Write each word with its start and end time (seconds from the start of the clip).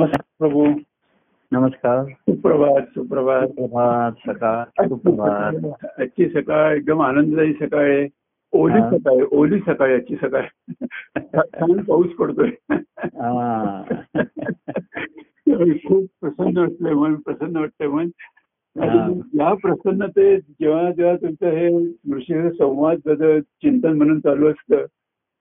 नमस्कार 0.00 0.22
प्रभू. 0.38 0.66
नमस्कार. 1.52 2.04
सुप्रभात 2.04 2.82
सुप्रभात. 2.82 3.48
सुप्रभात 3.48 4.12
सकाळ 4.30 4.88
सुप्रभात. 4.88 5.84
आजची 6.00 6.28
सकाळ 6.28 6.76
एकदम 6.76 7.02
आनंददायी 7.02 7.52
सकाळ 7.52 7.90
आहे. 7.90 8.08
ओली 8.52 8.80
हा. 8.80 8.90
सकाळ 8.90 9.12
आहे 9.12 9.26
ओली 9.32 9.58
सकाळ 9.58 9.94
आजची 9.94 10.16
सकाळ. 10.16 10.42
छान 11.34 11.82
पाऊस 11.82 12.06
पडतोय. 12.06 12.50
हा. 13.02 13.82
खूप 15.74 16.04
प्रसन्न 16.20 16.58
वाटतंय 16.58 16.92
मन 16.92 17.14
प्रसन्न 17.14 17.56
वाटतंय 17.56 17.88
मन. 17.88 18.08
आणि 18.80 19.20
या 19.34 19.54
प्रसन्नतेत 19.54 20.40
जेव्हा 20.60 20.90
जेव्हा 20.90 21.16
तुमचं 21.16 21.46
हे 21.46 21.68
ऋषी 22.16 22.50
संवाद 22.50 22.98
जर 23.06 23.40
चिंतन 23.40 23.92
म्हणून 23.92 24.20
चालू 24.20 24.48
असतं 24.48 24.84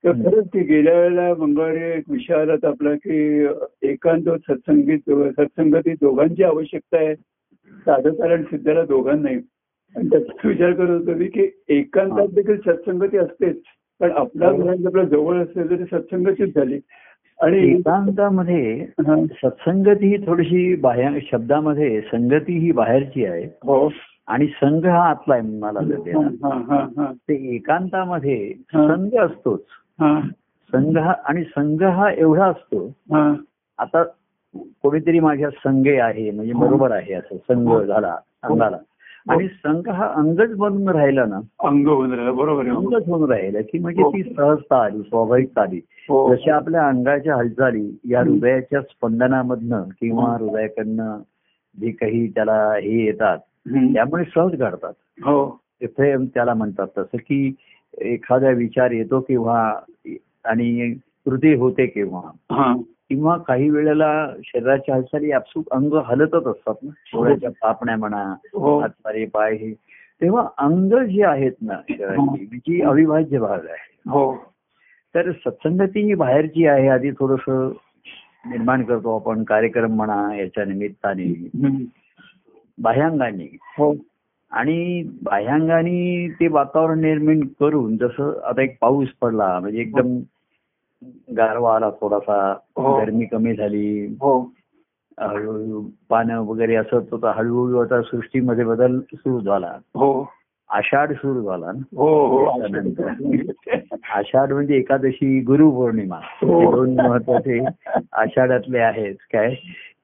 तर 0.04 0.10
हं. 0.10 0.22
खरंच 0.24 0.48
की 0.54 0.60
गेल्या 0.60 0.94
वेळेला 0.94 1.34
मंगळवारी 1.40 1.80
एक 1.92 2.10
विषय 2.10 2.34
आला 2.34 2.54
आपला 2.64 2.94
की 2.96 3.18
एकांत 3.82 4.30
सत्संगीत 4.42 5.10
सत्संगती 5.32 5.94
दोघांची 5.94 6.44
आवश्यकता 6.44 6.98
आहे 6.98 7.14
साधकाला 7.86 8.34
आणि 8.34 8.44
सिद्धाला 8.44 8.84
दोघांनाही 8.86 9.38
आणि 9.96 10.10
त्याचा 10.10 10.48
विचार 10.48 10.72
करत 10.72 10.90
होतो 10.90 11.18
मी 11.18 11.28
की 11.28 11.50
एकांतात 11.70 12.28
देखील 12.28 12.58
सत्संगती 12.58 13.18
असतेच 13.18 13.58
पण 14.02 14.12
आपल्या 14.12 14.50
हो. 14.50 14.58
घरात 14.58 14.86
आपल्या 14.86 15.04
जवळ 15.04 15.42
असेल 15.42 15.70
तरी 15.70 15.86
सत्संगतीच 15.86 16.56
झाली 16.56 16.80
आणि 17.40 17.58
एकांतामध्ये 17.70 18.74
हा. 19.00 19.16
सत्संगती 19.34 20.08
ही 20.08 20.18
थोडीशी 20.28 20.76
बाहेर 20.76 21.20
शब्दामध्ये 21.32 22.00
संगती 22.02 22.58
ही 22.60 22.72
बाहेरची 22.72 23.26
आहे 23.26 23.46
हो 23.64 23.90
आणि 24.28 24.48
संघ 24.48 24.86
हा 24.86 25.04
आतला 25.10 25.34
आहे 25.34 25.58
मला 25.60 25.80
हा, 25.80 25.96
ते. 26.06 26.12
हा, 26.12 26.50
हा, 26.70 26.88
हा. 26.98 27.12
एकांतामध्ये 27.30 28.36
हा. 28.74 28.88
संघ 28.88 29.14
असतोच 29.16 29.60
हा, 29.62 29.81
संघ 30.04 30.98
हा 30.98 31.14
आणि 31.26 31.44
संघ 31.44 31.84
हा 31.84 32.12
एवढा 32.12 32.46
असतो. 32.46 32.86
हा. 33.12 33.34
आता 33.78 34.04
कोणीतरी 34.84 35.20
माझ्या 35.20 35.50
संघे 35.50 35.98
आहे 36.00 36.32
म्हणजे 36.32 36.54
बरोबर 36.54 36.92
आहे 36.92 37.14
असं 37.14 37.36
संघ 37.38 37.74
झाला 37.82 38.16
अंगाला 38.44 38.78
आणि 39.30 39.48
संघ 39.48 39.90
हा 39.90 40.08
अंगच 40.08 40.56
बनून 40.56 40.90
राहिला 40.90 41.26
ना. 41.26 41.40
अंग 41.60 41.88
होऊन 41.88 42.14
राहिलं 42.14 42.36
बरोबर 42.36 42.68
अंगच 42.68 43.08
होऊन 43.08 43.30
राहिलं 43.32 43.62
की 43.62 43.80
म्हणजे 43.80 44.02
हो. 44.02 44.12
ती 44.12 44.24
सहजता 44.24 44.84
आली 44.84 45.02
स्वाभाविकता 45.02 45.62
आली. 45.62 45.80
हो. 46.10 46.36
जशा 46.36 46.56
आपल्या 46.56 46.88
अंगाच्या 46.88 47.36
हालचाली 47.36 47.98
या 48.10 48.22
हृदयाच्या 48.22 48.82
स्पंदनामधनं 48.82 49.84
किंवा 49.84 50.36
हृदयाकडनं 50.38 51.18
जे 51.80 51.92
काही 51.92 52.28
त्याला 52.28 52.74
हे 52.74 53.06
येतात 53.06 53.38
हं. 53.72 53.94
त्यामुळे 53.94 54.24
सहज 54.36 54.56
घडतात. 54.56 54.94
हो. 55.26 55.60
तिथे 55.82 56.16
त्याला 56.26 56.54
म्हणतात 56.54 56.88
तसं 56.98 57.18
की 57.18 57.56
एखादा 57.98 58.50
विचार 58.50 58.92
येतो 58.92 59.20
किंवा 59.20 59.80
आणि 60.46 60.94
कृती 61.26 61.54
होते 61.54 61.86
किंवा 61.86 62.22
हा. 62.52 62.76
किंवा 63.10 63.38
काही 63.38 63.70
वेळेला 63.70 64.34
शरीराच्या 64.46 64.96
हालचाली 64.96 65.32
आपसूक 65.32 65.70
अंग 65.72 65.94
हलतच 65.94 66.46
असतात 66.48 66.74
ना. 66.84 66.90
डोळ्याच्या 66.90 67.50
पापण्या 67.62 67.98
म्हणा 67.98 68.36
हो. 68.54 68.80
हातपारे 68.80 69.26
पाय 69.26 69.54
हे. 69.54 69.74
तेव्हा 70.22 70.48
अंग 70.58 70.94
जी 70.94 71.22
आहेत 71.22 71.52
ना 71.62 71.74
शरीराची 71.90 72.46
जी 72.46 72.82
अविभाज्य 72.82 73.40
भाग 73.40 73.60
आहे. 73.66 74.10
हो. 74.10 74.36
तर 75.16 75.32
सत्संगती 75.32 76.00
ही 76.00 76.14
बाहेरची 76.14 76.68
आहे 76.68 76.88
आधी 76.88 77.12
थोडस 77.12 77.44
निर्माण 78.46 78.84
करतो 78.84 79.16
आपण 79.20 79.44
कार्यक्रम 79.44 79.92
म्हणा 79.96 80.36
याच्या 80.36 80.66
निमित्ताने. 80.66 81.50
हं. 81.64 81.84
बाह्यांगाने. 82.82 83.58
हो. 83.78 83.94
आणि 84.52 85.04
बाह्यांगाने 85.24 86.28
ते 86.40 86.48
वातावरण 86.48 87.00
निर्माण 87.00 87.40
करून 87.60 87.98
जसं 87.98 88.40
आता 88.44 88.62
एक 88.62 88.78
पाऊस 88.82 89.08
पडला 89.22 89.60
म्हणजे 89.60 89.80
एकदम 89.80 90.20
गारवा 91.38 91.76
आला 91.76 91.90
थोडासा 91.90 92.52
हो. 92.52 93.00
गरमी 93.00 93.26
कमी 93.26 93.56
झाली. 93.56 94.06
हो. 94.06 94.54
हळूहळू 95.20 95.90
पानं 96.10 96.38
वगैरे 96.38 96.76
असं 96.76 97.00
होतं 97.12 97.32
हळूहळू 97.36 97.78
आता 97.78 98.02
सृष्टीमध्ये 98.02 98.64
बदल 98.66 99.00
सुरू 99.00 99.42
झाला. 99.42 99.78
हो. 99.96 100.32
आषाढ 100.70 101.12
सुरू 101.14 101.42
झाला 101.44 101.72
ना? 101.72 101.84
हो 101.96 102.28
हो 102.28 102.62
आषाढ 104.14 104.52
म्हणजे 104.54 104.76
एकादशी 104.76 105.42
गुरुपौर्णिमा. 105.42 106.20
हो. 106.42 106.60
हे. 106.60 106.66
दोन 106.72 107.00
महत्त्वाचे 107.00 107.60
आषाढातले 108.14 108.80
आहेत. 108.80 109.16
काय? 109.34 109.56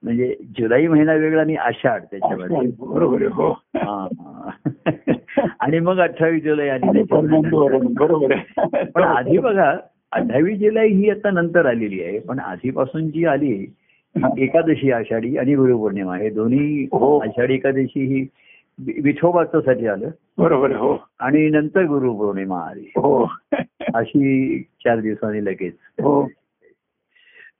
म्हणजे 0.07 0.35
जुलै 0.57 0.87
महिना 0.87 1.13
वेगळा 1.13 1.41
आणि 1.41 1.55
आषाढ 1.55 2.01
त्याच्यामध्ये. 2.01 2.57
बरोबर 2.79 3.21
हो. 3.21 3.61
आणि 5.59 5.79
मग 5.79 5.99
अठ्ठावीस 5.99 6.43
जुलै 6.43 6.69
आली 6.69 6.85
त्याच्यामध्ये 6.85 7.49
बरोबर 7.97 8.35
पण 8.95 9.03
आधी 9.03 9.37
बघा 9.37 9.77
अठ्ठावीस 10.11 10.59
जुलै 10.59 10.87
ही 10.87 11.09
आता 11.09 11.31
नंतर 11.31 11.65
आलेली 11.65 12.03
आहे 12.03 12.19
पण 12.19 12.39
आधीपासून 12.39 13.09
जी 13.09 13.25
आली 13.25 13.73
एकादशी 14.37 14.91
आषाढी 14.91 15.37
आणि 15.37 15.55
गुरुपौर्णिमा 15.55 16.17
हे 16.17 16.29
दोन्ही 16.29 16.83
हो. 16.83 17.19
आषाढी 17.19 17.53
एकादशी 17.53 18.05
ही 18.05 18.27
वि- 18.79 19.03
विठोबाच्यासाठी 19.03 19.87
आलं. 19.87 20.09
बरोबर 20.37 20.75
हो. 20.75 20.97
आणि 21.19 21.49
नंतर 21.49 21.83
गुरुपौर्णिमा 21.83 22.59
आली. 22.59 22.91
हो. 22.95 23.27
अशी 23.93 24.59
चार 24.59 24.99
दिवसांनी 24.99 25.45
लगेच. 25.45 25.73
हो. 26.01 26.27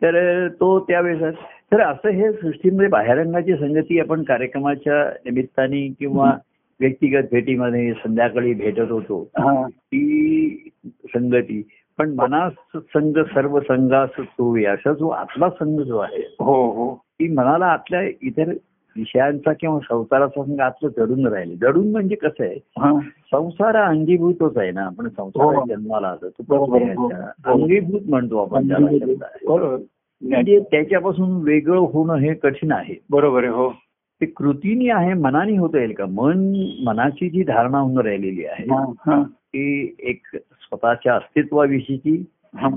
तर 0.01 0.47
तो 0.47 0.79
त्यावेळेस 0.79 1.35
तर 1.73 1.81
असं 1.81 2.09
हे 2.09 2.31
सृष्टीमध्ये 2.31 2.87
बाहेरंगाची 2.87 3.53
संगती 3.53 3.99
आपण 3.99 4.23
कार्यक्रमाच्या 4.23 5.09
निमित्ताने 5.09 5.87
किंवा 5.99 6.33
व्यक्तिगत 6.79 7.23
भेटीमध्ये 7.31 7.93
संध्याकाळी 7.93 8.53
भेटत 8.53 8.91
होतो. 8.91 9.29
हा. 9.37 9.67
ती 9.67 10.69
संगती. 10.85 11.67
पण 11.97 12.13
मनास 12.13 12.51
संघ 12.75 13.19
सर्व 13.19 13.59
संघास 13.59 14.09
तो 14.19 14.73
असा 14.73 14.93
जो 14.93 15.09
आतला 15.09 15.49
संघ 15.49 15.81
जो 15.81 15.97
आहे 15.97 16.35
हो 16.39 16.71
हो. 16.71 16.95
ती 16.95 17.27
मनाला 17.27 17.65
आतल्या 17.65 18.01
इतर 18.01 18.49
विषयांचा 18.95 19.53
किंवा 19.53 19.79
संसाराचा 19.79 20.43
संघ 20.43 20.59
आतलं 20.59 20.89
जडून 20.89 21.27
राहिले. 21.27 21.55
जडून 21.55 21.91
म्हणजे 21.91 22.15
कसं 22.15 22.43
आहे? 22.43 22.55
हा. 22.55 22.99
संसार 23.31 23.75
अंगीभूतच 23.75 24.57
आहे 24.57 24.71
ना. 24.71 24.81
आपण 24.81 25.09
संसारात 25.09 25.55
हो. 25.55 25.65
जन्माला 25.69 26.07
आलो 26.07 26.29
तो 26.29 27.07
अंगीभूत 27.45 28.01
म्हणतो 28.09 28.37
आपण 28.37 28.67
त्याला 28.67 29.77
म्हणजे 30.21 30.59
त्याच्यापासून 30.59 31.41
वेगळं 31.43 31.77
होणं 31.77 32.15
हे 32.15 32.33
कठीण 32.33 32.71
आहे. 32.71 32.95
बरोबर 33.09 33.43
आहे 33.43 33.51
हो. 33.51 33.69
ते 34.21 34.25
कृतीने 34.25 34.89
आहे 34.91 35.13
मनाने 35.13 35.57
होता 35.57 35.79
येईल 35.79 35.93
का? 35.93 36.05
मन 36.05 36.39
मनाची 36.83 37.29
जी 37.29 37.43
धारणा 37.43 37.77
होऊन 37.79 37.97
राहिलेली 37.97 38.45
आहे 38.45 38.63
हा 38.63 38.83
हा. 39.05 39.23
ती 39.23 39.95
एक 39.99 40.21
स्वतःच्या 40.35 41.15
अस्तित्वाविषयीची 41.15 42.23
हा. 42.55 42.69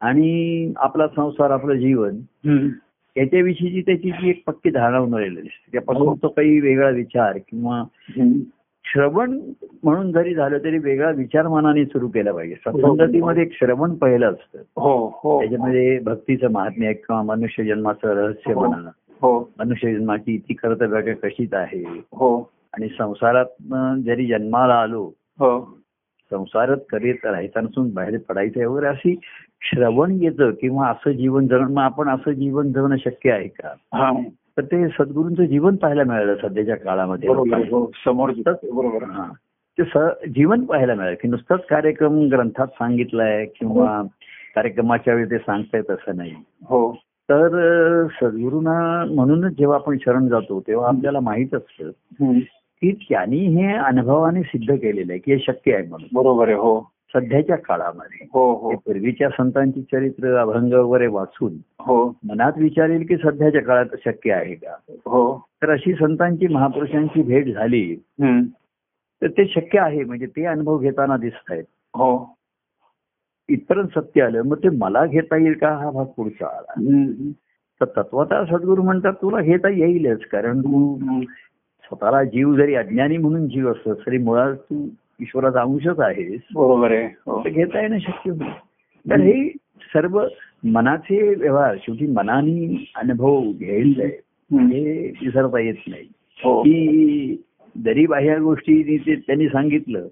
आणि 0.00 0.72
आपला 0.76 1.06
संसार 1.08 1.50
आपलं 1.50 1.74
जीवन 1.74 2.16
हं. 2.46 2.68
याच्याविषयीची 3.16 3.80
त्याची 3.80 4.10
जी 4.10 4.30
एक 4.30 4.42
पक्की 4.46 4.70
धारणा 4.70 4.98
होऊन 4.98 5.14
राहिलेली 5.14 5.40
असते 5.40 5.72
त्यापासून 5.72 6.14
तो 6.22 6.28
काही 6.28 6.60
वेगळा 6.60 6.88
विचार 6.88 7.38
किंवा 7.38 7.78
हं. 8.18 8.32
श्रवण 8.84 9.40
म्हणून 9.82 10.12
जरी 10.12 10.34
झालं 10.34 10.58
तरी 10.58 10.78
वेगळा 10.78 11.10
विचार 11.10 11.48
मनाने 11.48 11.84
सुरू 11.84 12.08
केला 12.08 12.32
पाहिजे. 12.32 12.54
सत्संगतीमध्ये 12.54 13.42
एक 13.42 13.52
श्रवण 13.52 13.94
पहिलं 13.94 14.30
असतं. 14.32 14.58
हो 14.58 15.20
हो. 15.22 15.40
त्याच्यामध्ये 15.40 15.98
भक्तीचं 15.98 16.50
महात्म्य 16.50 16.92
किंवा 16.92 17.22
मनुष्य 17.22 17.64
जन्माचं 17.64 18.08
रहस्य 18.08 18.52
हो. 18.52 18.66
म्हणा. 18.66 18.90
मनुष्य 19.58 19.94
जन्माची 19.94 20.38
ती 20.38 20.54
कर्तव्य 20.54 21.14
कशीच 21.14 21.54
आहे. 21.54 21.84
हो. 22.12 22.50
आणि 22.72 22.88
संसारात 22.98 23.44
जरी 24.04 24.26
जन्माला 24.26 24.74
आलो 24.74 25.10
संसारात 26.30 26.76
करीत 26.90 27.14
राहायचा 27.24 27.60
नसून 27.60 27.94
बाहेर 27.94 28.18
पडायचं 28.28 28.66
वगैरे 28.66 28.86
अशी 28.86 29.18
श्रवण 29.60 30.18
येतं 30.22 30.50
किंवा 30.50 30.88
असं 30.88 31.10
जीवन 31.10 31.46
जगणं. 31.46 31.70
मग 31.70 31.82
आपण 31.82 32.08
असं 32.08 32.30
जीवन 32.30 32.72
जगणं 32.72 32.96
शक्य 32.96 33.30
आहे 33.30 33.48
का? 33.48 33.68
तर 34.58 34.64
ते 34.64 34.88
सद्गुरूंचं 34.88 35.44
जीवन 35.44 35.76
पाहायला 35.76 36.04
मिळालं 36.04 36.34
सध्याच्या 36.42 36.76
काळामध्ये. 36.76 37.28
हो 37.28 37.90
समोर 38.04 38.30
बरोबर. 38.72 39.02
हा. 39.02 39.32
ते 39.78 39.82
स 39.84 39.96
जीवन 40.34 40.64
पाहायला 40.64 40.94
मिळालं 40.94 41.14
की 41.14 41.28
नुसतंच 41.28 41.60
कार्यक्रम 41.70 42.20
ग्रंथात 42.28 42.66
सांगितलाय 42.66 43.46
किंवा 43.46 44.02
कार्यक्रमाच्या 44.54 45.14
वेळी 45.14 45.30
ते 45.30 45.38
सांगतायत 45.38 45.90
असं 45.90 46.16
नाही. 46.16 46.34
हो. 46.64 46.96
तर 47.30 48.06
सद्गुरूंना 48.06 49.04
म्हणूनच 49.14 49.52
जेव्हा 49.52 49.76
आपण 49.76 49.96
शरण 50.00 50.28
जातो 50.28 50.60
तेव्हा 50.60 50.88
आपल्याला 50.88 51.20
माहीत 51.20 51.54
असतं 51.54 51.90
हं. 52.24 52.38
की 52.82 52.92
त्यांनी 52.92 53.38
हे 53.38 53.76
अनुभवाने 53.76 54.42
सिद्ध 54.42 54.74
केलेलं 54.74 55.12
आहे 55.12 55.18
की 55.18 55.32
हे 55.32 55.38
शक्य 55.38 55.74
आहे 55.74 55.88
म्हणून. 55.88 56.08
बरोबर 56.12 56.46
आहे 56.46 56.56
हो. 56.56 56.92
सध्याच्या 57.14 57.56
काळामध्ये 57.56 58.26
हो 58.32 58.54
हो. 58.54 58.76
पूर्वीच्या 58.76 59.28
संतांची 59.28 59.82
चरित्र 59.82 60.36
अभंग 60.36 60.72
वगैरे 60.72 61.06
वाचून 61.06 61.52
हो. 61.78 62.16
मनात 62.24 62.52
विचार 62.56 62.88
येईल 62.88 63.06
की 63.06 63.16
सध्याच्या 63.16 63.62
काळात 63.62 63.96
शक्य 64.04 64.32
आहे 64.32 64.54
का? 64.54 64.76
हो. 65.06 65.38
तर 65.62 65.70
अशी 65.70 65.92
संतांची 65.92 66.46
महापुरुषांची 66.46 67.22
भेट 67.22 67.54
झाली. 67.54 67.96
तर 69.22 69.26
ते 69.26 69.46
शक्य 69.48 69.78
आहे 69.78 70.04
म्हणजे 70.04 70.26
ते 70.26 70.44
अनुभव 70.44 70.78
घेताना 70.78 71.16
दिसत 71.16 71.50
आहेत. 71.50 71.64
हो. 71.94 72.38
इथपर्यंत 73.48 73.88
सत्य 73.98 74.22
आलं 74.22 74.42
मग 74.42 74.56
ते 74.56 74.68
मला 74.68 75.06
घेता 75.06 75.36
येईल 75.36 75.52
का? 75.52 75.68
हा 75.68 75.90
भाग 75.90 76.06
पुढचा 76.06 76.46
आला. 76.46 76.80
तर 77.80 77.84
तत्वतः 77.84 78.44
सद्गुरू 78.44 78.82
म्हणतात 78.82 79.12
तुला 79.12 79.40
घेता 79.40 79.68
येईलच 79.68 80.24
कारण 80.24 80.60
तू. 80.60 80.98
स्वतःला 81.84 82.24
जीव 82.24 82.54
जरी 82.54 82.74
अज्ञानी 82.74 83.16
म्हणून 83.16 83.48
जीव 83.48 83.70
असतो 83.70 83.94
तरी 83.94 84.18
मुळात 84.18 84.54
तू 84.56 84.86
ईश्वराचा 85.20 85.60
अंशच 85.60 86.00
आहेस 86.00 86.40
बरोबर 86.54 86.90
आहे. 86.92 87.06
हो. 87.06 87.42
घेता 87.46 87.80
येणं 87.80 87.98
शक्य 87.98 88.30
तर 89.10 89.20
हे 89.20 89.48
सर्व 89.94 90.24
मनाचे 90.64 91.34
व्यवहार 91.34 91.76
शेवटी 91.80 92.06
मनाने 92.06 92.92
अनुभव 92.96 93.40
घ्यायचा 93.40 94.02
आहे 94.02 94.20
हम्म. 94.56 94.66
हे 94.66 95.08
विसरता 95.08 95.58
येत 95.58 95.74
नाही. 95.88 96.04
हो. 96.44 96.62
की 96.62 97.42
जरी 97.84 98.06
बाह्य 98.06 98.38
गोष्टी 98.38 98.98
त्यांनी 98.98 99.48
सांगितलं. 99.48 100.08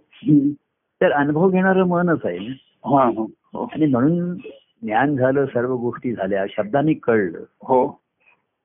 तर 1.00 1.12
अनुभव 1.12 1.49
घेणारं 1.50 1.85
मनच 1.85 2.20
आहे 2.25 2.38
ना. 2.38 2.52
हा 2.85 3.26
आणि 3.75 3.87
म्हणून 3.87 4.35
ज्ञान 4.82 5.17
झालं 5.17 5.47
सर्व 5.47 5.76
गोष्टी 5.76 6.12
झाल्या 6.12 6.44
शब्दांनी 6.50 6.94
कळलं. 6.94 7.38
हो. 7.62 8.00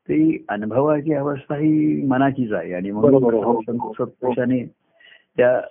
ती 0.03 0.45
अनुभवाची 0.49 1.13
अवस्था 1.13 1.55
ही 1.55 2.01
मनाचीच 2.05 2.53
आहे. 2.53 2.73
आणि 2.73 2.89
आहे. 2.89 2.91
म्हणून 2.91 4.65
त्या 5.37 5.61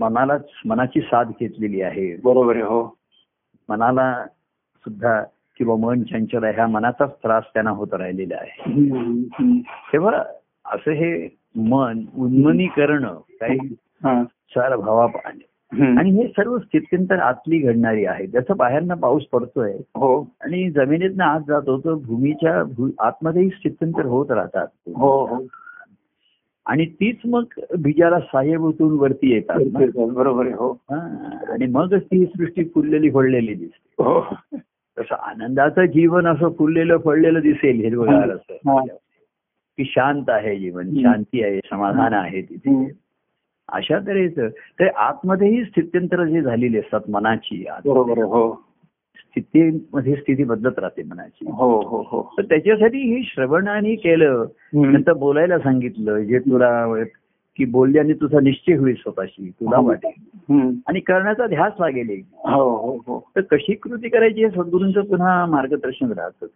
मनालाच 0.00 0.44
मनाची 0.66 1.00
साथ 1.00 1.24
घेतलेली 1.24 1.82
आहे. 1.82 2.16
बरोबर 2.16 2.54
आहे 2.54 2.64
हो. 2.64 2.96
मनाला 3.68 4.26
सुद्धा 4.84 5.22
किंवा 5.58 5.76
मन 5.76 6.02
चंचल 6.02 6.44
आहे 6.44 6.52
ह्या 6.54 6.66
मनाचाच 6.66 7.10
त्रास 7.10 7.44
त्यांना 7.54 7.70
होत 7.70 7.88
राहिलेला 7.92 8.36
आहे. 8.40 8.74
तेव्हा 9.92 10.22
असं 10.64 10.90
हे 10.90 11.38
मन 11.56 12.04
उन्मनीकरण 12.16 13.04
काही 13.14 13.58
हा. 14.04 14.24
चार 14.24 14.76
भावापाने 14.76 15.50
हम्म. 15.72 15.98
आणि 15.98 16.10
हे 16.10 16.28
सर्व 16.28 16.58
स्थित्यंतर 16.58 17.18
आतली 17.18 17.58
घडणारी 17.58 18.04
आहे. 18.04 18.26
जसं 18.26 18.56
बाहेरनं 18.56 18.94
पाऊस 18.94 19.22
पडतोय 19.26 19.72
हो. 19.72 20.20
आणि 20.40 20.70
जमिनीतनं 20.70 21.24
आत 21.24 21.40
जात 21.48 21.68
होतं 21.68 21.98
भूमीच्या 22.06 22.62
आतमध्येही 23.06 23.48
स्थित्यंतर 23.48 24.04
होत 24.04 24.30
राहतात. 24.30 24.66
हो 24.96 25.26
हो. 25.26 25.46
आणि 26.70 26.86
तीच 26.86 27.16
मग 27.24 27.44
बीजाला 27.78 28.20
साहेबतून 28.20 28.98
वरती 28.98 29.32
येतात. 29.32 29.58
बरोबर 30.12 30.44
आहे 30.44 30.54
हो. 30.54 30.70
आणि 31.48 31.66
मगच 31.66 32.02
ती 32.02 32.26
सृष्टी 32.26 32.64
फुललेली 32.64 33.10
फळलेली 33.10 33.54
दिसते. 33.54 34.02
हो. 34.02 34.34
तसं 34.98 35.14
आनंदाचं 35.14 35.84
जीवन 35.84 36.26
असं 36.26 36.48
फुललेलं 36.58 36.96
फळलेलं 36.96 37.40
दिसेल 37.40 37.76
हिरवगार. 37.76 38.30
असं. 38.30 38.84
की 39.76 39.84
शांत 39.84 40.24
आहे 40.28 40.56
जीवन. 40.56 40.90
शांती 40.90 41.42
आहे 41.42 41.60
समाधान 41.70 42.14
आहे 42.14 42.42
तिथे. 42.42 42.92
अशा 43.68 43.98
तऱ्हेचं. 43.98 44.48
तर 44.48 44.86
आतमध्येही 44.86 45.64
स्थित्यंतर 45.64 46.24
जी 46.24 46.40
झालेली 46.40 46.78
असतात 46.78 47.00
मनाची 47.10 47.64
हो. 47.68 48.69
स्थितीमध्ये 49.30 50.14
स्थिती 50.14 50.44
बदलत 50.44 50.78
राहते 50.78 51.02
मनाची 51.02 51.50
हो 51.50 51.80
हो 51.80 52.02
हो 52.08 52.34
तर 52.38 52.42
त्याच्यासाठी 52.42 52.98
हे 52.98 53.22
श्रवणाने 53.22 53.94
केलं. 53.94 54.46
नंतर 54.74 55.12
बोलायला 55.12 55.58
सांगितलं 55.58 56.18
जे 56.18 56.38
तुला 56.38 56.94
की 57.56 57.64
बोलल्याने 57.64 58.12
तुझा 58.12 58.40
निश्चय 58.40 58.74
होईल 58.74 58.94
स्वतःशी 58.94 59.50
तुला 59.50 59.78
वाटेल 59.80 60.10
हम्म. 60.50 60.70
आणि 60.86 61.00
करण्याचा 61.00 61.46
ध्यास 61.46 61.72
लागेल. 61.80 62.20
हो 62.34 62.76
हो 62.76 63.02
हो 63.06 63.30
तर 63.36 63.40
कशी 63.40 63.74
कृती 63.74 64.08
करायची 64.08 64.44
हे 64.44 64.50
सद्गुरूंचं 64.50 65.00
पुन्हा 65.00 65.46
मार्गदर्शन 65.46 66.12
राहतं. 66.12 66.46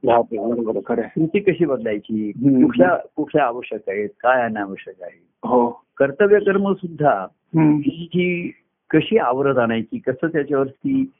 कृती 1.06 1.38
कशी 1.38 1.64
बदलायची. 1.64 2.32
कुठल्या 2.32 2.96
कुठल्या 3.16 3.44
आवश्यक 3.44 3.80
आहेत 3.88 4.08
काय 4.08 4.42
अनावश्यक 4.42 5.02
आहे 5.02 5.20
हो 5.44 5.82
कर्तव्य 5.96 6.38
कर्म 6.38 6.72
सुद्धा. 6.72 7.26
ही 7.56 8.08
जी 8.14 8.52
कशी 8.90 9.18
आवरत 9.18 9.58
आणायची 9.58 9.98
कसं 9.98 10.26
त्याच्यावरती 10.26 11.12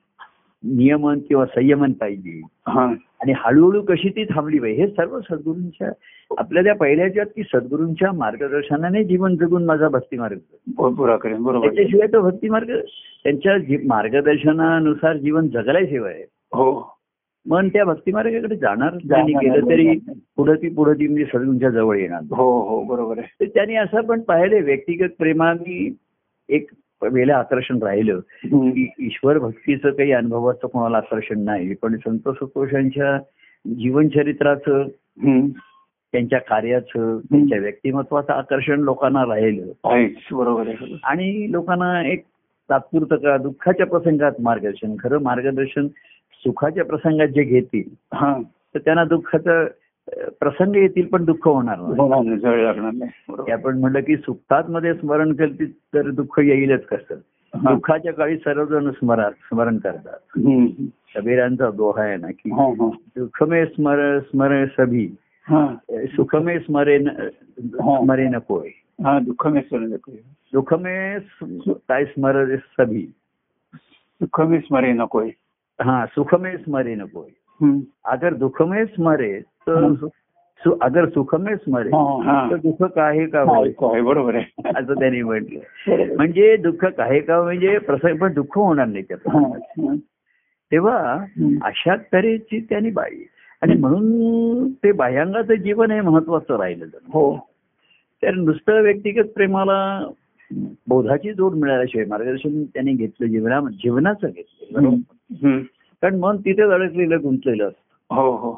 नियमन 0.65 1.19
किंवा 1.19 1.45
संयमन 1.45 1.93
पाहिजे. 1.93 2.41
हा. 2.69 2.95
आणि 3.21 3.33
हळूहळू 3.37 3.83
कशी 3.83 4.09
ती 4.09 4.25
थांबली 4.25 4.59
पाहिजे 4.59 4.83
हे 4.83 4.89
सर्व 4.89 5.21
सद्गुरूंच्या 5.21 5.91
आपल्या 6.39 6.63
त्या 6.63 6.75
पहिल्याच्यात 6.75 7.27
की 7.27 7.43
सद्गुरूंच्या 7.43 8.13
मार्गदर्शनाने 8.13 9.05
जीवन 9.05 9.37
जगून 9.37 9.65
माझा 9.65 9.89
भक्ती 9.89 10.19
मार्ग. 10.19 10.39
त्याच्याशिवाय 11.61 12.07
तो 12.07 12.21
भक्ती 12.21 12.49
मार्ग 12.49 12.81
त्यांच्या 13.25 13.57
मार्गदर्शनानुसार 13.87 15.17
जीवन 15.17 15.49
जगल्याशिवाय 15.49 16.23
हो. 16.53 16.95
मन 17.47 17.69
त्या 17.69 17.85
भक्ती 17.85 18.13
मार्गाकडे 18.13 18.57
जाणार 18.57 18.95
जाणार 18.95 19.43
गेलं. 19.43 19.71
तरी 19.71 19.99
पुढे 20.37 20.55
ती 20.55 20.69
पुढे 20.69 20.95
ती 20.95 21.07
म्हणजे 21.07 21.25
सद्गुरूंच्या 21.25 21.71
जवळ 21.71 21.97
येणार. 21.97 22.21
हो 22.31 22.61
हो 22.69 22.83
बरोबर 22.85 23.19
आहे. 23.19 23.47
त्यांनी 23.47 23.75
असं 23.75 24.01
पण 24.01 24.21
पाहिले 24.21 24.61
व्यक्तिगत 24.61 25.09
प्रेमाने 25.19 25.97
एक 26.49 26.71
वेळेला 27.03 27.37
आकर्षण 27.37 27.83
राहिलं. 27.83 28.19
की 28.45 28.89
ईश्वर 28.99 29.39
भक्तीचं 29.39 29.91
काही 29.91 30.13
अनुभवाचं 30.13 30.67
कोणाला 30.67 30.97
आकर्षण 30.97 31.45
नाही. 31.45 31.75
पण 31.75 31.97
संत 31.97 32.29
सतोषांच्या 32.29 33.19
जीवनचरित्राचं. 33.67 34.89
त्यांच्या 36.13 36.39
कार्याचं 36.39 37.19
त्यांच्या 37.19 37.59
व्यक्तिमत्वाचं 37.59 38.33
आकर्षण 38.33 38.81
लोकांना 38.81 39.23
राहिलं. 39.23 39.67
बरोबर 40.33 40.69
आणि 41.05 41.53
लोकांना 41.53 42.07
एक 42.09 42.25
तात्पुरतं 42.71 43.17
का 43.17 43.37
दुःखाच्या 43.37 43.87
प्रसंगात 43.87 44.33
मार्गदर्शन 44.43 44.95
खरं 45.01 45.19
मार्गदर्शन 45.23 45.87
सुखाच्या 46.35 46.85
प्रसंगात 46.85 47.29
जे 47.29 47.43
घेतील 47.43 47.95
तर 48.75 48.79
त्यांना 48.79 49.05
दुःखाचं 49.05 49.67
प्रसंग 50.41 50.77
येतील 50.77 51.07
पण 51.07 51.25
दुःख 51.25 51.49
होणार 51.49 51.79
नाही. 51.79 53.51
आपण 53.53 53.79
म्हणलं 53.79 54.01
की 54.01 54.17
सुखात 54.17 54.65
मध्ये 54.69 54.95
स्मरण 54.95 55.33
केलं 55.33 55.65
तर 55.65 56.11
दुःख 56.11 56.39
येईलच 56.39 56.85
कसं. 56.87 57.15
दुःखाच्या 57.55 58.13
काळी 58.13 58.37
सर्वजण 58.37 58.91
स्मरा 58.91 59.31
स्मरण 59.31 59.79
करतात. 59.79 60.19
कबीरांचा 61.17 61.71
दोहा 61.71 62.03
आहे 62.03 62.17
ना 62.17 62.27
की 62.31 62.51
दुःखमे 63.17 63.67
स्मर 63.67 64.19
स्मरे 64.19 64.67
सभी. 64.67 65.09
सुखमे 66.07 66.59
स्मरे 66.59 66.99
स्मरे 67.61 68.29
नकोय 68.29 68.69
हा 69.05 69.19
दुःख 69.19 69.47
मी 69.47 69.61
स्मरण 69.61 69.91
दुःखमे 70.53 71.19
काय 71.89 72.05
स्मर 72.05 72.57
सभी? 72.57 73.07
दुःख 74.21 74.41
मी 74.41 74.59
स्मरे 74.59 74.93
नकोय 74.93 75.29
हा 75.81 76.07
सुखमे 76.07 76.57
स्मरे 76.57 76.95
नकोय. 76.95 77.29
अगर 78.05 78.35
दुःखमे 78.35 78.85
स्मरे 78.85 79.41
तर. 79.41 79.81
सु- 80.65 80.81
अगर 80.81 81.09
सुखमे 81.09 81.57
स्मरे 81.57 81.89
हा, 81.89 82.23
हा. 82.25 82.51
तर 82.51 82.57
दुःख 82.57 82.83
काहे 82.83 83.27
का 83.27 83.45
बरोबर 84.03 84.35
आहे 84.35 84.69
असं 84.69 84.95
त्यांनी 84.95 85.23
म्हटलं. 85.23 85.59
म्हणजे 86.17 86.57
दुःख 86.57 86.85
काहे 86.85 87.21
का 87.21 87.43
म्हणजे 87.43 87.79
प्रसंग 87.79 88.17
पण 88.17 88.33
दुःख 88.33 88.59
होणार 88.59 88.87
नाही 88.87 89.05
त्या. 89.05 89.17
तेव्हा. 90.73 91.25
अशा 91.63 91.97
तऱ्हेची 92.13 92.67
त्यांनी 92.71 92.91
बाई 92.91 93.25
आणि 93.63 93.75
म्हणून 93.75 94.71
ते 94.73 94.93
बाह्यांगाचं 94.93 95.55
जीवन 95.55 95.91
हे 95.91 96.01
महत्वाचं 96.01 96.57
राहिलं. 96.57 96.85
हो 96.85 97.37
तर 98.23 98.35
नुसतं 98.35 98.83
व्यक्तिगत 98.83 99.25
प्रेमाला 99.35 100.11
बोधाची 100.89 101.33
जोड 101.33 101.53
मिळाल्याशिवाय 101.53 102.07
मार्गदर्शन 102.07 102.65
त्यांनी 102.65 102.93
घेतलं 102.93 103.27
जीवना 103.27 103.61
जीवनाचं 103.61 104.27
घेतलं. 104.27 104.81
कारण 106.05 106.19
मन 106.19 106.37
तिथेच 106.37 106.71
अडकलेलं 106.71 107.19
गुंतलेलं 107.23 107.69
असतं. 107.69 108.15
हो 108.15 108.31
हो. 108.31 108.53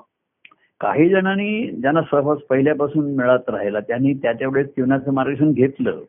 काही 0.81 1.09
जणांनी 1.09 1.71
ज्यांना 1.71 2.01
सहवास 2.03 2.39
पहिल्यापासून 2.39 3.15
मिळत 3.15 3.51
राहिला 3.51 3.81
त्यांनी 3.81 4.15
त्या 4.15 4.33
तेवढेच 4.33 4.67
जीवनाचं 4.67 5.13
मार्गदर्शन 5.13 5.53
घेतलं. 5.53 6.01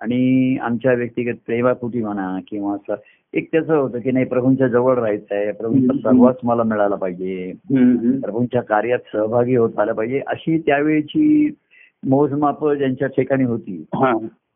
आणि 0.00 0.56
आमच्या 0.56 0.92
व्यक्तिगत 0.92 1.36
प्रेमापोटी 1.46 2.02
म्हणा 2.02 2.38
किंवा 2.50 2.74
असं 2.74 2.94
एक 3.34 3.48
त्याचं 3.52 3.76
होतं 3.76 4.00
की 4.00 4.10
नाही 4.10 4.24
प्रभूंच्या 4.24 4.68
जवळ 4.68 4.94
राहायचं 4.94 5.34
आहे 5.34 5.52
प्रभूंचा. 5.52 6.10
सहवास 6.10 6.36
मला 6.44 6.62
मिळाला 6.62 6.94
पाहिजे. 6.94 7.52
प्रभूंच्या 8.20 8.62
कार्यात 8.62 8.98
सहभागी 9.12 9.56
होत 9.56 9.78
आलं 9.78 9.92
पाहिजे. 9.92 10.20
अशी 10.26 10.58
त्यावेळेची 10.58 11.54
मोजमाप 12.08 12.68
ज्यांच्या 12.68 13.08
ठिकाणी 13.08 13.44
होती. 13.44 13.84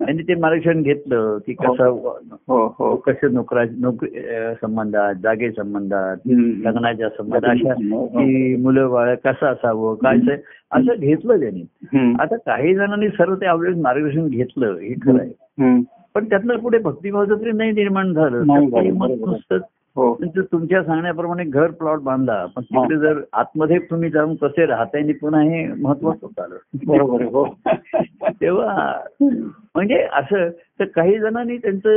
त्यांनी 0.00 0.22
ते 0.22 0.34
मार्गदर्शन 0.34 0.82
घेतलं 0.82 1.38
की 1.46 1.52
कसं 1.52 1.84
हो 2.48 2.74
हो 2.78 2.96
कसं 2.96 3.32
नोकरा 3.32 3.64
नोकरी 3.78 4.08
संबंधात 4.60 5.14
जागे 5.14 5.50
संबंधात. 5.50 6.16
लग्नाच्या 6.64 7.08
संबंधात 7.08 7.50
अशा 7.50 7.72
हो. 7.72 8.06
की 8.06 8.56
मुलं 8.56 8.90
बाळ 8.90 9.14
कसं 9.14 9.46
असावं 9.46 9.94
काय 9.94 10.16
असं 10.70 10.94
घेतलं 10.98 11.40
त्यांनी. 11.40 11.64
आता 12.20 12.36
काही 12.36 12.74
जणांनी 12.74 13.08
सर्व 13.08 13.34
ते 13.34 13.46
आवडीत 13.46 13.76
मार्गदर्शन 13.76 14.28
घेतलं 14.28 14.74
हे 14.74 14.94
खरं 14.94 15.18
आहे. 15.18 15.82
पण 16.14 16.24
त्यातनं 16.24 16.56
पुढे 16.56 16.78
भक्तिभावाचं 16.78 17.34
तरी 17.34 17.52
नाही 17.52 17.72
निर्माण 17.72 18.12
झालं. 18.12 18.42
नुसतं 18.46 19.56
हो 19.56 19.58
तुमच्या 19.98 20.84
सांगण्याप्रमाणे 20.84 21.44
घर 21.44 21.70
प्लॉट 21.70 22.00
बांधला 22.00 22.46
पण 22.46 22.62
तिकडे 22.62 22.96
जर 22.96 23.20
आतमध्ये 23.32 23.78
तुम्ही 23.78 24.10
जाऊन 24.10 24.34
कसे 24.34 24.66
राहताय 24.66 25.02
आणि 25.02 25.12
पुन्हा 25.12 25.42
हे 25.42 25.72
महत्वाचं 25.72 26.26
होत 26.26 26.40
आलं 26.40 26.56
बरोबर 26.86 27.22
हो. 27.22 27.46
तेव्हा 28.40 29.00
म्हणजे 29.74 30.06
असं 30.12 30.48
तर 30.50 30.84
काही 30.84 31.18
जणांनी 31.18 31.56
त्यांचं 31.56 31.90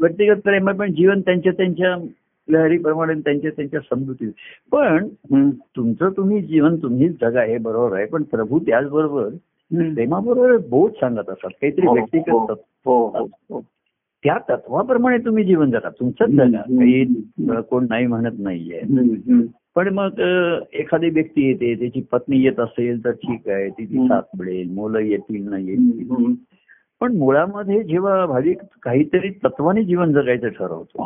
व्यक्तिगत 0.00 0.36
प्रेम 0.44 0.70
पण 0.70 0.92
जीवन 0.92 1.20
त्यांच्या 1.20 1.52
त्यांच्या 1.52 1.96
लहरीप्रमाणे 2.48 3.14
त्यांच्या 3.14 3.50
त्यांच्या 3.50 3.80
समजुती. 3.80 4.30
पण. 4.72 5.08
तुमचं 5.76 6.10
तुम्ही 6.10 6.42
जीवन 6.42 6.76
तुम्हीच 6.76 7.20
जगा 7.20 7.42
हे 7.42 7.58
बरोबर 7.58 7.96
आहे 7.96 8.06
पण 8.06 8.22
प्रभू 8.22 8.58
त्याचबरोबर. 8.58 9.28
प्रेमाबरोबर 9.70 10.56
बोध 10.56 10.92
सांगत 10.92 11.30
असतात 11.30 11.50
काहीतरी 11.50 11.86
हो, 11.86 11.92
व्यक्तिगत 11.92 12.30
हो. 12.30 12.46
हो 12.84 13.08
हो 13.08 13.26
हो. 13.50 13.60
त्या 14.24 14.38
तत्वाप्रमाणे 14.50 15.18
तुम्ही 15.18 15.44
जीवन 15.44 15.70
जगा. 15.70 15.88
तुमचंच 15.88 16.28
हम्म, 16.28 16.42
जगा. 16.42 16.60
काही 16.60 17.04
कोण 17.70 17.86
नाही 17.90 18.06
म्हणत 18.06 18.38
नाहीये. 18.38 18.80
पण 19.74 19.94
मग 19.94 20.08
एखादी 20.72 21.10
व्यक्ती 21.10 21.48
येते 21.48 21.74
त्याची 21.74 22.00
पत्नी 22.12 22.38
येत 22.38 22.60
असेल 22.60 23.04
तर 23.04 23.10
ठीक 23.10 23.48
आहे 23.48 23.68
तिची. 23.68 23.98
साथ 24.08 24.22
मिळेल 24.38 24.70
मुलं 24.70 24.98
येतील 24.98 25.50
ना 25.50 25.58
येतील. 25.58 26.34
पण 27.00 27.16
मुळामध्ये 27.16 27.82
जेव्हा 27.82 28.26
भाविक 28.26 28.58
काहीतरी 28.82 29.30
तत्वाने 29.30 29.84
जीवन 29.84 30.12
जगायचं 30.12 30.48
ठरवतो. 30.48 31.02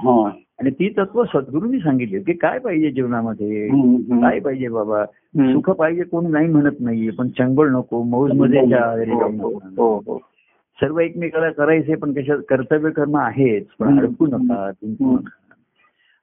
आणि 0.61 0.71
ती 0.71 0.89
तत्व 0.89 1.25
सद्गुरूंनी 1.25 1.79
सांगितली 1.79 2.21
की 2.21 2.33
काय 2.33 2.59
पाहिजे 2.59 2.91
जीवनामध्ये. 2.91 3.69
काय 4.21 4.39
पाहिजे 4.39 4.69
बाबा. 4.69 5.05
सुख 5.53 5.71
पाहिजे 5.71 6.03
कोणी 6.03 6.29
नाही 6.29 6.49
म्हणत 6.49 6.81
नाहीये 6.81 7.11
पण 7.11 7.29
चंगळ 7.29 7.69
नको 7.69 8.03
मौजमध्ये 8.03 8.61
सर्व 10.81 10.99
एकमेकाला 11.01 11.51
करायचे 11.51 11.95
पण 11.95 12.13
कशा 12.13 12.37
कर्तव्य 12.49 12.91
कर्म 12.91 13.17
आहेच 13.17 13.67
पण. 13.79 13.99
अडकू 13.99 14.27
नका 14.27 14.71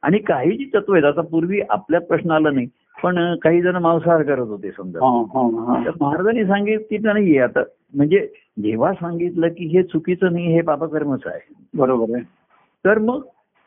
आणि 0.04 0.18
काही 0.18 0.58
जी 0.58 0.66
तत्व 0.74 0.94
आहेत 0.94 1.06
आता 1.06 1.22
पूर्वी 1.22 1.60
आपल्यात 1.70 2.02
प्रश्न 2.02 2.32
आला 2.32 2.52
नाही 2.52 2.68
पण 3.04 3.18
काही 3.44 3.62
जण 3.62 3.76
मांसाहार 3.76 4.22
करत 4.24 4.48
होते 4.48 4.72
समजा. 4.72 5.00
तर 5.86 5.92
महाराजांनी 6.02 6.46
सांगितलं 6.46 7.14
नाहीये 7.14 7.40
आता 7.40 7.64
म्हणजे 7.94 8.28
जेव्हा 8.62 8.92
सांगितलं 8.94 9.48
की 9.48 9.66
हे 9.68 9.84
चुकीचं 9.84 10.34
नाही 10.34 10.54
हे 10.54 10.62
पापकर्मच 10.62 11.26
आहे. 11.26 11.40
बरोबर 11.74 12.16
आहे. 12.16 12.24
तर 12.86 12.98
मग 13.00 13.22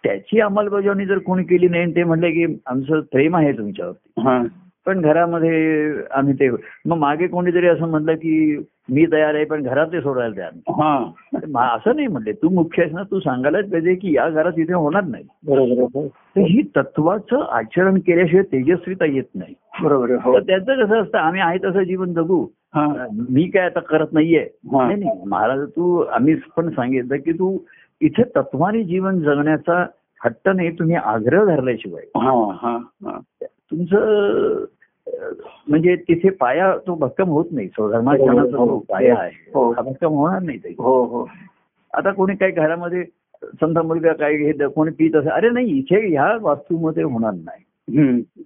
त्याची 0.04 0.40
अंमलबजावणी 0.40 1.06
जर 1.06 1.18
कोणी 1.18 1.44
केली 1.44 1.68
नाही 1.68 1.94
ते 1.97 2.04
म्हणले 2.04 2.30
की 2.32 2.44
आमचं 2.66 3.00
प्रेम 3.12 3.37
आहे 3.37 3.52
तुमच्यावरती. 3.52 4.49
पण 4.87 5.00
घरामध्ये 5.00 5.92
आम्ही 6.11 6.35
ते 6.35 6.49
मग 6.50 6.97
मागे 6.99 7.26
कोणीतरी 7.26 7.66
असं 7.66 7.88
म्हणलं 7.88 8.14
की 8.14 8.56
मी 8.90 9.06
तयार 9.12 9.35
आहे 9.35 9.44
पण 9.44 9.62
घरात 9.62 9.87
सोडायला 9.87 10.37
तयार. 10.37 10.50
हा. 10.68 11.75
असं 11.75 11.94
नाही 11.94 12.06
म्हणले. 12.06 12.32
तू 12.32 12.49
मुख्य 12.49 12.82
आहेस 12.82 12.94
ना 12.94 13.02
तू 13.02 13.20
सांगायलाच 13.20 13.70
पाहिजे 13.70 13.94
की 13.94 14.16
या 14.16 14.28
घरात 14.30 14.52
इथे 14.59 14.75
होणार 14.75 15.04
नाही. 15.04 15.25
बरोबर. 15.47 16.06
तर 16.06 16.40
ही 16.40 16.62
तत्वाचं 16.76 17.40
आचरण 17.40 17.99
केल्याशिवाय 17.99 18.44
तेजस्वीता 18.44 19.04
येत 19.04 19.28
नाही. 19.35 19.54
बरोबर 19.82 20.11
हो. 20.11 20.35
तर 20.35 20.40
त्याचं 20.42 20.85
कसं 20.85 21.02
असतं 21.02 21.18
आम्ही 21.18 21.40
आहे 21.40 21.59
तसं 21.59 21.82
जीवन 21.82 22.12
जगू. 22.12 22.47
हा. 22.75 23.06
मी 23.30 23.44
काय 23.44 23.62
आता 23.62 23.80
करत 23.80 24.06
नाहीये. 24.12 24.49
नाही 24.73 24.97
नाही. 24.97 25.23
महाराज 25.26 25.68
तू 25.68 26.00
आम्ही 26.00 26.35
पण 26.56 26.70
सांगितलं 26.70 27.16
की 27.16 27.32
तू 27.32 27.59
इथे 28.00 28.23
तत्वाने 28.23 28.82
जीवन 28.82 29.18
जगण्याचा 29.18 29.87
हट्ट 30.25 30.49
नाही 30.49 30.70
तुम्ही 30.70 30.94
आग्रह 30.94 31.44
धरल्याशिवाय. 31.44 32.02
तुमचं 33.50 34.64
म्हणजे 35.69 35.95
तिथे 36.09 36.31
पाया 36.31 36.73
तो 36.87 36.95
भक्कम 36.95 37.29
होत 37.29 37.45
नाही. 37.52 37.69
स्वधर्माचरणाचा 37.69 38.57
हो, 38.57 38.67
जो 38.67 38.73
हो, 38.73 38.79
पाया 38.88 39.19
आहे. 39.19 39.31
हो. 39.55 39.71
हा 39.73 39.83
भक्कम 39.83 40.12
होणार 40.12 40.43
नाही 40.43 40.59
ते. 40.59 40.75
हो 40.79 41.02
हो. 41.05 41.26
आता 41.93 42.11
कोणी 42.12 42.35
काही 42.35 42.52
घरामध्ये 42.52 43.05
समजा 43.61 43.83
मुलगा 43.83 44.12
काय 44.12 44.35
हे 44.37 44.69
कोणी 44.69 44.90
पित 44.90 45.17
असेल 45.17 45.31
अरे 45.31 45.50
नाही 45.50 45.79
इथे 45.79 46.07
ह्या 46.09 46.37
वास्तूमध्ये 46.43 47.02
होणार 47.02 47.33
नाही. 47.35 47.64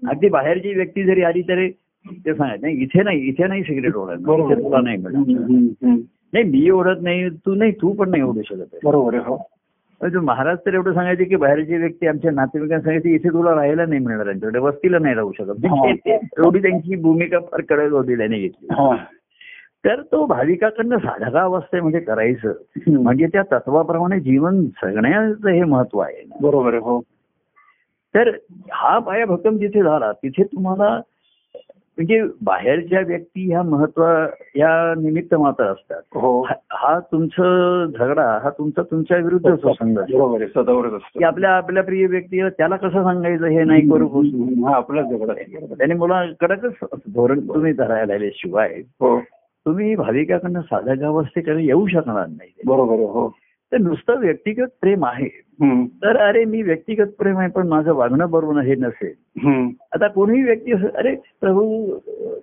अगदी 0.09 0.28
बाहेरची 0.28 0.75
व्यक्ती 0.75 1.04
जरी 1.04 1.23
आली 1.23 1.42
तरी 1.42 1.68
ते 2.26 2.35
सांगत 2.35 2.62
नाही 2.62 2.83
इथे 2.83 3.02
नाही 3.02 3.28
इथे 3.28 3.47
नाही 3.47 3.62
सिगरेट 3.62 3.94
ओढत 3.94 4.18
तुला 4.26 4.80
नाही 4.80 4.97
मिळणार. 4.97 5.97
नाही 6.33 6.44
मी 6.44 6.68
ओढत 6.71 7.02
नाही 7.02 7.28
तू 7.47 7.54
नाही 7.54 7.73
तू 7.73 7.92
पण 7.92 8.11
नाही 8.11 8.23
ओढू 8.23 8.42
शकत. 8.42 8.76
बरोबर 8.85 9.16
हो. 9.16 9.37
म्हणजे 10.04 10.18
महाराज 10.18 10.58
तर 10.66 10.75
एवढं 10.75 10.94
सांगायचे 10.94 11.25
की 11.25 11.37
बाहेरची 11.37 11.76
व्यक्ती 11.76 12.06
आमच्या 12.06 12.30
नातेवाईकांना 12.30 12.82
सांगायची 12.82 13.14
इथे 13.14 13.28
तुला 13.28 13.54
राहायला 13.54 13.87
नाही 13.87 14.00
मिळणार 14.00 14.26
यांच्याकडे 14.26 14.58
वस्तीला 14.58 14.99
नाही 14.99 15.14
राहू 15.14 15.32
शकत. 15.32 15.66
हा. 15.66 15.88
एवढी 16.38 16.62
त्यांची 16.62 16.96
भूमिका 16.96 17.38
फार 17.38 17.61
कडक 17.61 17.92
होती 17.92 18.16
त्याने 18.16 18.38
घेतली. 18.38 18.66
हा. 18.70 18.96
तर 19.84 20.02
तो 20.02 20.26
भाविकाकडनं 20.26 20.99
साधका 20.99 21.40
अवस्थेमध्ये 21.40 22.00
करायचं. 22.00 22.49
हम्म. 22.49 23.02
म्हणजे 23.02 23.26
त्या 23.26 23.42
तत्वाप्रमाणे 23.42 24.20
जीवन 24.20 24.64
जगण्याचं 24.64 25.49
हे 25.49 25.64
महत्त्व 25.64 25.99
आहे 25.99 26.26
बरोबर 26.40 26.75
हो. 26.75 27.00
तर 28.14 28.30
हा 28.73 28.99
पाया 28.99 29.26
भक्कम 29.26 29.56
जिथे 29.56 29.82
झाला 29.82 30.12
तिथे 30.12 30.42
तुम्हाला 30.42 31.00
म्हणजे 31.96 32.22
बाहेरच्या 32.42 33.00
व्यक्ती 33.00 33.50
ह्या 33.50 33.62
महत्त्व 33.62 34.02
या 34.56 34.94
निमित्त 34.98 35.34
मात्र 35.34 35.64
असतात. 35.64 36.00
हो. 36.14 36.42
हा- 36.42 36.54
हा 36.72 36.98
तुमचं 36.98 37.84
झगडा 37.98 38.38
हा 38.42 38.50
तुमचा 38.50 38.82
तुमच्या 38.82 39.16
विरुद्ध 39.16 39.54
संघर्ष 39.54 40.14
बरोबर 40.14 40.46
सदावरच 40.46 40.92
असतो. 40.92 41.18
की 41.18 41.24
आपल्या 41.24 41.50
आपल्या 41.50 41.82
प्रिय 41.82 42.06
व्यक्तीला 42.06 42.48
त्याला 42.48 42.76
कसं 42.76 43.02
सांगायचं 43.02 43.46
हे 43.46 43.64
नाही 43.64 43.88
करू 43.88 44.06
हा 44.68 44.76
आपलाच 44.76 45.04
झगडा. 45.04 45.32
त्याने 45.78 45.94
मला 45.94 46.24
कडकच 46.40 46.72
धोरण 46.92 47.40
तुम्ही 47.40 47.72
धरायला 47.72 48.12
शिवाय. 48.34 48.74
हो. 48.78 49.20
तुम्ही 49.66 49.94
भाविकाकडनं 49.94 50.60
साध्या 50.60 50.94
गावस्थेकडे 50.94 51.62
येऊ 51.62 51.86
शकणार 51.86 52.26
नाही. 52.26 52.50
बरोबर 52.66 52.94
हो. 52.94 53.34
तर 53.75 53.78
नुसतं 53.78 54.19
व्यक्तिगत 54.19 54.69
प्रेम 54.81 55.04
आहे. 55.04 55.28
तर 56.02 56.16
अरे 56.16 56.45
मी 56.45 56.62
व्यक्तिगत 56.62 57.07
प्रेम 57.19 57.38
आहे 57.38 57.49
पण 57.49 57.69
माझं 57.69 57.93
वागणं 57.93 58.31
बरोबर 58.31 58.61
हे 58.61 58.75
नसेल. 58.75 59.12
आता 59.93 60.09
कोणीही 60.09 60.43
व्यक्ती 60.43 60.73
अरे 60.95 61.14
प्रभू 61.40 61.64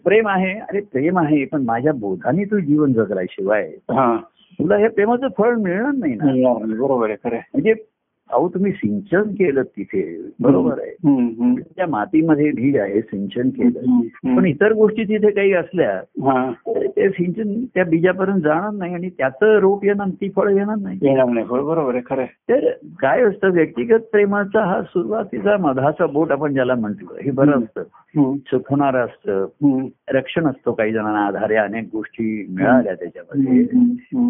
प्रेम 0.05 0.27
आहे 0.27 0.53
अरे 0.59 0.79
प्रेम 0.81 1.17
आहे 1.19 1.43
पण 1.45 1.63
माझ्या 1.65 1.93
बोधाने 1.93 2.45
तू 2.45 2.59
जीवन 2.59 2.93
जगल्याशिवाय 2.93 3.65
हा 3.91 4.15
तुला 4.59 4.77
हे 4.77 4.87
प्रेमाचं 4.87 5.27
फळ 5.37 5.55
मिळणार 5.55 5.91
नाही 5.91 6.15
ना 6.15 6.53
बरोबर 6.75 7.09
आहे 7.09 7.17
खरं 7.23 7.35
आहे. 7.35 7.43
म्हणजे 7.53 7.73
अहो 8.31 8.47
तुम्ही 8.49 8.71
सिंचन 8.71 9.21
केलं 9.21 9.63
तिथे 9.63 10.01
बरोबर 10.39 10.79
आहे. 10.79 11.61
त्या 11.75 11.87
मातीमध्ये 11.87 12.49
बीज 12.51 12.77
आहे 12.77 13.01
सिंचन 13.01 13.49
केलं. 13.49 13.99
पण 14.35 14.45
इतर 14.45 14.73
गोष्टी 14.73 15.03
तिथे 15.03 15.31
काही 15.31 15.53
असल्या 15.53 15.89
हा 16.23 16.51
ते 16.67 17.09
सिंचन 17.09 17.53
त्या 17.65 17.83
बीजापर्यंत 17.85 18.41
जाणार 18.41 18.71
नाही 18.71 18.93
आणि 18.93 19.09
त्याचं 19.09 19.57
रोप 19.59 19.85
येणार 19.85 20.09
ती 20.21 20.29
फळं 20.29 20.51
येणार 20.51 20.75
नाही 20.75 20.99
येणार 21.01 21.25
नाही 21.25 21.45
हो, 21.49 21.65
बरोबर 21.65 21.93
आहे 21.95 22.03
खरं. 22.09 22.25
तर 22.49 22.69
काय 22.99 23.21
असतं 23.21 23.51
व्यक्तिगत 23.51 23.99
प्रेमाचा 24.11 24.65
हा 24.65 24.81
सुरुवातीचा 24.83 25.57
मधाचा 25.57 26.05
बोट 26.05 26.31
आपण 26.31 26.53
ज्याला 26.53 26.75
म्हणतो 26.75 27.15
हे 27.21 27.31
बरं 27.31 27.59
असतं. 27.59 27.83
सुखवणारं 28.37 29.05
असतं. 29.05 29.45
रक्षण 30.09 30.47
असतो 30.47 30.71
काही 30.71 30.91
जणांना 30.91 31.25
आधारे 31.25 31.55
अनेक 31.55 31.89
गोष्टी 31.93 32.47
मिळाल्या 32.49 32.93
त्याच्यामध्ये. 32.95 33.63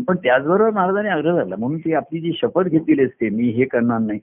पण 0.08 0.16
त्याचबरोबर 0.16 0.70
महाराजांनी 0.70 1.10
आग्रह 1.10 1.36
झाला 1.36 1.56
म्हणून 1.60 1.80
ती 1.80 1.94
आपली 1.94 2.20
जी 2.20 2.32
शपथ 2.42 2.64
घेतलेली 2.64 3.04
असते 3.04 3.30
मी 3.30 3.44
हे 3.44 3.66
करणार 3.66 4.00
नाही. 4.00 4.20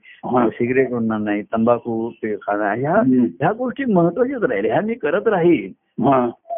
सिगरेट 0.49 0.91
ओढणार 0.91 1.17
नाही 1.17 1.41
तंबाखू 1.41 2.09
ते 2.09 2.35
खाणार 2.35 2.77
ह्या. 2.77 2.95
ह्या 3.21 3.51
गोष्टी 3.51 3.85
महत्वाच्याच 3.85 4.43
राहिल्या 4.43 4.73
ह्या 4.73 4.81
मी 4.81 4.93
करत 4.93 5.27
राहील. 5.27 5.71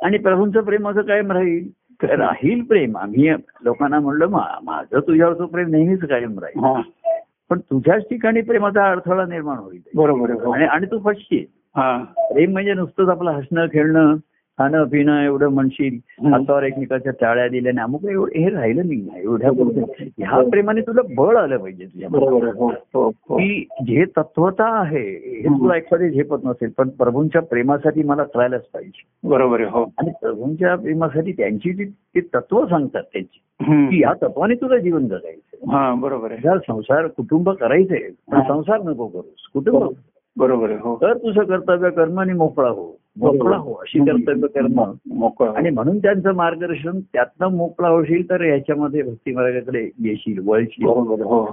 आणि 0.03 0.17
प्रभूंचं 0.17 0.61
प्रेम 0.61 0.89
असं 0.89 1.01
कायम 1.01 1.31
राहील 1.31 1.69
राहील 2.03 2.63
प्रेम 2.63 2.97
आम्ही 2.97 3.29
लोकांना 3.63 3.99
म्हणलं 3.99 4.27
"मा- 4.27 4.63
माझं 4.63 4.99
तुझ्यावरचं 4.99 5.45
प्रेम 5.45 5.67
नेहमीच 5.67 6.01
कायम 6.01 6.39
राहील. 6.39 6.63
पण 7.49 7.59
तुझ्याच 7.59 8.01
ठिकाणी 8.03 8.41
प्रेमाचा 8.41 8.91
अडथळा 8.91 9.25
निर्माण 9.25 9.57
होईल 9.57 9.79
बरोबर 9.95 10.31
हो. 10.31 10.51
आणि 10.65 10.85
तू 10.85 10.99
फसशील. 11.05 11.60
प्रेम 11.77 12.51
म्हणजे 12.51 12.73
नुसतंच 12.73 13.09
आपलं 13.09 13.31
हसणं 13.31 13.65
खेळणं 13.65 14.15
खाणं 14.57 14.83
पिणं 14.83 15.21
एवढं 15.21 15.47
म्हणशील. 15.47 16.25
हातावर 16.27 16.63
एकमेकाच्या 16.63 17.13
टाळ्या 17.21 17.47
दिल्याने 17.47 17.81
अमुक 17.81 18.05
एवढं 18.05 18.39
हे 18.39 18.49
राहिलं 18.49 18.81
नाही 18.85 19.09
एवढ्या 19.23 19.49
गोष्टी. 19.49 20.09
ह्या 20.17 20.49
प्रेमाने 20.49 20.81
तुला 20.81 21.01
बळ 21.17 21.37
आलं 21.37 21.57
पाहिजे 21.57 21.85
तुझ्या 21.85 22.09
हो. 22.11 22.39
हो. 22.39 22.69
हो. 22.93 23.09
की 23.09 23.67
जे 23.87 24.05
तत्वता 24.05 24.79
आहे 24.79 25.09
हे 25.09 25.43
तुला 25.43 25.77
एखादे 25.77 26.09
झेपत 26.09 26.37
नसेल 26.43 26.69
पण 26.77 26.89
प्रभूंच्या 26.89 27.41
प्रेमासाठी 27.41 28.03
मला 28.03 28.23
करायलाच 28.23 28.65
पाहिजे. 28.65 29.03
बरोबर 29.23 29.61
हो. 29.61 29.83
आणि 29.83 30.11
प्रभूंच्या 30.21 30.75
प्रेमासाठी 30.75 31.31
त्यांची 31.31 31.73
जी 31.73 31.85
ती 31.85 32.19
तत्व 32.19 32.65
सांगतात 32.65 33.03
त्यांची. 33.03 33.39
की 33.89 34.01
या 34.01 34.13
तत्वाने 34.13 34.53
तुला 34.53 34.77
जीवन 34.77 35.07
जगायचं 35.07 35.71
हा 35.71 35.93
बरोबर 35.93 36.57
संसार 36.57 37.07
कुटुंब 37.07 37.49
करायचंय. 37.49 38.09
संसार 38.41 38.81
नको 38.81 39.07
करूस. 39.07 39.47
कुटुंब. 39.53 39.89
बरोबर 40.37 40.69
आहे 40.69 40.79
हो. 40.79 40.95
तर 40.95 41.17
तुझं 41.17 41.43
कर्तव्य 41.43 41.89
कर्म 41.89 42.19
आणि 42.19 42.33
मोकळा 42.33 42.69
हो. 42.69 42.97
मोकळा 43.17 43.57
हो 43.57 43.73
अशी 43.73 43.99
कर्तव्य 43.99 44.47
कर्म. 44.47 44.81
मोकळा 45.13 45.51
आणि 45.57 45.69
म्हणून 45.69 45.97
त्यांचं 45.97 46.33
मार्गदर्शन 46.33 46.99
त्यातनं 47.13 47.47
मोकळा 47.47 47.87
होशील 47.89 48.29
तर 48.29 48.41
याच्यामध्ये 48.41 49.01
भक्ती 49.01 49.33
मार्गाकडे 49.35 49.89
येशील 49.99 50.39
वळशील. 50.45 50.85
बरोबर 50.85 51.11
आहे, 51.11 51.23
हो. 51.23 51.45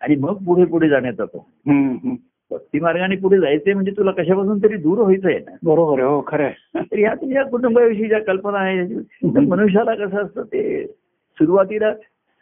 आणि 0.00 0.16
मग 0.16 0.34
पुढे 0.46 0.64
पुढे 0.64 0.88
जाण्याचा 0.88 1.24
तो 1.24 1.46
हम्म, 1.66 1.90
हम्म. 1.90 2.14
भक्ती 2.50 2.80
मार्गाने 2.80 3.16
पुढे 3.16 3.38
जायचंय 3.38 3.72
म्हणजे 3.74 3.90
तुला 3.90 4.10
कशापासून 4.10 4.58
तरी 4.58 4.76
दूर 4.76 4.98
व्हायचंय 4.98 5.38
ना. 5.38 5.56
बरोबर 5.62 6.00
आहे 6.00 6.08
हो 6.08 6.20
खरं 6.26 6.44
आहे. 6.44 6.80
तर 6.82 6.98
ह्या 6.98 7.14
तुझ्या 7.14 7.44
कुटुंबाविषयी 7.44 8.08
ज्या 8.08 8.20
कल्पना 8.20 8.58
आहे 8.58 8.84
मनुष्याला 9.46 9.94
कसं 9.94 10.22
असतं 10.24 10.42
ते 10.42 10.86
सुरुवातीला 11.38 11.88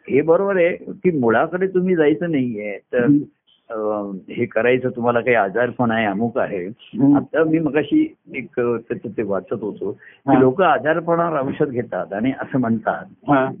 हे 0.07 0.21
बरोबर 0.21 0.55
आहे 0.55 0.69
की 0.75 1.19
मुळाकडे 1.19 1.67
तुम्ही 1.67 1.95
जायचं 1.95 2.31
नाहीये 2.31 2.77
तर 2.93 3.07
हे 3.71 4.45
करायचं 4.45 4.89
तुम्हाला 4.89 5.19
काही 5.19 5.35
आजारपण 5.35 5.91
आहे 5.91 6.05
अमुक 6.05 6.37
आहे. 6.37 6.67
आता 7.15 7.43
मी 7.43 7.59
मगाशी 7.59 8.15
एक 8.35 8.59
ते 9.17 9.23
वाचत 9.23 9.53
होतो. 9.53 9.91
की 9.91 10.39
लोक 10.39 10.61
आजारपणावर 10.61 11.41
औषध 11.41 11.69
घेतात 11.69 12.13
आणि 12.13 12.31
असं 12.31 12.59
म्हणतात. 12.59 13.05
हा. 13.27 13.51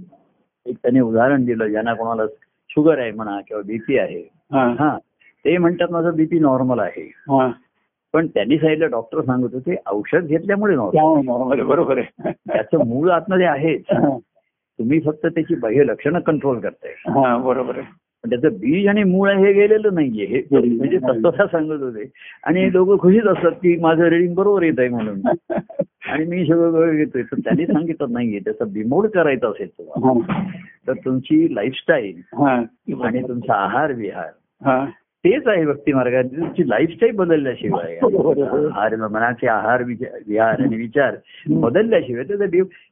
एक 0.65 0.75
त्याने 0.83 0.99
उदाहरण 0.99 1.45
दिलं 1.45 1.67
ज्यांना 1.67 1.93
कोणाला 1.93 2.23
शुगर 2.69 2.99
आहे 2.99 3.11
म्हणा 3.11 3.39
किंवा 3.47 3.63
बीपी 3.63 3.97
आहे. 3.97 4.29
हा. 4.51 4.75
हा. 4.79 4.97
ते 5.45 5.57
म्हणतात 5.57 5.87
माझं 5.91 6.15
बीपी 6.15 6.39
नॉर्मल 6.39 6.79
आहे. 6.79 7.13
हा. 7.17 7.51
पण 8.13 8.27
त्यांनी 8.27 8.57
सांगितलं 8.57 8.89
डॉक्टर 8.89 9.21
सांगत 9.21 9.53
होते 9.53 9.75
औषध 9.87 10.25
घेतल्यामुळे 10.25 10.75
नॉर्मल 10.75 11.61
बरोबर 11.61 11.97
आहे. 11.97 12.31
त्याचं 12.31 12.85
मूळ 12.87 13.09
आतमध्ये 13.09 13.45
आहेच. 13.45 13.83
तुम्ही 14.79 14.99
फक्त 14.99 15.25
त्याची 15.25 15.55
बाह्य 15.55 15.83
लक्षणं 15.83 16.19
कंट्रोल 16.19 16.59
करताय. 16.59 16.91
बरोबर 17.37 17.77
आहे. 17.77 18.06
पण 18.23 18.29
त्याचं 18.29 18.47
बीज 18.47 18.87
आणि 18.87 19.03
मूळ 19.03 19.29
हे 19.29 19.53
गेलेलं 19.53 19.93
नाहीये. 19.93 20.25
हे 20.25 20.59
म्हणजे 20.59 20.97
तत्वता 20.97 21.47
सांगत 21.47 21.81
होते. 21.81 22.11
आणि 22.43 22.73
लोक 22.73 23.01
खुशीच 23.01 23.23
असतात 23.23 23.51
की 23.51 23.79
माझं 23.79 24.03
रिडिंग 24.03 24.33
बरोबर 24.33 24.63
येत 24.63 24.79
आहे 24.79 24.89
म्हणून. 24.89 25.21
आणि 26.07 26.25
मी 26.25 26.45
सगळं 26.45 26.95
घेतोय. 26.95 27.21
तर 27.21 27.35
त्यांनी 27.37 27.65
सांगितलं 27.65 28.07
नाहीये. 28.11 28.39
त्याचा 28.39 28.65
बिमोड 28.65 29.07
करायचा 29.07 29.47
असेल 29.47 29.67
तुम्हाला. 29.67 30.43
तर 30.87 30.93
तुमची 30.93 31.55
लाईफस्टाईल. 31.55 32.21
आणि 33.03 33.27
तुमचा 33.27 33.53
आहार 33.53 33.91
विहार. 33.91 34.29
तेच 35.27 35.47
आहे 35.47 35.65
भक्ती 35.65 35.93
मार्गाने 35.93 36.37
तुमची 36.37 36.69
लाईफस्टाईल 36.69 37.11
बदलल्याशिवाय. 37.11 37.99
आहार 38.65 38.95
मनाचे 38.95 39.47
आहार 39.47 39.83
विहार 39.83 40.61
आणि 40.61 40.75
विचार 40.75 41.15
बदलल्याशिवाय 41.49 42.23
त्याचा 42.23 42.45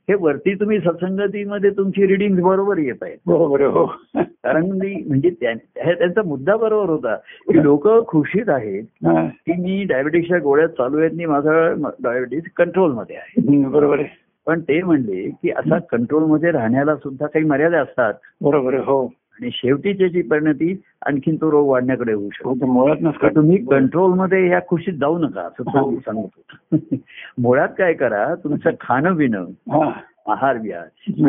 हे 0.09 0.13
वरती 0.13 0.53
तुम्ही 0.53 0.79
सत्संगतीमध्ये 0.79 1.69
तुमची 1.69 2.07
रिडिंग 2.07 2.39
बरोबर 2.39 2.77
येत 2.77 2.95
आहेत. 3.01 3.17
आहे, 3.59 3.65
हो. 3.65 3.85
कारण 4.15 4.65
मी 4.65 5.03
म्हणजे 5.07 5.29
त्या- 5.29 5.83
हे 5.85 5.93
त्यांचा 5.93 6.21
मुद्दा 6.25 6.55
बरोबर 6.55 6.89
होता. 6.89 7.15
की 7.15 7.63
लोक 7.63 8.07
खुशीत 8.07 8.49
आहेत. 8.49 8.83
की 9.23 9.51
मी 9.51 9.83
डायबिटीसच्या 9.83 10.39
गोळ्या 10.39 10.67
चालू 10.67 10.99
आहेत 10.99 11.09
आणि 11.13 11.25
माझा 11.25 11.73
डायबिटीस 12.03 12.43
कंट्रोलमध्ये 12.55 13.15
आहे. 13.15 13.63
बरोबर 13.63 13.99
आहे. 13.99 14.07
पण 14.45 14.61
ते 14.61 14.81
म्हणले 14.81 15.29
की 15.29 15.49
असा 15.49 15.79
कंट्रोलमध्ये 15.79 16.51
राहण्याला 16.51 16.95
सुद्धा 16.95 17.25
काही 17.25 17.45
मर्यादा 17.45 17.79
असतात. 17.79 18.13
बरोबर 18.41 18.73
हो. 18.73 19.11
आणि 19.41 19.49
शेवटी 19.53 19.93
त्याची 19.93 20.21
परिणती 20.21 20.81
आणखीन 21.05 21.35
तो 21.35 21.51
रोग 21.51 21.67
वाढण्याकडे 21.67 22.13
होऊ 22.13 22.29
शकतो. 22.33 22.65
मुळात 22.65 23.29
तुम्ही 23.35 23.65
कंट्रोलमध्ये 23.65 24.49
या 24.49 24.59
खुशीत 24.67 24.93
जाऊ 24.93 25.17
नका 25.17 25.41
असं 25.41 25.63
तो 25.63 25.79
हो. 25.79 25.99
सांगतो. 25.99 26.41
मुळात 27.37 27.69
काय 27.77 27.93
करा 27.93 28.35
तुमचं 28.35 28.69
खाणं 28.81 29.15
पिणं 29.15 29.45
आहार 30.27 30.57
विहार. 30.57 30.83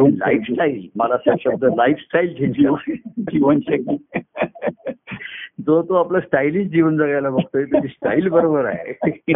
लाईफस्टाईल 0.08 0.88
मला 0.96 1.14
असा 1.14 1.34
शब्द 1.40 1.64
लाईफस्टाईल 1.64 2.52
जीवनशैली 3.32 3.96
जो 5.60 5.82
तो 5.82 5.94
आपलं 5.94 6.20
स्टाईलिश 6.20 6.68
जीवन 6.68 6.96
जगायला 6.96 7.30
बघतोय 7.30 7.64
त्याची 7.64 7.88
स्टाईल 7.88 8.28
बरोबर 8.28 8.64
आहे. 8.64 9.32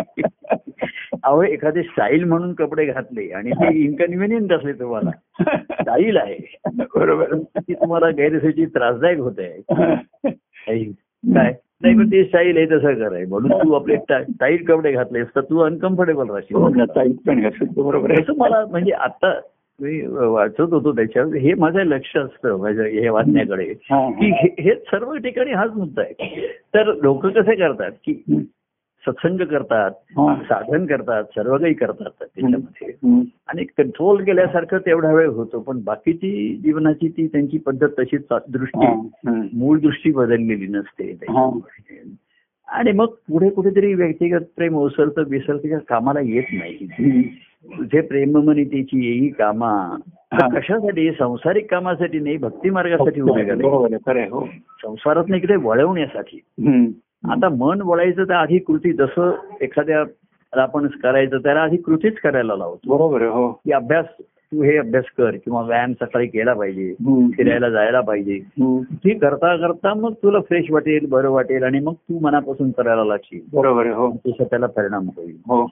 अहो 1.23 1.43
एखादे 1.43 1.83
स्टाईल 1.83 2.25
म्हणून 2.25 2.55
कपडे 2.55 2.87
घातले 2.87 3.29
आणि 3.33 3.51
ते 3.51 3.79
इनकन्व्हिनियंट 3.79 4.53
असले 4.53 4.73
तुम्हाला 4.73 5.11
स्टाईल 5.55 6.17
आहे. 6.17 6.59
बरोबर. 6.95 7.37
ती 7.59 7.75
तुम्हाला 7.75 8.11
गैरसोयीची 8.11 8.67
त्रासदायक 8.67 9.19
होत. 9.19 9.35
काय? 11.35 11.55
नाही 11.83 11.95
पण 11.95 12.07
ते 12.07 12.25
स्टाईल 12.25 12.57
आहे 12.57 12.67
तसं 12.67 12.95
कराय 12.95 13.25
म्हणून 13.25 13.53
तू 13.53 13.73
आपले 13.73 13.97
टाईट 14.41 14.67
कपडे 14.69 14.93
घातलेस 14.93 15.27
तर 15.37 15.41
तू 15.41 15.59
अनकम्फर्टेबल 15.59 16.29
हो 16.29 16.35
राहशील 16.35 16.77
ना, 16.77 16.85
ताईत 16.85 17.15
पण 17.27 17.49
बरोबर 17.77 18.11
आहे. 18.11 18.23
असं 18.23 18.33
मला 18.37 18.67
म्हणजे 18.71 18.93
आता 18.93 19.41
मी 19.81 20.07
वाचत 20.07 20.61
होतो 20.61 20.93
त्याच्यावर. 20.93 21.35
हे 21.35 21.55
माझं 21.55 21.79
लक्ष 21.79 22.17
असतं 22.17 22.57
माझ्या 22.57 22.85
हे 22.85 23.09
वाचण्याकडे. 23.09 23.65
हा, 23.65 24.11
की 24.11 24.31
हा. 24.31 24.37
हे 24.43 24.63
हे 24.63 24.75
सर्व 24.75 25.17
ठिकाणी 25.17 25.53
हाच 25.53 25.71
मुद्दा 25.77 26.03
आहे. 26.03 26.47
तर 26.75 26.93
लोक 27.03 27.27
कसे 27.27 27.55
करतात 27.55 27.91
की 27.91 28.23
सत्संग 29.07 29.39
करतात 29.39 29.91
हा. 29.91 30.35
साधन 30.35 30.87
करतात 30.87 31.25
सर्व 31.25 31.59
काही 31.59 31.75
करतात 31.75 32.11
त्याच्यामध्ये 32.21 33.21
आणि 33.49 33.65
कंट्रोल 33.65 34.25
केल्यासारखं 34.25 34.79
तेवढा 34.79 35.13
वेळ 35.13 35.29
होतो 35.29 35.61
पण 35.61 35.81
बाकीची 35.85 36.57
जीवनाची 36.57 37.09
ती 37.09 37.27
त्यांची 37.27 37.59
पद्धत 37.59 37.89
तशी 37.99 38.19
चा- 38.19 38.39
दृष्टी 38.49 38.87
हा. 38.87 39.43
मूळ 39.53 39.79
दृष्टी 39.79 40.13
बदललेली 40.13 40.67
नसते 40.67 41.13
हा. 41.13 41.51
आणि 42.69 42.93
मग 42.93 43.07
पुढे 43.07 43.49
कुठेतरी 43.51 43.95
व्यक्तिगत 43.95 44.41
प्रेम 44.57 44.77
ओसरतं 44.77 45.23
विसरतं 45.29 45.79
कामाला 45.79 46.21
येत 46.21 46.45
नाही. 46.53 46.87
तुझे 47.79 48.01
प्रेममनितेची 48.01 49.07
येई 49.07 49.29
कामा 49.29 49.97
तर 50.33 50.43
हा. 50.43 50.49
कशासाठी 50.49 51.11
सांसारिक 51.11 51.71
कामासाठी 51.71 52.19
नाही 52.19 52.37
भक्ती 52.37 52.71
मार्गासाठी 52.71 53.21
उभे 53.21 54.27
हो 54.27 54.47
संसारात 54.83 55.25
इकडे 55.35 55.57
वळवण्यासाठी. 55.57 56.41
आता 57.29 57.49
मन 57.49 57.81
वळायचं 57.83 58.25
तर 58.25 58.33
आधी 58.33 58.59
कृती 58.59 58.93
जसं 58.93 59.33
एखाद्या 59.61 60.05
आपण 60.63 60.87
करायचं 60.87 61.39
त्याला 61.39 61.61
आधी 61.61 61.77
कृतीच 61.77 62.17
करायला 62.17 62.57
लावतो. 62.57 62.97
बरोबर 62.97 63.23
हो. 63.23 63.53
की 63.53 63.73
अभ्यास 63.73 64.05
तू 64.21 64.63
हे 64.63 64.77
अभ्यास 64.77 65.05
कर 65.19 65.31
किंवा 65.31 65.63
व्यायाम 65.63 65.93
सकाळी 65.93 66.27
केला 66.27 66.55
पाहिजे. 66.55 66.95
फिरायला 67.37 67.71
जायला 67.71 68.01
पाहिजे. 68.01 68.39
ती 68.85 69.19
करता 69.19 69.57
करता 69.57 69.95
मग 69.95 70.13
तुला 70.13 70.41
फ्रेश 70.41 70.71
वाटेल 70.71 71.07
बरं 71.09 71.31
वाटेल 71.31 71.63
आणि 71.63 71.81
मग 71.81 71.93
तू 71.93 72.19
मनापासून 72.19 72.71
करायला 72.71 73.05
लागशील. 73.05 73.41
बरोबर 73.53 73.87
हो. 73.87 74.17
त्याला 74.27 74.67
परिणाम 74.67 75.07
होईल. 75.17 75.37
हो. 75.47 75.65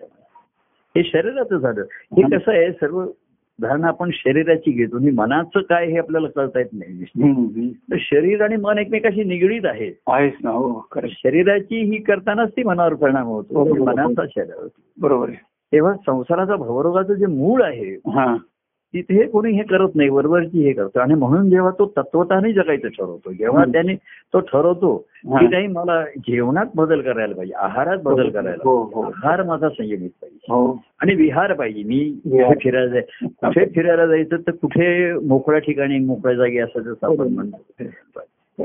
हे 0.97 1.05
शरीराचं 1.05 1.57
झालं. 1.57 1.83
हे 2.17 2.23
कसं 2.23 2.53
आहे 2.53 2.73
सर्व 2.73 3.05
धारणा 3.63 3.89
आपण 3.89 4.11
शरीराची 4.13 4.71
घेतो. 4.71 4.97
आणि 4.97 5.11
मनाचं 5.11 5.61
काय 5.61 5.87
हे 5.87 5.99
आपल्याला 5.99 6.29
कळता 6.29 6.59
येत 6.59 6.69
नाही. 6.73 7.73
तर 7.93 7.97
शरीर 8.01 8.43
आणि 8.43 8.57
मन 8.57 8.79
एकमेकाशी 8.79 9.25
निगडीत 9.25 9.65
ना 10.45 10.51
हो 10.51 10.87
आहे. 10.97 11.09
शरीराची 11.09 11.85
ही 11.85 12.03
करतानाच 12.03 12.51
ती 12.51 12.63
मनावर 12.63 12.95
परिणाम 12.95 13.27
होतो. 13.27 13.65
बरोबर. 13.65 13.93
मनाचा 13.93 14.27
शरीर 14.27 14.69
बरोबर 15.01 15.29
आहे. 15.29 15.37
तेव्हा 15.73 15.95
संसाराचा 16.07 16.57
भवरोगाचं 16.57 17.15
जे 17.15 17.27
मूळ 17.27 17.63
आहे 17.63 17.95
हा. 17.95 18.37
तिथे 18.95 19.27
कोणी 19.29 19.51
हे 19.53 19.63
करत 19.63 19.97
नाही 19.97 20.09
वरवरची 20.09 20.63
हे 20.65 20.73
करतो 20.73 21.01
आणि 21.01 21.15
म्हणून 21.15 21.49
जेव्हा 21.51 21.71
तो 21.79 21.87
तत्वताने 21.97 22.53
जगायचं 22.53 22.89
ठरवतो 22.89 23.33
जेव्हा. 23.33 23.65
त्याने 23.65 23.95
तो 24.35 24.41
ठरवतो 24.43 24.95
हा. 25.27 25.39
की 25.41 25.47
नाही 25.47 25.67
मला 25.67 26.01
जेवणात 26.19 26.67
बदल 26.75 27.01
करायला 27.01 27.35
पाहिजे 27.35 27.55
आहारात 27.57 27.99
बदल 28.05 28.31
करायला 28.31 28.63
हो, 28.65 28.77
हो. 28.95 29.03
आहार 29.03 29.43
माझा 29.43 29.69
संयमित 29.69 30.11
पाहिजे 30.23 30.53
हो 30.53 30.73
आणि 31.01 31.15
विहार 31.15 31.53
पाहिजे 31.53 31.83
मी. 31.83 32.01
कुठे 32.25 32.55
फिरायला 32.63 32.87
जाय 32.89 33.03
कुठे 33.25 33.65
फिरायला 33.75 34.07
जायचं 34.07 34.37
तर 34.47 34.53
कुठे 34.53 35.13
मोकळ्या 35.27 35.61
ठिकाणी 35.61 35.99
मोकळ्या 35.99 36.37
जागी 36.37 36.59
असं 36.59 36.81
जसं 36.83 37.07
आपण. 37.07 37.33
म्हणतो 37.35 38.65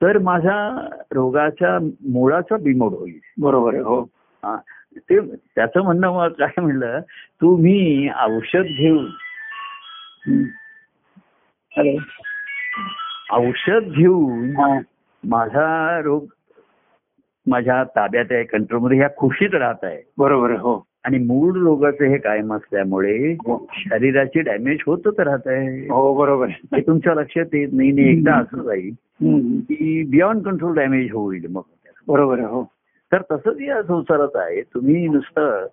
तर 0.00 0.18
माझा 0.22 0.56
रोगाच्या 1.12 1.78
मुळाचा 2.08 2.56
बिमोड 2.56 2.92
होईल 2.92 3.18
बरोबर 3.40 3.74
आहे 3.74 3.82
हो 3.82 4.00
हा. 4.42 4.56
ते 4.98 5.18
त्याचं 5.20 5.82
म्हणणं 5.82 6.12
मग 6.12 6.28
काय 6.38 6.60
म्हणलं 6.60 7.00
तुम्ही 7.40 8.08
औषध 8.26 8.66
घेऊन. 8.76 9.06
हॅलो. 11.76 11.98
औषध 13.32 13.92
घेऊन 13.92 14.50
माझा 15.24 16.00
रोग 16.00 16.24
माझ्या 17.46 17.84
ताब्यात 17.84 18.24
आहे 18.30 18.44
कंट्रोलमध्ये 18.44 18.98
ह्या 18.98 19.08
खुशीत 19.16 19.54
राहत 19.54 19.84
आहे. 19.84 20.02
बरोबर 20.18 20.50
हो. 20.50 20.86
आणि 21.04 21.18
मूळ 21.18 21.58
रोगाचं 21.58 22.04
हे 22.04 22.18
कायम 22.18 22.54
असल्यामुळे 22.54 23.32
हो. 23.32 23.66
शरीराची 23.72 24.40
डॅमेज 24.40 24.78
होतच 24.86 25.20
राहत 25.20 25.46
आहे. 25.46 25.82
हो 25.82 26.14
बरोबर 26.14 26.48
हे 26.48 26.80
तुमच्या 26.80 27.14
लक्षात 27.14 27.54
येत 27.54 27.68
नाही 27.72 27.90
आणि 27.90 28.10
एकदा 28.10 28.34
असं 28.34 28.62
जाईल. 28.62 28.90
की 29.60 30.04
बियॉन्ड 30.10 30.42
कंट्रोल 30.42 30.74
डॅमेज 30.74 31.12
होईल 31.12 31.46
मग. 31.50 31.62
बरोबर 32.08 32.40
हो. 32.40 32.64
तर 33.12 33.22
तसंच 33.32 33.60
या 33.60 33.82
संसारात 33.82 34.36
आहे. 34.36 34.62
तुम्ही 34.62 35.08
नुसतं 35.08 35.66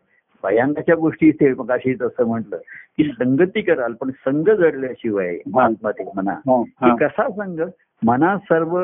भयांगाच्या 0.46 0.96
गोष्टी 0.96 1.28
इथे 1.28 1.54
मग 1.54 1.72
अशी 1.72 1.94
तसं 1.94 2.24
म्हटलं 2.26 2.58
की 2.98 3.04
संगती 3.04 3.62
कराल 3.62 3.94
पण 3.94 4.10
संघ 4.10 4.50
जडल्याशिवाय 4.50 5.38
आत्महत्या 5.60 6.06
म्हणा 6.16 6.32
हो, 6.32 6.62
हा. 6.82 6.96
कसा 6.96 7.28
संघ 7.30 7.62
मना 8.06 8.38
सर्व 8.38 8.80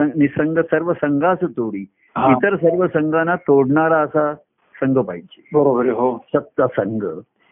निसंग 0.00 0.58
सर्व 0.58 0.92
संघाच 0.92 1.38
तोडी. 1.42 1.84
इतर 2.16 2.56
सर्व 2.56 2.86
संघांना 2.86 3.36
तोडणारा 3.36 3.98
असा 3.98 4.34
संघ 4.74 4.98
पाहिजे 4.98 5.48
बरोबर 5.52 5.86
हो 5.86 6.18
सत्त 6.34 6.62
संघ 6.62 7.04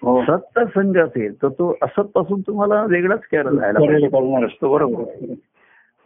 हो 0.03 0.23
सत्त 0.23 0.59
संघ 0.59 0.99
असेल 0.99 1.43
तर 1.43 1.49
तो 1.49 1.77
असत 1.83 2.01
पासून 2.01 2.41
तुम्हाला 2.41 2.85
वेगळाच 2.85 3.21
बरोबर. 4.63 5.35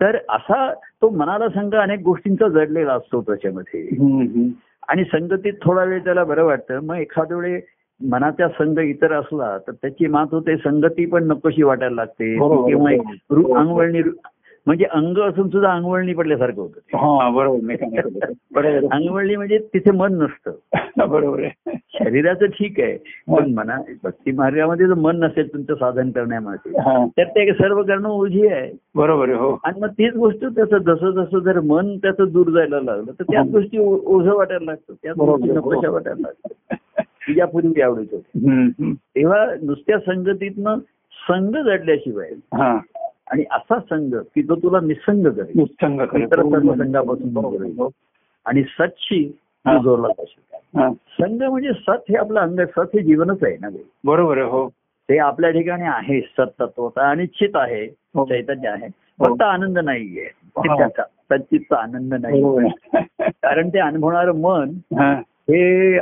तर 0.00 0.16
असा 0.28 0.72
तो 0.74 1.10
मनाला 1.10 1.48
संघ 1.48 1.74
अनेक 1.74 2.00
गोष्टींचा 2.00 2.48
जडलेला 2.48 2.92
असतो 2.92 3.20
त्याच्यामध्ये. 3.20 3.88
आणि 4.88 5.04
संगतीत 5.04 5.52
थोडा 5.62 5.84
वेळ 5.84 6.04
त्याला 6.04 6.24
बरं 6.24 6.44
वाटतं. 6.44 6.80
मग 6.82 6.96
एखाद्या 6.96 7.36
वेळी 7.36 7.60
मनाचा 8.00 8.48
संघ 8.48 8.78
इतर 8.78 9.12
असला 9.12 9.56
तर 9.58 9.72
त्याची 9.72 10.06
मात 10.06 10.26
होते 10.32 10.56
संगती 10.56 11.06
पण 11.06 11.26
नकोशी 11.26 11.62
वाटायला 11.62 11.94
लागते. 11.94 12.34
किंवा 12.68 12.90
अंगवळणी 13.60 14.02
म्हणजे 14.68 14.84
अंग 14.84 15.18
असून 15.18 15.48
सुद्धा 15.48 15.72
अंगवळणी 15.72 16.14
पडल्यासारखं 16.14 16.60
होतं. 16.60 16.96
हा 16.96 17.30
बरोबर. 17.30 18.86
अंगवळणी 18.92 19.36
म्हणजे 19.36 19.58
तिथे 19.58 19.90
मन 19.90 20.12
नसतं. 20.12 20.50
बरोबर 21.08 21.42
आहे. 21.42 21.76
शरीराचं 21.76 22.46
ठीक 22.46 22.80
आहे 22.80 22.96
पण 23.36 23.54
मना 23.54 23.76
भक्ती 24.04 24.32
मार्गामध्ये 24.32 24.86
जर 24.86 24.94
मन 24.94 25.24
नसेल 25.24 25.52
तुमचं 25.52 25.74
साधन 25.74 26.10
करण्यामध्ये 26.10 26.80
हा. 26.80 27.06
तर 27.06 27.24
ते 27.24 27.52
सर्व 27.52 27.82
करणं 27.82 28.08
ओझी 28.08 28.46
आहे. 28.46 28.70
बरोबर 28.94 29.28
हो. 29.28 29.58
आणि 29.64 29.80
मग 29.80 29.88
तीच 29.88 30.14
गोष्ट 30.14 30.44
त्याचं 30.44 30.78
जसं 30.78 31.10
जसं 31.10 31.38
जर 31.38 31.60
मन 31.60 31.96
त्याचं 31.96 32.24
दूर 32.28 32.50
जायला 32.50 32.80
लागलं 32.80 33.12
तर 33.12 33.22
त्याच 33.22 33.46
गोष्टी 33.48 33.78
ओझं 34.06 34.34
वाटायला 34.34 34.64
लागतं. 34.64 34.94
त्याच. 35.02 35.16
गोष्टी 35.16 35.50
नकोशा 35.50 35.90
वाटायला 35.90 36.28
आवडत 37.84 38.06
होते 38.12 38.16
हम्म, 38.16 38.66
हम्म. 38.66 38.92
तेव्हा 38.92 39.46
नुसत्या 39.62 39.98
संगतीतनं 39.98 40.78
संघ 41.28 41.56
जडल्याशिवाय 41.56 42.30
हा. 42.54 42.78
आणि 43.30 43.44
असा 43.50 43.78
संघ 43.80 44.14
की 44.14 44.42
जो 44.42 44.54
तुला 44.54 44.80
निसंग 44.80 45.26
करेल 45.26 45.52
निसंग 45.56 46.00
संघापासून 46.04 47.32
बरोबर. 47.32 47.88
आणि. 48.46 48.62
तू 48.62 49.82
जोरला 49.82 50.08
पाहिजे 50.08 50.80
हा. 50.80 50.92
संघ 50.92 51.42
म्हणजे 51.42 51.68
सत 51.72 52.10
हे 52.10 52.16
आपलं 52.16 52.40
अंग 52.40 52.60
सत 52.60 52.88
हे 52.94 53.02
जीवनच 53.02 53.38
आहे 53.42 53.56
ना. 53.60 53.68
बरोबर 54.04 54.38
आहे 54.38 54.50
हो 54.50 54.68
ते 55.08 55.18
आपल्या 55.18 55.50
ठिकाणी 55.50 55.82
आहे 55.82 56.20
सत 56.20 56.50
तत्वता 56.60 57.06
आणि 57.06 57.26
चित 57.26 57.48
आहे 57.54 57.84
हो. 57.84 58.24
चैतन्य 58.24 58.68
आहे 58.68 58.86
हो. 58.86 59.24
फक्त 59.24 59.42
आनंद 59.42 59.78
नाहीये 59.78 60.30
हा. 60.44 60.76
त्याचा 60.76 61.02
सच्चितचा 61.02 61.76
आनंद 61.76 62.14
नाही. 62.14 62.42
कारण 63.30 63.68
ते 63.68 63.78
अनुभवणारं 63.78 64.32
मन 64.32 64.70
हा. 64.98 65.12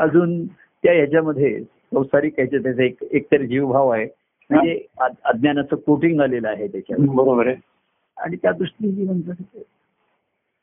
अजून 0.01 0.47
त्या 0.47 0.93
ह्याच्यामध्ये 0.93 1.61
संसारिक 1.65 2.35
ह्याच्यात 2.37 2.63
त्याचा 2.63 2.83
एक 2.83 3.05
एकतरी 3.11 3.47
जीवभाव 3.47 3.89
आहे 3.89 4.07
म्हणजे 4.51 4.87
अज्ञानाचं 5.25 5.77
कोटिंग 5.77 6.21
आलेलं 6.21 6.49
आहे 6.49 6.69
त्याच्यावर. 6.69 7.15
बरोबर 7.15 7.47
आहे. 7.47 7.57
आणि 8.17 8.37
त्या 8.37 8.53
दृष्टीने 8.53 9.31
आहे. 9.31 9.63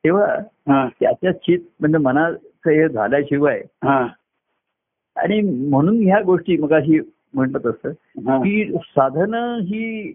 तेव्हा 0.04 0.88
त्याच्या 1.00 1.32
चित 1.32 1.60
म्हणजे 1.80 1.98
मनाचं 1.98 2.70
हे 2.70 2.90
झाल्याशिवाय 2.90 3.62
हा. 3.84 4.08
आणि 5.16 5.68
म्हणून 5.70 6.04
ह्या 6.04 6.22
गोष्टी 6.22 6.58
मग 6.58 6.74
अशी 6.74 7.00
तसं 7.40 7.90
हा. 8.28 8.38
की 8.40 8.72
साधन 8.82 9.34
ही 9.62 10.12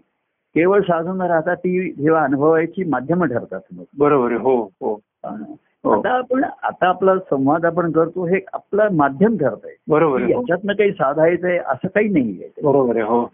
केवळ 0.55 0.81
साधन 0.81 1.21
राहतात 1.21 1.57
ती 1.57 1.91
जेव्हा 1.91 2.23
अनुभवायची 2.23 2.83
माध्यमं 2.83 3.27
ठरतात 3.27 3.61
मग. 3.71 3.83
बरोबर 3.97 4.31
आहे. 4.31 4.39
हो 4.39 4.63
हो. 4.63 4.99
हो. 5.83 5.91
आता 5.91 6.09
आपण 6.09 6.43
आता 6.43 6.87
आपला 6.87 7.15
संवाद 7.19 7.65
आपण 7.65 7.91
करतो 7.91 8.25
हे 8.25 8.39
आपलं 8.53 8.87
माध्यम 8.91 9.37
ठरत 9.37 9.57
आहे. 9.63 9.75
बरोबर. 9.87 10.21
याच्यातनं 10.21 10.73
काही 10.73 10.91
साधायचंय 10.91 11.57
असं 11.57 11.87
काही 11.87 12.07
नाहीये 12.07 12.49
बरोबर 12.63 12.95
आहे. 12.95 13.05
हो. 13.05 13.25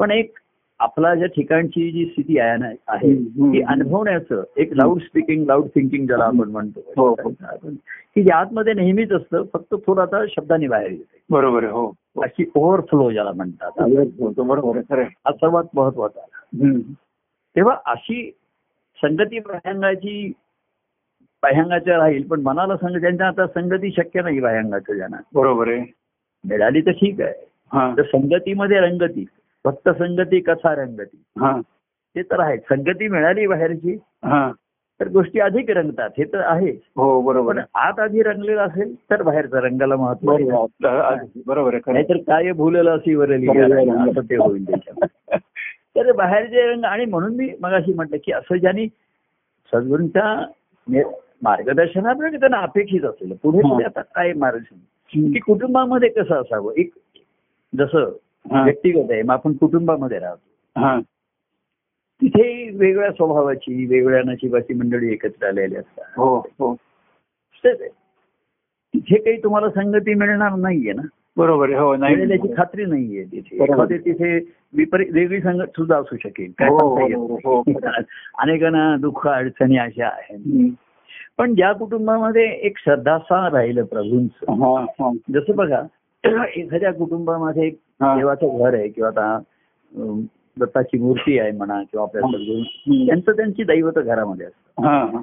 पण 0.00 0.10
एक 0.10 0.38
आपला 0.80 1.14
ज्या 1.14 1.26
ठिकाणची 1.26 1.90
जी 1.92 2.04
स्थिती 2.06 2.38
आहे 2.38 2.56
ना 2.56 2.66
आहे. 2.88 3.14
ती 3.52 3.60
अनुभवण्याचं 3.62 4.42
एक 4.56 4.72
लाऊड 4.72 5.00
स्पीकिंग 5.00 5.44
लाऊड 5.46 5.66
थिंकिंग 5.66 6.06
ज्याला 6.06 6.24
आपण 6.24 6.38
हो, 6.38 6.44
म्हणतो 6.44 6.80
हो. 6.96 7.14
की 7.14 8.22
जे 8.22 8.32
आतमध्ये 8.32 8.72
नेहमीच 8.72 9.12
असतं 9.12 9.42
फक्त 9.52 9.74
थोडं 9.86 10.02
आता 10.02 10.24
शब्दांनी 10.28 10.66
बाहेर 10.66 10.90
येते 10.90 11.18
बरोबर 11.30 11.64
आहे 11.64 11.72
हो 11.72 11.84
हो. 11.86 12.22
अशी 12.22 12.44
ओव्हरफ्लो 12.54 13.10
ज्याला 13.10 13.32
म्हणतात. 13.32 13.80
हा 13.80 15.32
सर्वात 15.32 15.64
महत्त्वाचा. 15.74 16.26
तेव्हा 17.56 17.76
अशी 17.86 18.30
संगती 19.00 19.38
बाह्यांगाची 19.38 20.32
बाह्यांगाच्या 21.42 21.96
राहील 21.98 22.26
पण 22.26 22.40
मनाला 22.40 22.76
संग 22.76 23.00
त्यांच्या 23.00 23.26
आता 23.26 23.46
संगती 23.46 23.90
शक्य 23.90 24.22
नाही 24.22 24.40
बाह्यांगाच्या 24.40 24.94
ज्यांना 24.94 25.16
बरोबर 25.34 25.68
आहे 25.68 25.84
मिळाली 26.44 26.80
तर 26.80 26.90
ठीक 26.90 27.20
आहे 27.20 27.44
हा 27.72 27.92
तर 27.96 28.02
संगतीमध्ये 28.02 28.78
रंगती 28.80 29.24
फक्त 29.64 29.88
संगती 29.88 30.40
कथा 30.40 30.74
रंगती. 30.74 31.22
हा. 31.38 31.60
ते 32.16 32.22
तर 32.22 32.40
आहे 32.40 32.56
संगती 32.58 33.08
मिळाली 33.08 33.46
बाहेरची 33.46 33.94
हा. 34.24 34.50
तर 35.00 35.08
गोष्टी 35.08 35.40
अधिक 35.40 35.70
रंगतात. 35.70 36.10
हे 36.18 36.24
तर 36.24 36.40
आहे. 36.40 36.70
हो 36.96 37.20
बरोबर. 37.20 37.58
आत 37.74 38.00
आधी 38.00 38.22
रंगलेला 38.22 38.62
असेल 38.62 38.94
तर 39.10 39.22
बाहेरचा 39.22 39.60
रंगाला 39.60 39.96
महत्त्व. 39.96 40.36
बरोबर. 41.46 41.74
नाहीतर 41.86 42.16
काय 42.16 42.52
भुललं 42.52 42.90
अशी 42.90 43.14
वरली. 43.14 43.48
असं 44.10 44.20
ते 44.20 44.36
होईल 44.36 44.64
तर 45.96 46.12
बाहेरचे 46.12 46.72
रंग 46.72 46.84
आणि 46.84 47.04
म्हणून 47.04 47.34
मी 47.34 47.50
मगाशी 47.60 47.92
म्हटलं 47.92 48.16
की 48.24 48.32
असं 48.32 48.56
ज्यांनी 48.56 48.86
सद्गुरूंच्या 49.72 50.46
मार्गदर्शनाप्रमाणे 51.42 52.36
त्यांना 52.36 52.58
अपेक्षित 52.58 53.04
असेल. 53.04 53.32
पुढे. 53.42 53.58
पुढे 53.58 53.84
आता 53.84 54.02
काय 54.02 54.32
मार्गदर्शन? 54.32 54.76
की 55.32 55.38
कुटुंबामध्ये 55.38 56.08
कसं 56.08 56.34
असावं? 56.34 56.72
एक 56.76 56.90
जसं. 57.78 58.16
व्यक्तिगत 58.50 59.10
आहे 59.10 59.22
मग 59.22 59.30
आपण 59.30 59.52
कुटुंबामध्ये 59.52 60.18
राहतो. 60.18 60.80
हा. 60.80 61.00
तिथे 62.22 62.70
वेगळ्या 62.76 63.12
स्वभावाची 63.12 63.86
वेगळ्या 63.86 64.22
नशिबाची 64.26 64.74
मंडळी 64.74 65.12
एकत्र 65.12 65.46
आलेली 65.46 65.76
असतात. 65.76 66.04
हो 66.16 66.38
हो. 66.38 66.76
तिथे 68.94 69.18
काही 69.18 69.42
तुम्हाला 69.42 69.70
संगती 69.70 70.14
मिळणार 70.14 70.52
नाहीये 70.52 70.92
ना? 70.92 71.02
बरोबर 71.36 71.70
हो 71.70 71.96
नाही 71.96 72.36
खात्री 72.56 72.84
नाहीये 72.84 73.24
तिथे. 73.24 73.58
तिथे 73.98 74.52
विपरीत 74.72 75.06
वेगळी 75.12 75.40
संगत 75.40 75.64
सुद्धा 75.64 75.96
असू 75.96 76.16
शकेल 76.16 76.52
हो, 76.60 76.96
हो, 76.96 77.36
हो. 77.36 77.62
अनेकांना 78.38 78.96
दुःख 78.96 79.28
अडचणी 79.28 79.76
अशा 79.76 80.06
आहेत. 80.06 80.70
पण 81.38 81.54
ज्या 81.54 81.72
कुटुंबामध्ये 81.72 82.44
एक 82.44 82.78
श्रद्धास्थान 82.78 83.52
राहिलं 83.52 83.84
प्रभूंच 83.84 84.30
जसं 85.34 85.56
बघा 85.56 85.82
एखाद्या 86.56 86.92
कुटुंबामध्ये 86.92 87.66
एक. 87.66 87.78
देवाचं 88.00 88.58
घर 88.58 88.74
आहे 88.74 88.88
किंवा 88.88 89.08
आता 89.08 89.38
दत्ताची 90.60 90.98
मूर्ती 90.98 91.38
आहे 91.38 91.50
म्हणा 91.50 91.82
किंवा 91.82 92.06
आपल्या. 92.06 92.28
त्यांचं 93.06 93.32
त्यांची 93.32 93.62
दैवत 93.62 93.98
घरामध्ये 93.98 94.46
असतं. 94.46 94.86
हा 94.86 95.04
हा. 95.04 95.20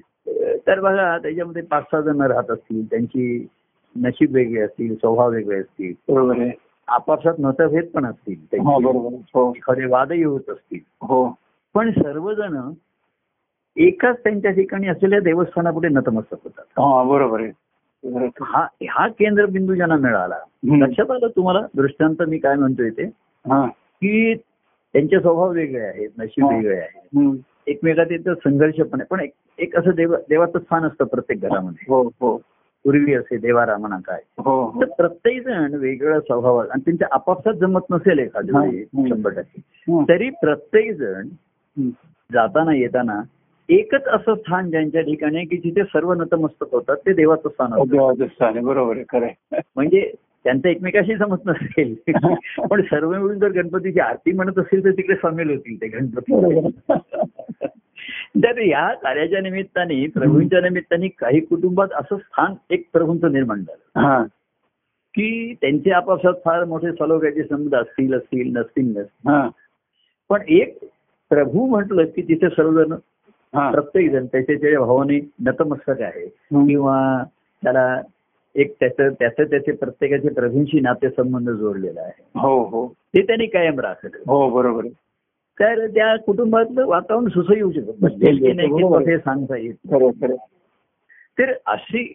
तर 0.68 0.80
बघा 0.80 1.18
त्याच्यामध्ये 1.18 1.62
पाच 1.62 1.84
सहा 1.84 2.02
जण 2.02 2.22
राहत 2.22 2.52
असतील 2.52 2.86
त्यांची 2.86 3.48
नशीब 3.96 4.34
वेगळी 4.34 4.60
असतील 4.60 4.96
स्वभाव 4.96 5.32
वेगळे 5.32 5.60
असतील. 5.60 6.14
बरोबर 6.14 6.50
आपापसात 6.88 7.34
मतभेद 7.40 7.86
पण 7.94 8.06
असतील 8.06 8.60
हो 8.60 9.10
आहे. 9.10 9.16
हो. 9.16 9.54
एखादे 9.56 9.86
वादही 9.86 10.24
होत 10.24 10.50
असतील. 10.50 10.80
हो. 11.02 11.38
पण 11.76 11.92
सर्वजण 11.92 12.72
एकाच 13.78 14.24
त्यांच्या 14.24 14.52
ठिकाणी 14.52 14.88
असलेल्या 14.88 15.20
देवस्थानापुढे 15.20 15.88
नतमस्तक 15.90 16.38
होतात. 16.44 16.64
हा 16.80 17.04
बरोबर 17.04 17.42
आहे. 17.42 17.52
हा 18.04 18.66
हा 18.90 19.08
केंद्रबिंदू 19.10 19.76
ज्यांना 19.76 19.96
मिळाला. 19.96 20.38
लक्षात 20.78 21.12
आलं 21.12 21.28
तुम्हाला 21.36 21.60
दृष्टांत 21.76 22.22
मी 22.28 22.38
काय 22.38 22.56
म्हणतोय 22.56 22.90
ते 22.90 23.04
हा 23.46 23.66
की 23.66 24.34
त्यांचे 24.36 25.20
स्वभाव 25.20 25.52
वेगळे 25.52 25.82
आहेत 25.82 26.10
नशीब 26.18 26.46
हा. 26.46 26.56
वेगळे 26.56 26.78
आहे 26.78 27.00
हम्म. 27.16 27.36
एकमेकात 27.68 28.12
येतं 28.12 28.34
संघर्ष 28.34 28.80
पण 28.82 29.00
आहे 29.02 29.06
पण 29.06 29.20
एक 29.20 29.32
एक 29.60 29.76
असं 29.76 29.92
देव 29.96 30.16
देवाचं 30.30 30.60
स्थान 30.60 30.86
असतं 30.86 31.06
प्रत्येक 31.06 31.42
घरामध्ये 31.42 31.86
हो 31.90 32.02
हो 32.22 32.36
पूर्वी 32.86 33.14
असे 33.14 33.38
देवारा 33.38 33.76
म्हणा 33.78 33.98
काय 34.06 34.20
हो 34.38 34.60
हो 34.66 34.82
तर 34.82 34.90
प्रत्येक 34.98 35.42
जण 35.44 35.74
वेगवेगळ्या 35.74 36.20
स्वभावात 36.20 36.68
आणि 36.72 36.82
त्यांच्या 36.86 37.08
आपापसात 37.12 37.54
जमत 37.54 37.92
नसेल 37.92 38.20
एखाद्या 38.20 38.60
हा. 38.60 39.08
शंभर 39.10 39.34
टक्के. 39.34 39.62
तरी 40.10 40.30
प्रत्येक 40.42 40.92
जण. 40.98 41.28
जाताना 42.30 42.74
येताना 42.74 43.22
एकच 43.72 44.04
असं 44.04 44.36
स्थान 44.36 44.70
ज्यांच्या 44.70 45.02
ठिकाणी 45.02 45.46
की 45.46 45.58
जिथे 45.58 45.84
सर्व 45.84 46.14
नतमस्तक 46.14 46.68
होतात 46.72 46.98
ते 46.98 47.14
देवाचं 47.14 47.50
स्थान 47.50 47.70
देवाचं 47.90 48.26
स्थान 48.26 48.56
आहे 48.56 48.66
बरोबर 48.66 48.96
आहे 48.96 49.06
खरं. 49.12 49.60
म्हणजे 49.76 50.12
त्यांचं 50.44 50.70
एकमेकाशी 50.70 51.16
जमत 51.16 51.38
नसेल. 51.46 51.96
पण 52.70 52.82
सर्व 52.82 53.10
मिळून 53.10 53.40
जर 53.40 53.50
गणपतीची 53.52 54.00
आरती 54.00 54.32
म्हणत 54.32 54.60
असेल 54.60 54.84
तर 54.84 54.92
तिकडे 54.92 55.16
सामील 55.16 55.50
होतील 55.50 55.82
ते 55.82 55.88
गणपती. 55.88 56.70
तर 58.44 58.58
या 58.58 58.94
कार्याच्या 58.94 59.42
निमित्ताने 59.42 60.08
प्रभूंच्या 60.08 60.62
निमित्ताने 60.62 61.08
काही 61.08 61.40
कुटुंबात 61.40 61.88
असं 61.94 62.18
स्थान 62.18 62.54
एक 62.70 62.90
प्रभूंचं 62.94 63.32
निर्माण 63.32 63.62
झालं. 63.62 64.08
हा. 64.08 64.24
की 65.14 65.54
त्यांचे 65.54 65.92
आपापसात 65.92 66.34
फार 66.46 66.66
मोठे 66.66 66.92
सलोख्याचे 66.92 67.44
संबंध 67.44 67.76
असतील 67.76 68.14
असतील 68.14 68.58
नसतील 68.58 68.88
नसतील. 68.88 69.30
हा. 69.30 69.50
पण 70.30 70.42
एक 70.48 70.78
प्रभू 71.30 71.66
म्हटलं 71.66 72.06
की 72.06 72.22
तिथे 72.22 72.50
सर्वजण 72.50 72.96
प्रत्येक 73.56 74.12
जण 74.12 74.26
त्याच्या 74.26 74.80
भावाने 74.80 75.30
नतमस्तक 75.46 76.02
आहे. 76.02 76.26
किंवा 76.68 77.24
त्याला 77.64 78.02
एक 78.56 78.76
त्याचं 78.80 79.10
त्याचं 79.10 79.44
त्याचे 79.44 79.72
प्रत्येकाचे 79.72 80.30
प्रभूंशी 80.30 80.80
नातेसंबंध 80.80 81.50
जोडलेला 81.50 82.02
आहे. 82.02 82.40
हो 82.40 82.64
हो. 82.64 82.88
ते 82.88 83.22
त्यांनी 83.22 83.46
कायम 83.46 83.80
राखलं. 83.80 84.18
हो 84.28 84.50
बरोबर 84.50 84.86
तर 85.60 85.88
त्या 85.88 86.16
कुटुंबातलं 86.16 86.88
वातावरण 86.88 87.28
सुसही 87.28 87.62
होऊ 87.62 87.72
शकत 87.72 88.06
सांगता 89.20 89.58
येत. 89.58 89.74
तर 91.40 91.54
अशी 91.66 92.14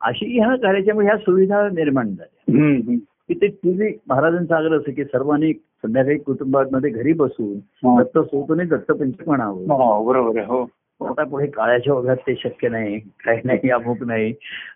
अशी 0.00 0.38
ह्या 0.38 0.56
कार्याच्यामुळे 0.56 1.06
ह्या 1.06 1.16
सुविधा 1.16 1.68
निर्माण 1.68 2.08
झाल्या. 2.08 2.96
की 3.28 3.34
ते 3.34 3.46
पूर्वी 3.46 3.92
महाराजांचं 4.06 4.54
आग्रह 4.54 4.76
असं 4.76 4.92
की 4.92 5.04
सर्वांनी 5.04 5.52
संध्याकाळी 5.52 6.18
कुटुंबामध्ये 6.18 6.90
घरी 6.90 7.12
बसून. 7.12 7.58
दत्त 8.02 8.18
सोतून 8.18 8.66
दत्तपंचक 8.66 9.28
म्हणावं. 9.28 9.60
हो 9.60 10.04
बरोबर 10.04 10.40
हो. 10.40 10.66
आता 11.00 11.24
पुढे 11.24 11.46
काळाच्या 11.46 11.94
ओघात 11.94 12.16
ते 12.26 12.34
शक्य 12.42 12.68
नाही 12.68 12.98
काही 13.24 13.40
नाही 13.44 13.70
अमुक 13.70 14.02
नाही. 14.06 14.32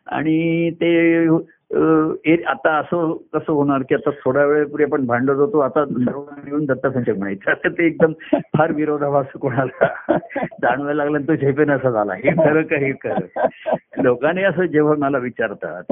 आणि 0.07 0.71
ते 0.83 2.35
आता 2.47 2.77
असं 2.79 3.13
कसं 3.35 3.53
होणार 3.53 3.83
की 3.89 3.95
आता 3.95 4.11
थोड्या 4.25 4.45
वेळेपूर्वी 4.47 4.85
आपण 4.85 5.07
भांडत 5.07 5.37
होतो 5.37 5.59
आता 5.59 5.85
सर्वांनी 5.85 6.41
मिळून 6.45 6.65
दत्तपंचक 6.65 7.17
म्हणायचं. 7.19 7.51
आता 7.51 7.69
ते 7.69 7.87
एकदम 7.87 8.13
फार 8.57 8.73
विरोधाभास 8.73 9.27
कोणाला 9.41 9.87
जाणवायला 10.63 11.05
लागला 11.05 11.19
तो 11.19 11.35
झेपेन 11.35 11.71
असा 11.71 11.91
झाला. 11.91 12.15
हे 12.15 12.31
खरं 12.31 12.63
का 12.63 12.77
हे 12.77 12.93
खरं? 13.03 13.47
लोकांनी 14.03 14.43
असं 14.43 14.65
जेव्हा 14.65 14.95
मला 14.99 15.19
विचारतात. 15.19 15.83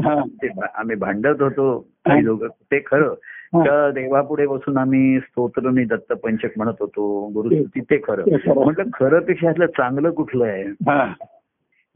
ते 0.43 0.49
आम्ही 0.75 0.97
भांडत 0.97 1.43
होतो 1.43 1.79
काही 2.07 2.25
लोक 2.25 2.45
ते 2.45 2.83
खरं. 2.87 3.15
का 3.55 3.91
देवापुढे 3.91 4.47
बसून 4.47 4.77
आम्ही 4.77 5.21
स्तोत्रनी 5.21 5.85
दत्तपंचक 5.85 6.49
म्हणत 6.57 6.75
होतो. 6.81 7.27
गुरुस्तुती 7.35 7.81
ते 7.81 7.97
खरं. 7.97 8.55
म्हटलं 8.65 8.85
खरं 8.95 9.21
पेक्षा 9.21 9.47
ह्यातलं 9.47 9.67
चांगलं 9.67 10.11
कुठलं 10.11 10.45
आहे? 10.45 10.63
हा. 10.63 11.13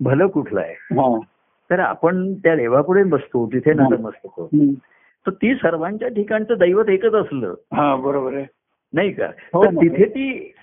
भलं 0.00 0.26
कुठलं 0.26 0.60
आहे? 0.60 0.72
हा. 0.72 1.18
तर 1.70 1.78
आपण 1.80 2.34
त्या 2.34 2.56
देवापुढे 2.56 3.02
बसतो 3.02 3.46
तिथे 3.46 3.72
नतमस्तक. 3.72 4.40
तर 5.26 5.30
ती 5.30 5.54
सर्वांच्या 5.54 6.08
ठिकाणचं 6.08 6.54
दैवत 6.58 6.88
एकच 6.88 7.14
असलं. 7.14 7.54
हा 7.72 7.96
बरोबर 7.96 8.34
आहे. 8.34 8.46
नाही 8.92 9.12
का? 9.12 9.26
हो 9.26 9.64
तर. 9.64 9.70
तिथे 9.70 10.04
ती. 10.04 10.54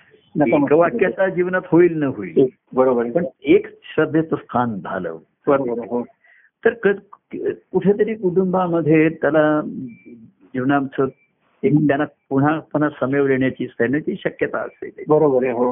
वाक्याचा 0.71 1.29
जीवनात 1.29 1.61
होईल 1.65 1.97
न 1.97 2.03
होईल. 2.03 2.45
बरोबर 2.73 3.09
पण 3.09 3.25
एक 3.43 3.67
श्रद्धेचं 3.83 4.35
स्थान 4.35 4.75
झालं. 4.75 5.17
बरोबर 5.47 5.85
हो. 5.85 6.05
तर 6.65 6.73
कुठेतरी 7.71 8.15
कुटुंबामध्ये 8.15 9.09
त्याला 9.09 9.61
जीवनाचं 10.53 11.07
एक 11.63 11.73
त्यांना 11.87 12.05
पुन्हा 12.29 12.59
पुन्हा 12.73 12.89
समेव 12.89 13.27
येण्याची 13.27 13.63
येण्याची 13.63 14.15
शक्यता 14.15 14.59
असते 14.59 15.03
बरोबर 15.07 15.43
आहे 15.43 15.53
हो 15.53 15.71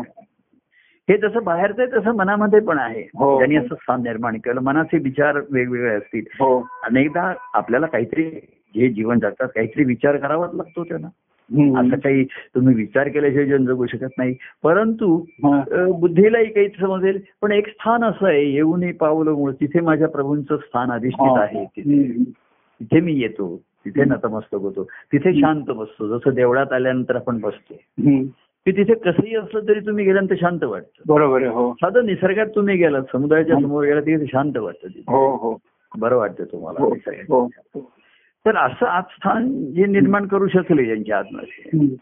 हे 1.08 1.18
जसं 1.18 1.44
बाहेरचं 1.44 1.82
आहे 1.82 1.92
तसं 1.92 2.16
मनामध्ये 2.16 2.60
पण 2.60 2.78
आहे 2.80 3.02
हो. 3.02 3.38
त्यांनी 3.40 3.56
असं 3.56 3.76
स्थान 3.76 4.02
निर्माण 4.04 4.38
केलं 4.38 4.62
मनाचे 4.62 4.98
विचार 4.98 5.40
वेगवेगळे 5.52 5.96
असतील 5.96 6.26
हो 6.40 6.60
अनेकदा 6.84 7.34
आपल्याला 7.54 7.86
काहीतरी 7.86 8.30
जे 8.76 8.90
जीवन 8.90 9.20
जगतात 9.20 9.48
काहीतरी 9.48 9.84
विचार 9.84 10.18
करावाच 10.18 10.54
लागतो 10.54 10.84
त्यांना. 10.84 11.08
असं 11.80 12.00
काही 12.00 12.24
तुम्ही 12.56 12.74
विचार 12.76 13.08
केल्याशिवाय 13.08 13.46
जन 13.46 13.66
जगू 13.66 13.86
शकत 13.86 14.18
नाही 14.18 14.36
परंतु 14.64 15.16
हा. 15.44 15.62
बुद्धीलाही 16.00 16.52
काही 16.54 16.68
समजेल 16.70 17.20
पण 17.42 17.52
एक 17.52 17.68
स्थान 17.68 18.04
असं 18.04 18.28
आहे 18.28 18.44
येऊनही 18.46 18.92
पावलं 18.92 19.32
मूळ 19.32 19.52
तिथे 19.52 19.80
माझ्या 19.82 20.08
प्रभूंचं 20.08 20.58
स्थान 20.58 20.92
अधिष्ठित 20.92 21.38
हा. 21.38 21.42
आहे. 21.44 21.66
तिथे 21.66 23.00
मी 23.00 23.14
येतो 23.22 23.56
तिथे 23.90 24.06
नतमस्तक 24.06 24.56
होतो. 24.56 24.84
तिथे 24.84 25.34
शांत 25.34 25.64
बसतो. 25.64 26.18
जसं 26.18 26.34
देवळात 26.34 26.74
आल्यानंतर 26.74 27.16
आपण 27.16 27.40
बसतो. 27.40 27.74
की 28.66 28.72
तिथे 28.72 28.94
कसंही 28.94 29.36
असलं 29.36 29.60
तरी 29.68 29.80
तुम्ही 29.80 30.06
गेल्यानंतर 30.06 30.36
शांत 30.42 30.64
वाटतं. 30.64 31.04
बरोबर 31.08 31.42
हो. 31.44 31.74
साधं 31.74 32.06
निसर्गात 32.06 32.46
तुम्ही 32.56 32.78
गेलात 32.78 33.02
समुद्राच्या 33.12 33.56
समोर 33.56 33.86
गेला 33.86 34.02
तिथे 34.02 34.26
शांत 34.26 34.58
वाटतं 34.58 34.88
तिथे. 34.88 35.04
हो 35.08 35.36
हो. 35.36 35.58
बरं 35.98 36.18
वाटतं 36.18 36.44
तुम्हाला. 36.44 36.80
तर 38.46 38.56
असं 38.56 38.86
आस्थान 38.86 39.66
जे 39.72 39.86
निर्माण 39.86 40.28
करू 40.28 40.48
शकले 40.48 40.86
ज्यांच्या 40.86 41.18
आतमध्ये 41.18 41.70
हम्म. 41.78 41.94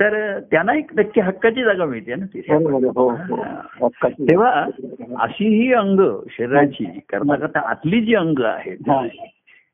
तर 0.00 0.38
त्यांना 0.38 0.74
एक 0.74 0.90
नक्की 0.98 1.20
हक्काची 1.20 1.64
जागा 1.64 1.84
मिळते 1.84 2.14
ना 2.14 2.26
तिथे. 2.26 2.52
तेव्हा 4.30 4.66
अशी 5.18 5.62
ही 5.62 5.72
अंग 5.72 6.00
शरीराची 6.30 6.84
करता 6.84 7.34
करता 7.36 7.70
आतली 7.70 8.00
जी 8.00 8.14
अंग 8.14 8.38
आहेत. 8.38 8.76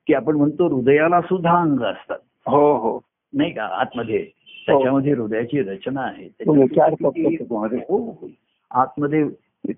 की 0.06 0.14
आपण 0.14 0.36
म्हणतो 0.36 0.76
हृदयाला 0.76 1.20
सुद्धा 1.20 1.60
अंग 1.60 1.80
असतात. 1.80 2.18
हो 2.46 2.76
हो. 2.76 3.00
नाही 3.34 3.50
का? 3.50 3.62
आतमध्ये. 3.62 4.26
त्याच्यामध्ये 4.66 5.12
हृदयाची 5.12 5.62
रचना 5.62 6.00
आहे. 6.00 6.28
हो, 7.78 8.10
हो. 8.10 8.28
आतमध्ये 8.70 9.28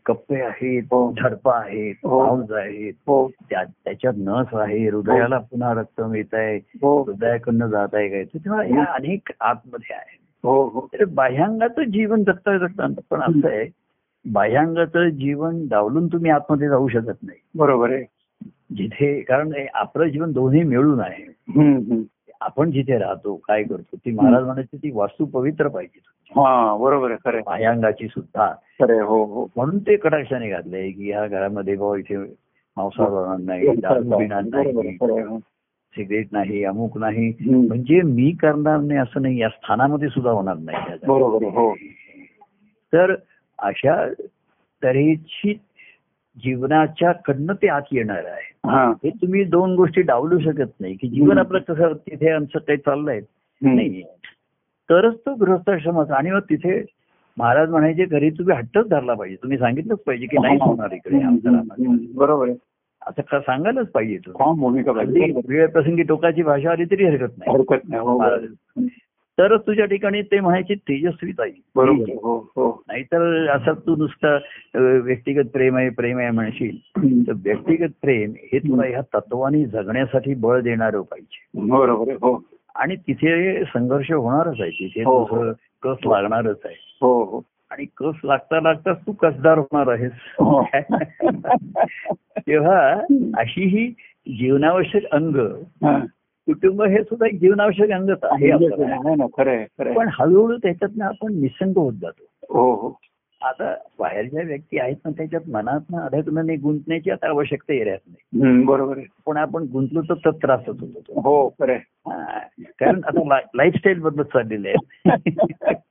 कप्पे 0.07 0.43
आहेत 0.43 0.83
हो. 0.83 1.13
झडपा 1.13 1.57
आहेत 1.57 1.95
हो. 2.05 2.25
पाऊज 2.25 2.53
आहेत. 2.53 2.93
हो. 3.07 3.29
त्या- 3.29 3.71
त्याच्यात 3.85 4.13
नस 4.17 4.47
आहे. 4.53 4.89
हृदयाला 4.89 5.39
पुन्हा 5.39 5.73
रक्त 5.73 6.01
मिळत 6.01 6.35
आहे 6.35 6.57
हो. 6.57 7.03
हृदयाकडनं 7.03 7.67
जात 7.67 7.89
आहे 7.93 8.09
काय 8.09 8.25
तेव्हा 8.25 8.63
ह्या 8.63 8.85
अनेक 8.85 9.29
आतमध्ये 9.41 9.95
आहे 9.95 10.19
हो 10.45 10.69
हो. 10.69 10.89
बाह्यांगाचं 11.15 11.83
जीवन 11.83 12.25
जगता 12.25 12.59
जगता 12.59 12.87
पण 13.11 13.21
असं 13.21 13.49
आहे 13.49 13.71
बाह्यांगाचं 14.33 15.09
जीवन 15.09 15.67
डावलून 15.71 16.07
तुम्ही 16.07 16.31
आतमध्ये 16.31 16.69
जाऊ 16.69 16.89
शकत 16.89 17.23
नाही. 17.23 17.39
बरोबर 17.55 17.91
आहे. 17.91 18.05
जिथे 18.73 19.21
कारण 19.23 19.53
हे 19.55 19.67
आपलं 19.75 20.09
जीवन 20.09 20.33
दोन्ही 20.33 20.63
मिळून 20.63 21.01
आहे. 21.01 21.25
आपण 22.41 22.71
जिथे 22.71 22.99
राहतो 22.99 23.35
काय 23.49 23.63
करतो 23.63 23.97
ती 23.97 24.11
महाराज 24.11 24.45
म्हणायची 24.45 24.77
ती 24.77 24.91
वास्तू 24.95 25.25
पवित्र 25.25 25.69
पाहिजे 25.69 26.01
हा 26.33 26.77
बरोबर 26.77 27.11
आहे. 27.11 27.41
बाह्यांगाची 27.41 28.09
सुद्धा 28.09 28.47
हो 28.81 29.23
हो 29.25 29.47
म्हणून 29.57 29.79
ते 29.79 29.97
कटाक्षाने 29.97 30.49
घातलंय 30.51 30.91
की 30.91 31.11
ह्या 31.11 31.27
घरामध्ये 31.27 31.77
बाबा 31.77 31.97
इथे 31.99 32.17
मांसाहार 32.17 33.11
होणार 33.11 33.39
नाही 33.39 33.77
दारू 33.77 34.19
पिणार 34.19 34.67
हो. 35.01 35.39
सिगरेट 35.95 36.29
नाही 36.33 36.63
अमुक 36.65 36.97
नाही. 36.99 37.33
म्हणजे 37.41 38.01
मी 38.03 38.31
करणार 38.41 38.79
नाही 38.81 38.99
असं 39.01 39.23
नाही 39.23 39.41
या 39.41 39.49
स्थानामध्ये 39.49 40.09
सुद्धा 40.09 40.31
होणार 40.31 40.57
नाही. 40.61 40.97
बरोबर 41.07 41.45
हो 41.55 41.73
तर 42.93 43.15
अशा 43.59 44.05
तऱ्हेची 44.83 45.53
जीवनाच्या 46.37 47.13
कडनं 47.13 47.53
ते 47.55 47.69
आत 47.69 47.83
येणार 47.93 48.25
आहे. 48.25 48.53
हा. 48.67 48.93
हे 49.05 49.11
तुम्ही 49.11 49.45
दोन 49.45 49.75
गोष्टी 49.75 50.03
डावलू 50.03 50.39
शकत 50.39 50.81
नाही 50.81 50.95
की 50.95 51.09
जीवन 51.09 51.39
आपलं 51.39 51.59
कसं 51.59 51.93
तिथे 51.93 52.31
आमचं 52.31 52.59
काही 52.59 52.79
चाललंय. 52.79 53.21
नाही. 53.63 54.03
तरच 54.91 55.15
तो 55.15 55.35
गृहस्थाश्रमाचा 55.35 56.15
आणि 56.17 56.31
मग 56.31 56.41
तिथे 56.41 56.85
महाराज 57.39 57.71
म्हणायचे 57.71 58.05
घरी 58.05 58.31
तुम्ही 58.31 58.57
हट्टच 58.57 58.89
धरला 58.89 59.15
पाहिजे. 59.15 59.37
तुम्ही 59.37 59.59
सांगितलंच 59.59 59.99
पाहिजे 59.99 60.27
की 60.27 60.37
नाही 60.43 60.59
होणार 60.61 60.93
इकडे 60.93 61.23
आमच्या. 61.23 61.63
बरोबर 62.15 62.51
असं 63.07 63.23
का 63.31 63.41
सांगायलाच 63.41 63.89
पाहिजे 63.89 64.17
हा 64.27 64.53
भूमिका. 64.53 64.93
वेळ 65.49 65.67
प्रसंगी 65.67 66.03
टोकाची 66.03 66.43
भाषा 66.43 66.71
आली 66.71 66.85
तरी 66.85 67.05
हरकत 67.05 67.39
नाही. 67.39 67.51
तरच 69.39 69.61
तुझ्या 69.61 69.87
ठिकाणी 69.87 70.23
ते 70.23 70.41
म्हणायचे. 70.41 70.75
बरोबर. 71.77 72.05
आहे, 72.09 72.15
हो 72.15 72.39
हो. 72.39 72.83
नाहीतर 72.89 73.51
असं 73.51 73.73
तू 73.73 73.97
नुसतं 73.97 74.39
व्यक्तिगत 75.01 75.49
प्रेम 75.53 75.77
आहे 75.77 75.89
प्रेम 75.89 76.19
आहे 76.19 76.31
म्हणशील. 76.31 76.77
तर 77.27 77.33
व्यक्तिगत 77.37 77.91
प्रेम 78.03 78.33
हे 78.53 78.59
तुला 78.59 78.87
ह्या 78.87 79.01
तत्वानी 79.01 79.65
जगण्यासाठी 79.65 80.35
बळ 80.35 80.61
देणारं 80.61 81.01
पाहिजे. 81.01 81.67
बरोबर 81.67 82.13
हो. 82.13 82.45
आणि 82.75 82.97
तिथे 82.97 83.65
संघर्ष 83.65 84.13
होणारच 84.13 84.61
आहे. 84.61 84.71
तिथे 84.71 85.03
कस 85.83 85.97
लागणारच 86.07 86.61
आहे. 86.65 86.99
आणि 87.71 87.85
कस 87.97 88.15
लागता 88.25 88.61
लागताच 88.61 88.97
तू 89.07 89.13
कसदार 89.13 89.59
होणार 89.59 89.89
आहेस. 89.89 90.13
तेव्हा 92.39 92.93
अशी 93.37 93.65
ही 93.69 93.87
जीवनावश्यक 94.37 95.05
अंग. 95.13 95.37
कुटुंब 96.49 96.83
हे 96.83 97.03
सुद्धा 97.03 97.27
एक 97.27 97.39
जीवनावश्यक 97.41 97.91
अंगच 97.91 98.25
आहे. 98.25 98.51
पण 99.95 100.09
हळूहळू 100.13 100.57
त्याच्यातनं 100.57 101.05
आपण 101.05 101.41
निसंग 101.41 101.77
होत 101.77 101.93
जातो 101.93 102.55
हो 102.55 102.75
हो 102.75 102.99
आता 103.43 103.75
बाहेरच्या 103.99 104.43
व्यक्ती 104.43 104.79
आहेत 104.79 104.97
ना 105.05 105.11
त्याच्यात 105.11 105.49
मनात 105.49 105.95
अडकणं 105.95 106.47
नाही 106.47 106.59
गुंतण्याची 106.59 107.11
आता 107.11 107.29
आवश्यकता 107.29 107.85
राहत 107.85 107.99
नाही 108.33 108.65
बरोबर 108.65 108.99
पण 109.27 109.37
आपण 109.37 109.65
गुंतलो 109.65 110.03
तर 110.03 110.15
तो 110.15 110.31
त्रासच 110.31 110.69
होतो. 110.69 111.21
हो. 111.21 111.49
कारण 111.59 113.01
आता 113.05 113.39
लाईफस्टाईल 113.55 113.99
बदलत 113.99 114.25
चाललेली 114.25 114.69
आहे 114.69 115.11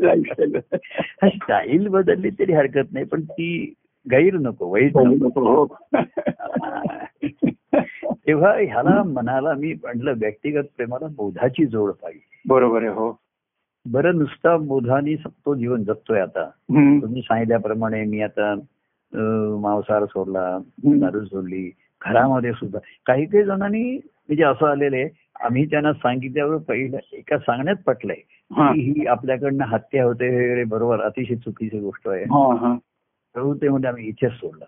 Lifestyle. 0.00 0.60
स्टाईल 1.28 1.88
बदलली 1.88 2.30
तरी 2.30 2.52
हरकत 2.52 2.92
नाही 2.92 3.04
पण 3.04 3.20
ती 3.20 3.74
गैर 4.06 4.34
नको 4.34 4.70
वाईट 4.72 4.96
नको 4.96 5.64
तेव्हा 8.30 8.52
ह्याला 8.54 9.02
मनाला 9.02 9.52
मी 9.54 9.72
म्हटलं 9.72 10.12
व्यक्तिगत 10.16 10.64
प्रेमाला 10.76 11.06
बोधाची 11.06 11.66
जोड 11.66 11.90
पाहिजे. 11.90 12.40
बरोबर 12.48 12.78
आहे 12.78 12.88
हो. 12.88 13.20
बरं 13.86 14.18
नुसता 14.18 14.56
बोधानी 14.56 15.14
तो 15.14 15.54
जीवन 15.54 15.84
जगतोय 15.84 16.20
आता. 16.20 16.44
तुम्ही 17.02 17.22
सांगितल्याप्रमाणे 17.22 18.04
मी 18.04 18.22
आता 18.22 18.54
मांसाहार 19.60 20.04
सोडला. 20.04 20.58
दारू 20.84 21.24
सोडली 21.24 21.70
घरामध्ये 22.02 22.52
सुद्धा. 22.52 22.78
काही 23.06 23.26
काही 23.26 23.44
जणांनी 23.44 23.96
म्हणजे 23.96 24.44
असं 24.44 24.66
आलेलं 24.66 25.06
आम्ही 25.40 25.66
त्यांना 25.66 25.92
सांगितल्यावर 25.92 26.56
पहिलं 26.56 26.98
एका 27.12 27.38
सांगण्यात 27.38 27.76
पटलंय. 27.86 28.20
की 28.74 28.92
ही 28.92 29.06
आपल्याकडनं 29.06 29.64
हत्या 29.64 30.04
होते 30.04 30.28
वगैरे 30.28 30.64
बरोबर 30.64 31.00
अतिशय 31.00 31.34
चुकीची 31.34 31.78
गोष्ट 31.80 32.08
आहे. 32.08 32.24
ते 33.54 33.68
म्हणजे 33.68 33.88
आम्ही 33.88 34.08
इथेच 34.08 34.32
सोडलं. 34.32 34.64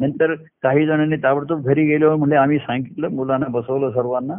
नंतर 0.00 0.34
काही 0.62 0.86
जणांनी 0.86 1.16
ताबडतोब 1.16 1.64
घरी 1.64 1.86
गेल्यावर 1.86 2.14
म्हणजे 2.16 2.36
आम्ही 2.36 2.58
सांगितलं 2.58 3.08
मुलांना 3.08 3.46
बसवलं 3.46 3.90
सर्वांना 3.90 4.34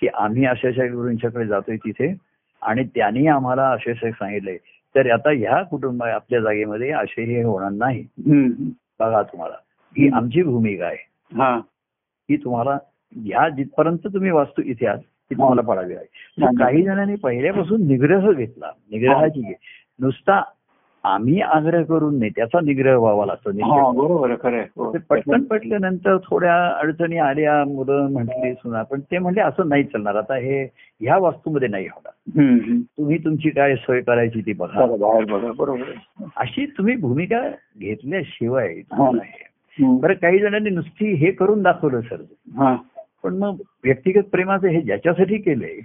की 0.00 0.08
आम्ही 0.14 0.44
अशाशा 0.46 0.84
गुरूंच्याकडे 0.86 1.46
जातोय 1.46 1.76
तिथे. 1.76 2.14
आणि 2.62 2.84
त्यांनी 2.94 3.26
आम्हाला 3.26 3.68
असे 3.70 3.94
सांगितलंय 3.94 4.56
तर 4.94 5.10
आता 5.10 5.30
ह्या 5.30 5.62
कुटुंब 5.62 6.02
आपल्या 6.02 6.40
जागेमध्ये 6.40 6.90
असे 6.90 7.24
हे 7.24 7.42
होणार 7.42 7.70
नाही. 7.70 8.06
बघा 9.00 9.22
तुम्हाला 9.22 9.54
ही 9.98 10.08
आमची 10.08 10.42
भूमिका 10.42 10.86
आहे. 10.86 11.06
हा. 11.36 11.58
की 12.28 12.36
तुम्हाला 12.36 12.78
ह्या 13.16 13.48
जिथपर्यंत 13.48 13.98
तुम्ही 14.04 14.30
वास्तू 14.30 14.62
इथे 14.64 14.86
आहात 14.86 14.98
ती 14.98 15.34
तुम्हाला 15.34 15.62
पडावी 15.62 15.94
आहे. 15.94 16.04
काही 16.58 16.82
जणांनी 16.82 17.14
पहिल्यापासून 17.14 17.86
निग्रह 17.86 18.32
घेतला. 18.32 18.70
निग्रहाची 18.90 19.52
नुसता 20.00 20.42
आम्ही 21.06 21.40
आग्रह 21.40 21.82
करून 21.82 22.18
नाही 22.18 22.30
त्याचा 22.30 22.60
निग्रह 22.60 22.96
व्हावा 22.96 23.26
लागतो. 23.26 23.50
बरोबर 23.92 24.34
खरं. 24.42 24.62
हो. 24.76 24.90
पटकन 25.10 25.42
पटल्यानंतर 25.42 26.16
थोड्या 26.16 26.66
अडचणी 26.68 27.18
आल्या 27.18 27.64
मुलं 27.64 28.08
म्हटली 28.12 28.52
सुना 28.54 28.82
पण 28.82 29.00
ते 29.00 29.18
म्हणले 29.18 29.40
असं 29.40 29.68
नाही 29.68 29.84
चालणार 29.84 30.14
आता 30.14 30.36
हे 30.36 30.62
ह्या 31.00 31.18
वास्तूमध्ये 31.18 31.68
नाही 31.68 31.86
होणार. 31.86 32.12
तुम्ही 32.98 33.18
तुमची 33.18 33.50
काय 33.50 33.76
सोय 33.76 34.00
करायची 34.00 34.40
ती 34.40 34.52
बघा 34.52 34.86
बरोबर. 35.58 35.84
अशी 36.36 36.66
तुम्ही 36.66 36.96
भूमिका 36.96 37.40
घेतल्याशिवाय. 37.80 38.74
बरं 39.78 40.14
काही 40.14 40.38
जणांनी 40.38 40.70
नुसती 40.70 41.12
हे 41.14 41.30
करून 41.30 41.62
दाखवलं 41.62 42.00
सर 42.00 42.16
पण 43.24 43.34
मग 43.36 43.56
व्यक्तिगत 43.84 44.22
प्रेमाचं 44.22 44.68
हे 44.68 44.80
ज्याच्यासाठी 44.80 45.38
केलंय 45.38 45.78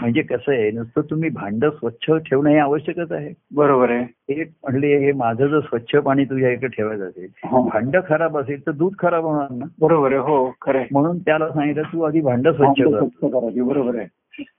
म्हणजे 0.00 0.22
कसं 0.22 0.52
आहे 0.52 0.70
नुसतं 0.70 1.00
तुम्ही 1.00 1.28
भांड 1.30 1.64
स्वच्छ 1.64 2.10
ठेवणं 2.10 2.50
हे 2.50 2.58
आवश्यकच 2.58 3.12
आहे. 3.12 3.32
बरोबर 3.54 3.90
आहे. 3.90 4.02
हे 4.02 4.44
म्हणले 4.44 4.96
हे 4.96 5.12
माझं 5.12 5.46
जर 5.46 5.60
स्वच्छ 5.60 5.96
पाणी 5.96 6.24
तुझ्या 6.24 6.50
इकडे 6.50 6.66
ठेवायचं 6.66 7.04
असेल 7.08 7.28
हा. 7.44 7.60
भांड 7.60 7.96
खराब 8.08 8.38
असेल 8.38 8.66
तर 8.66 8.72
दूध 8.72 8.92
खराब 8.98 9.24
होणार 9.24 9.46
ना? 9.50 9.64
बरोबर 9.80 10.12
आहे 10.12 10.20
हो 10.20 10.52
खरं. 10.60 10.82
म्हणून 10.92 11.18
त्याला 11.18 11.48
सांगितलं 11.48 11.82
तू 11.82 12.02
आधी 12.02 12.20
भांड 12.20 12.48
स्वच्छ 12.48 12.82
कर. 12.82 13.62
बरोबर 13.62 13.96
आहे. 13.98 14.06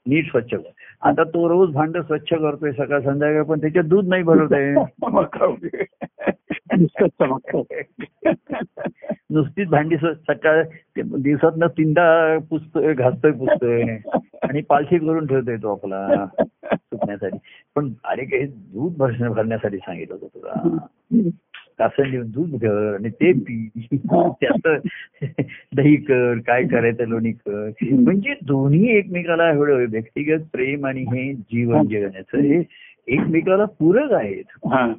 नीट 0.07 0.25
स्वच्छ 0.25 0.53
कर. 0.53 0.69
आता 1.01 1.23
तो 1.23 1.47
रोज 1.49 1.73
भांड 1.73 1.97
स्वच्छ 1.97 2.33
करतोय 2.33 2.71
सकाळ 2.71 2.99
संध्याकाळ 2.99 3.43
पण 3.43 3.59
त्याच्यात 3.59 3.85
दूध 3.85 4.07
नाही 4.07 4.23
भरत 4.23 4.53
आहे? 4.53 4.73
नुसतंच 6.79 7.09
चमकतं. 7.09 7.61
नुसतीच 9.29 9.67
भांडी 9.67 9.95
सकाळ 9.97 10.63
दिवसात 10.97 11.69
तीनदा 11.69 12.37
पुसतोय 12.49 12.93
घासतोय 12.93 13.31
पुसतोय. 13.31 13.81
आणि 14.43 14.61
पालखी 14.61 14.97
करून 14.97 15.25
ठेवतोय 15.25 15.55
तो 15.55 15.71
आपला 15.71 16.25
सुकण्यासाठी 16.73 17.37
पण 17.75 17.93
अरे 18.03 18.25
काही 18.25 18.43
दूध 18.45 18.97
भरण्या- 18.97 19.33
भरण्यासाठी 19.33 19.77
सांगितलं 19.77 20.15
होतं 20.21 20.27
तुला. 20.27 20.77
कासन 21.77 22.11
देऊन 22.11 22.31
दूध 22.31 22.55
कर 22.55 22.93
आणि 22.93 23.09
ते 23.09 23.31
पी. 23.33 23.69
त्यात 24.41 24.67
दही 25.75 25.95
कर 25.95 26.37
काय 26.47 26.63
करायचं 26.63 27.07
लोणी 27.07 27.31
कर. 27.31 27.69
म्हणजे 27.91 28.33
दोन्ही 28.45 28.97
एकमेकाला 28.97 29.51
एवढं 29.51 29.85
व्यक्तिगत 29.89 30.43
प्रेम 30.53 30.85
आणि 30.85 31.01
हे 31.01 31.33
जीवन 31.33 31.81
जगण्याचं 31.81 32.37
हे 32.37 32.63
एकमेकाला 33.07 33.65
पूरक 33.65 34.11
आहेत. 34.11 34.43
हा. 34.65 34.93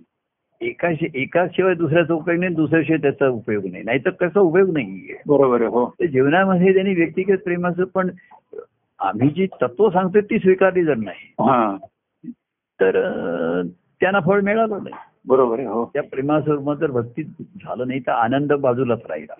एका 0.60 0.88
एकाशिवाय 1.14 1.74
दुसऱ्याचा 1.74 2.14
उपयोग 2.14 2.40
नाही 2.40 2.54
दुसऱ्याशिवाय 2.54 2.98
त्याचा 3.02 3.28
उपयोग 3.28 3.66
नाही. 3.72 3.84
नाहीतर 3.84 4.10
कसा 4.10 4.40
उपयोग 4.40 4.72
नाहीये. 4.72 5.16
बरोबर 5.26 5.60
आहे 5.60 5.70
हो. 5.70 5.94
जीवनामध्ये 6.12 6.74
त्यांनी 6.74 6.94
व्यक्तिगत 6.94 7.38
प्रेमाचं 7.44 7.84
पण 7.84 8.10
आम्ही 8.98 9.30
जी 9.30 9.46
तत्व 9.46 9.90
सांगतो 9.90 10.20
ती 10.20 10.38
स्वीकारली 10.38 10.84
जर 10.84 10.96
नाही 10.96 11.32
हा. 11.40 11.76
तर 12.80 12.92
त्यांना 14.00 14.20
फळ 14.20 14.40
मिळालं 14.40 14.78
नाही. 14.82 14.94
बरोबर 15.26 15.58
आहे 15.58 15.68
हो. 15.68 15.90
त्या 15.94 16.02
प्रेमासोबत 16.02 16.76
जर 16.80 16.90
भक्ती 16.90 17.22
झालं 17.22 17.88
नाही 17.88 18.00
तर 18.00 18.12
आनंद 18.12 18.52
बाजूलाच 18.52 19.00
राहिला. 19.08 19.34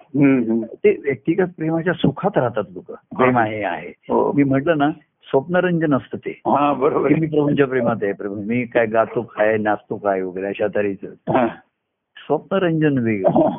ते 0.74 0.96
व्यक्तिगत 1.04 1.46
प्रेमाच्या 1.56 1.92
सुखात 1.92 2.38
राहतात 2.38 2.64
लोक. 2.74 2.92
प्रेम 3.18 3.38
आहे 3.38 3.62
आहे. 3.64 3.88
हो. 3.88 4.32
मी 4.32 4.44
म्हटलं 4.44 4.78
ना 4.78 4.90
स्वप्नरंजन 5.28 5.94
असतं 5.94 6.16
ते. 6.16 6.30
हा 6.30 6.72
बरोबर. 6.72 7.08
मी 7.08 7.26
प्रभूंच्या 7.26 7.66
प्रेमात 7.66 7.96
आहे 8.02 8.12
प्रभू. 8.12 8.34
मी 8.34 8.64
काय 8.64 8.86
गातो 8.86 9.22
काय 9.22 9.56
नाचतो 9.56 9.96
काय 9.96 10.22
वगैरे 10.22 10.46
अशा 10.46 10.66
तऱ्हेचं. 10.74 11.06
हा. 11.32 11.46
स्वप्नरंजन 12.16 12.98
वेगळं 12.98 13.50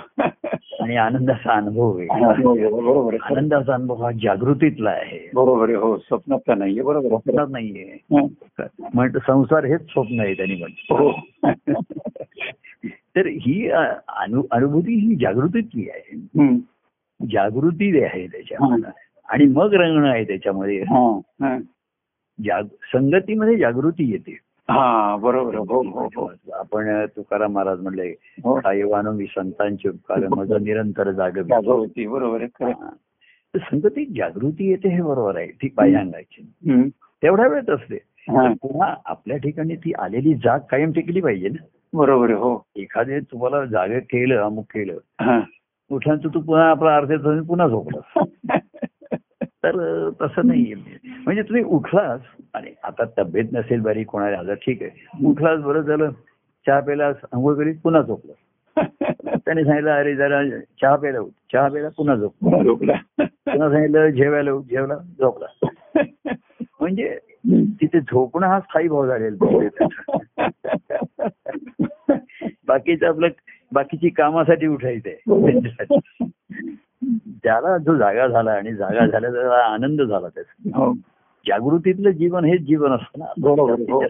आणि 0.84 0.96
आनंदाचा 0.96 1.54
अनुभव 1.54 1.92
वेगळा 1.92 2.32
बरोबर 2.32 3.14
आहे. 3.14 3.36
आनंदाचा 3.36 3.74
अनुभव 3.74 3.96
हा 3.96 4.12
जागृतीतला 4.12 4.90
आहे. 4.90 5.30
बरोबर 5.34 5.70
हो. 5.70 5.98
स्वप्नात 5.98 6.58
नाहीये 6.58 6.82
बरोबर 6.82 7.08
स्वप्नात 7.08 7.48
नाहीये. 7.50 7.98
हा. 8.14 8.64
म्हणतो 8.94 9.20
संसार 9.20 9.66
हेच 9.66 9.82
स्वप्न 9.82 10.20
आहे 10.20 10.34
त्यांनी 10.34 10.56
म्हणतो 10.56 10.96
हो. 10.98 11.12
तर 13.16 13.26
ही 13.26 13.70
अनुभूती 14.52 14.94
ही 14.96 15.16
जागृतीतली 15.16 15.90
आहे. 15.90 16.58
जागृती 17.22 18.04
आहे 18.04 18.28
त्याच्यामध्ये 18.28 19.09
आणि 19.30 19.46
मग 19.46 19.74
रंगणं 19.74 20.10
आहे 20.10 20.24
त्याच्यामध्ये. 20.24 20.84
संगतीमध्ये 22.94 23.58
जागृती 23.58 24.12
येते. 24.12 24.38
हा 24.70 25.16
बरोबर. 25.16 25.56
हो 25.56 25.82
हो 25.82 26.08
हो. 26.16 26.32
आपण 26.54 27.06
तुकाराम 27.06 27.52
महाराज 27.52 27.80
म्हणले 27.80 28.14
सायवानो 28.46 29.12
मी 29.12 29.26
संतांचे 29.26 29.90
उपकार 29.90 30.28
मज 30.28 30.52
निरंतर 30.62 31.12
जागृती 31.12 32.08
बरोबर 32.08 32.44
हा. 32.44 32.90
संगतीत 33.56 34.08
जागृती 34.18 34.70
येते 34.70 34.90
हे 34.90 35.02
बरोबर 35.02 35.38
आहे 35.38 35.48
ती 35.48 35.70
बाह्यांगाची. 35.76 36.72
हम्म. 36.72 36.88
तेवढ्या 37.24 37.48
वेळेत 37.48 37.70
असते. 37.70 37.98
पुन्हा 38.54 38.96
आपल्या 39.06 39.38
ठिकाणी 39.38 39.76
ती 39.76 39.92
आलेली 40.00 40.34
जाग 40.34 40.60
कायम 40.72 40.92
टिकली 40.92 41.22
पाहिजे 41.22 41.50
ना. 41.50 41.66
बरोबर 41.94 42.32
हो. 42.32 42.64
एखादे 42.76 43.20
तुम्हाला 43.20 43.66
जागे 43.66 44.00
केलं 44.00 44.42
अमुक 44.42 44.66
केलं. 44.74 44.98
उठल्यानंतर 45.92 46.30
तू 46.34 46.40
पुन्हा 46.40 46.70
आपला 46.70 46.96
अर्ध्या 46.96 47.42
पुन्हा 47.42 47.68
झोपला 47.68 48.24
तर 49.64 50.10
तसं 50.22 50.48
नाहीये. 50.48 50.76
म्हणजे 51.26 51.42
तुम्ही 51.42 51.64
उठलास 51.64 52.22
आणि 52.54 52.72
आता 52.84 53.04
तब्येत 53.18 53.46
नसेल 53.54 53.80
बरी 53.80 54.04
कोणाला 54.04 54.38
आजार 54.38 54.56
ठीक 54.56 54.84
आहे. 54.84 55.26
उठलास 55.26 55.60
बरं 55.60 55.82
झालं 55.82 56.12
चहा 56.68 56.80
प्यायला 56.80 57.08
आंघोळ 57.08 57.56
करीत 57.56 57.76
पुन्हा 57.84 58.02
झोपला. 58.02 58.34
त्याने 59.46 59.64
सांगितलं 59.64 59.92
अरे 59.92 60.16
जरा 60.16 60.44
चहा 60.82 60.96
प्यायला 60.96 61.20
उठ. 61.20 61.32
चहा 61.54 61.68
प्यायला 61.68 61.90
पुन्हा 61.98 62.16
झोप. 62.16 62.34
पुन्हा 62.42 62.64
झोपला. 62.64 62.94
पुन्हा 63.18 63.72
सांगितलं 63.72 64.10
जेवायला 64.10 64.52
उठ. 64.52 64.64
जेवला 64.64 64.98
झोपला. 64.98 65.68
म्हणजे 66.80 67.18
तिथे 67.82 68.00
झोपणं 68.00 68.48
हा 68.48 68.60
स्थायी 68.60 68.88
भाव 68.88 69.08
झालेला 69.08 69.68
बाकीचं 72.68 73.08
आपलं 73.08 73.28
बाकीची 73.72 74.10
कामासाठी 74.10 74.68
उठायचंय. 74.68 75.16
त्याला 77.18 77.78
जो 77.78 77.96
जागा 77.96 78.28
झाला 78.28 78.52
आणि 78.52 78.74
जागा 78.74 79.06
झाल्याचा 79.06 79.66
आनंद 79.74 80.02
झाला 80.02 80.28
त्याचा. 80.28 80.78
हो. 80.78 80.94
जागृतीतलं 81.48 82.10
जीवन 82.12 82.46
हेच 82.46 82.62
जीवन 82.62 82.92
असतं 82.92 83.20
ना. 83.20 83.26
हो 83.26 84.04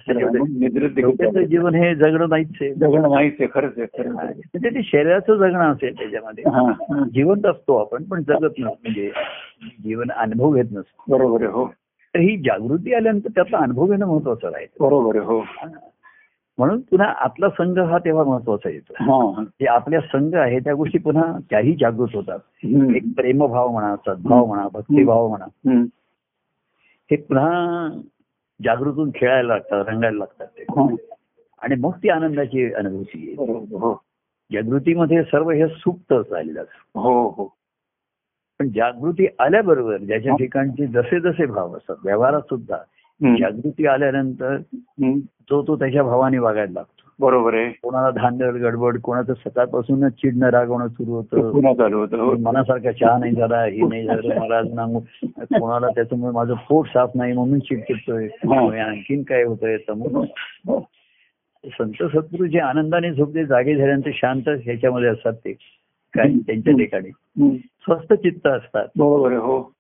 जीवन 1.46 1.76
हे 1.76 1.96
जगणं 1.96 2.30
नाहीच 2.30 2.48
आहे. 2.62 2.74
जगणं 2.74 3.10
नाहीच 3.10 3.36
आहे 3.40 3.48
खरंच. 3.54 3.74
म्हणजे 4.08 4.70
ते 4.70 4.84
शरीराचं 4.84 5.36
जगणं 5.36 5.72
असेल 5.72 6.00
त्याच्यामध्ये. 6.00 6.44
जिवंत 7.14 7.46
असतो 7.46 7.78
आपण 7.78 8.04
पण 8.04 8.22
जगत 8.22 8.44
नसतो 8.44 8.64
म्हणजे 8.64 9.12
जीवन 9.84 10.12
अनुभव 10.12 10.54
घेत 10.54 10.66
नसतो. 10.72 11.18
बरोबर 11.18 11.42
आहे 11.42 11.52
हो. 11.52 11.68
तर 12.16 12.20
ही 12.20 12.38
जागृती 12.38 12.94
आल्यानंतर 12.94 13.30
त्याचा 13.30 13.58
अनुभव 13.58 13.86
घेणं 13.86 14.06
महत्वाचं 14.06 14.48
राहील. 14.48 14.68
बरोबर 14.80 15.16
आहे 15.16 15.26
हो. 15.26 15.40
म्हणून 16.60 16.82
पुन्हा 16.82 17.14
आपला 17.18 17.50
संघ 17.50 17.80
हा 17.80 17.98
तेव्हा 17.98 18.24
महत्त्वाचा 18.24 18.70
येतो. 18.70 18.94
हा. 19.00 19.44
जे 19.44 19.66
आपल्या 19.66 20.00
संघ 20.02 20.36
आहे 20.36 20.60
त्या 20.60 20.74
गोष्टी 20.74 20.98
पुन्हा 20.98 21.40
त्याही 21.50 21.76
जागृत 21.80 22.08
होतात. 22.14 22.40
एक 22.96 23.04
प्रेमभाव 23.16 23.68
म्हणा 23.72 23.96
सद्भाव 23.96 24.46
म्हणा 24.46 24.68
भक्तिभाव 24.74 25.28
म्हणा. 25.28 25.46
हे 27.12 27.16
पुन्हा 27.16 27.88
जागृतून 28.64 29.12
खेळायला 29.16 29.54
लागतात 29.54 29.86
रंगायला 29.88 30.18
लागतात 30.18 30.48
ते. 30.48 30.66
आणि 31.62 31.76
मग 31.76 31.92
ती 31.92 32.10
आनंदाची 32.10 32.74
अनुभूती 32.74 33.36
हो. 33.40 34.02
जागृतीमध्ये 34.54 35.24
सर्व 35.24 35.50
हे 35.50 35.68
सुप्त 35.68 36.14
असतं. 36.14 36.36
हो 36.96 37.30
हो. 37.30 37.54
पण 38.60 38.70
जागृती 38.70 39.28
आल्याबरोबर 39.40 39.98
ज्याच्या 39.98 40.36
ठिकाणचे 40.36 40.88
जसे 40.88 41.20
जसे 41.20 41.46
भाव 41.46 41.78
असतात 41.78 41.96
व्यवहारात 42.06 42.42
सुद्धा. 42.42 42.78
जागृती 43.24 43.88
आल्यानंतर. 43.88 44.58
तो 45.50 45.64
तो 45.64 45.76
त्याच्या 45.76 46.04
भावाने 46.04 46.38
वागायला 46.38 46.72
लागतो. 46.74 47.10
बरोबर 47.20 47.54
आहे. 47.54 47.70
कोणाला 47.70 48.10
धांदल 48.12 48.50
गडबड 48.50 49.00
कोणाचं 49.00 49.34
सकाळपासूनच 49.34 50.12
चिडणं 50.12 50.50
रागवणं 50.50 50.88
सुरू 50.88 51.12
होतं. 51.12 52.18
हो. 52.18 52.36
मनासारखा 52.38 52.92
चहा 52.92 53.18
नाही 53.18 53.32
झाला 53.32 53.64
हे 53.64 53.82
नाही 53.82 54.06
झालं 54.06 54.22
मला 54.44 54.58
अजून 54.58 55.00
कोणाला 55.60 55.88
त्याच्यामुळे 55.88 56.32
माझं 56.32 56.54
पोट 56.54 56.88
साफ 56.88 57.12
नाही 57.16 57.34
म्हणून 57.34 57.60
चिडचिडतोय. 57.60 58.28
आणखीन 58.80 59.24
काय 59.24 59.44
होतंय? 59.44 59.78
हो. 59.90 60.26
संत 61.66 62.04
सद्गुरू 62.04 62.46
जे 62.46 62.60
आनंदाने 62.60 63.12
झोपते 63.14 63.46
जागे 63.46 63.76
झाल्यानंतर 63.76 64.12
शांत 64.14 64.50
ह्याच्यामध्ये 64.50 65.10
असतात 65.10 65.34
ते. 65.34 65.52
काय? 66.14 66.32
त्यांच्या 66.48 66.74
ठिकाणी. 66.74 67.10
स्वस्थ 67.60 68.14
चित्त 68.14 68.48
असतात. 68.48 68.88
बरोबर 68.98 69.32
हो. 69.32 69.74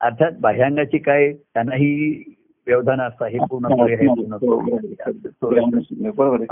अर्थात 0.00 0.30
बाह्यांगाची 0.40 0.98
काय 0.98 1.32
त्यांनाही 1.32 2.22
व्यवधान 2.70 3.00
असतात 3.00 3.28
हे 3.28 3.38
पूर्ण 3.50 3.66
हे. 3.80 4.10
बरोबर. 6.10 6.44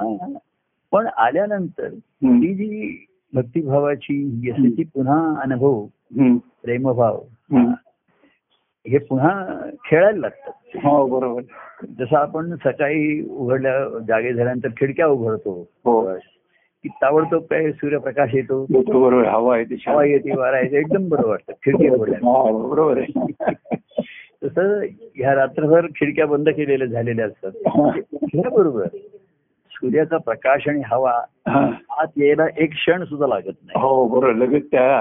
पण 0.92 1.06
आल्यानंतर. 1.06 1.88
ती 2.24 2.54
जी 2.54 3.04
भक्तिभावाची 3.32 4.40
ती 4.68 4.82
पुन्हा 4.84 5.40
अनुभव. 5.40 5.84
प्रेमभाव. 6.62 7.20
हे 8.86 8.98
पुन्हा 8.98 9.60
खेळायला 9.84 10.18
लागतात 10.20 10.76
हो 10.84 11.06
बरोबर 11.06 11.42
जसं 11.98 12.16
आपण 12.16 12.54
सकाळी 12.54 13.26
उघडल्या 13.28 13.98
जागे 14.08 14.32
झाल्यानंतर 14.32 14.68
खिडक्या 14.76 15.06
उघडतो 15.06 15.68
हो 15.84 16.00
की 16.82 16.88
ताबडतोब 16.88 17.42
काय 17.42 17.72
सूर्यप्रकाश 17.72 18.30
येतो 18.34 18.66
येतो 18.70 19.02
बरोबर 19.02 19.24
हवा 19.28 19.54
आहे 19.54 19.64
ती 19.64 19.76
छान. 19.76 19.94
हवा 19.94 20.04
येते 20.04 20.36
वारा 20.36 20.60
येते 20.60 20.78
एकदम 20.78 21.08
बरं 21.08 21.28
वाटतं 21.28 21.52
खिडकी 21.52 21.88
उघडल्या 21.88 22.18
बरोबर 22.68 22.98
आहे 22.98 23.12
तसं 24.42 24.82
ह्या 25.16 25.34
रात्रभर 25.34 25.86
खिडक्या 25.86 26.26
बंद 26.26 26.48
केलेल्या 26.48 26.86
झालेल्या 26.86 27.26
असतात 27.26 28.50
बरोबर 28.50 28.86
सूर्याचा 29.72 30.16
प्रकाश 30.16 30.68
आणि 30.68 30.80
हवा. 30.86 31.12
आत 31.90 32.06
यायला 32.16 32.46
एक 32.56 32.70
क्षण 32.70 33.04
सुद्धा 33.04 33.26
लागत 33.26 33.52
नाही 33.64 33.80
हो 33.80 34.06
बरोबर 34.08 34.34
लगेच 34.34 34.64
त्या 34.70 34.98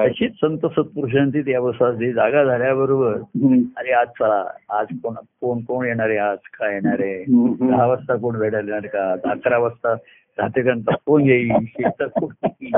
अशीच 0.00 0.32
संत 0.32 0.66
सत्पुरुषांची 0.66 1.42
ती 1.42 1.54
अवस्था 1.54 1.90
जागा 2.12 2.44
झाल्याबरोबर. 2.44 3.14
अरे 3.76 3.92
आज 3.92 4.06
चला 4.08 4.42
आज 4.68 4.86
कोण 5.02 5.14
कोण 5.40 5.60
कोण 5.60 5.86
येणार 5.86 6.08
आहे 6.08 6.18
आज 6.18 6.38
काय 6.58 6.72
येणार 6.74 7.00
आहे. 7.00 7.24
दहा 7.68 7.86
वाजता 7.86 8.16
कोण 8.16 8.38
भेटायला 8.38 8.74
येणार 8.74 8.86
का 8.86 9.10
आज 9.12 9.30
अकरा 9.30 9.58
वाजता 9.58 9.94
रात्रीपर्यंत 10.38 10.90
कोण 11.06 11.22
येईल 11.22 11.50
शेतात 11.66 12.08
कोण 12.20 12.48
येईल? 12.62 12.74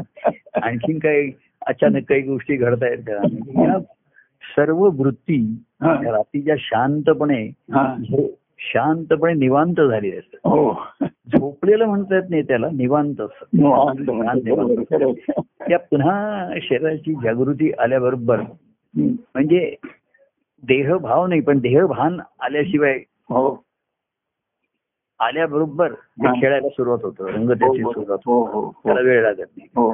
आणखीन 0.62 0.98
काही 0.98 1.30
अचानक 1.66 2.02
काही 2.08 2.20
गोष्टी 2.22 2.56
घडतायत 2.56 2.98
का 2.98 3.78
सर्व 4.56 4.78
वृत्ती 4.78 5.56
रात्रीच्या 5.82 6.54
शांतपणे 6.58 7.50
शांतपणे 8.62 9.32
निवांत 9.32 9.80
झाली 9.80 10.16
असतात. 10.16 10.50
हो. 10.50 10.82
झोपलेलं 11.02 11.86
म्हणता 11.86 12.14
येत 12.14 12.22
नाही 12.30 12.42
त्याला 12.42 12.68
निवांत 12.72 13.20
असतं. 13.20 13.44
त्या 15.68 15.78
पुन्हा 15.78 16.48
शरीराची 16.62 17.14
जागृती 17.14 17.72
आल्याबरोबर. 17.78 18.40
म्हणजे 18.94 19.74
देहभाव 20.62 21.26
नाही 21.26 21.40
पण 21.40 21.58
देहभान 21.58 22.20
आल्याशिवाय 22.40 22.98
हो. 23.30 23.64
आल्याबरोबर. 25.20 25.92
खेळायला 26.40 26.68
सुरुवात 26.68 26.98
होतं. 27.02 27.26
रंग 27.26 27.50
त्याची 27.50 27.82
हो, 27.82 27.92
सुरुवात 27.92 28.18
होते. 28.26 28.78
त्याला 28.84 29.00
वेळ 29.00 29.22
लागत 29.22 29.50
नाही. 29.56 29.68
हो. 29.76 29.92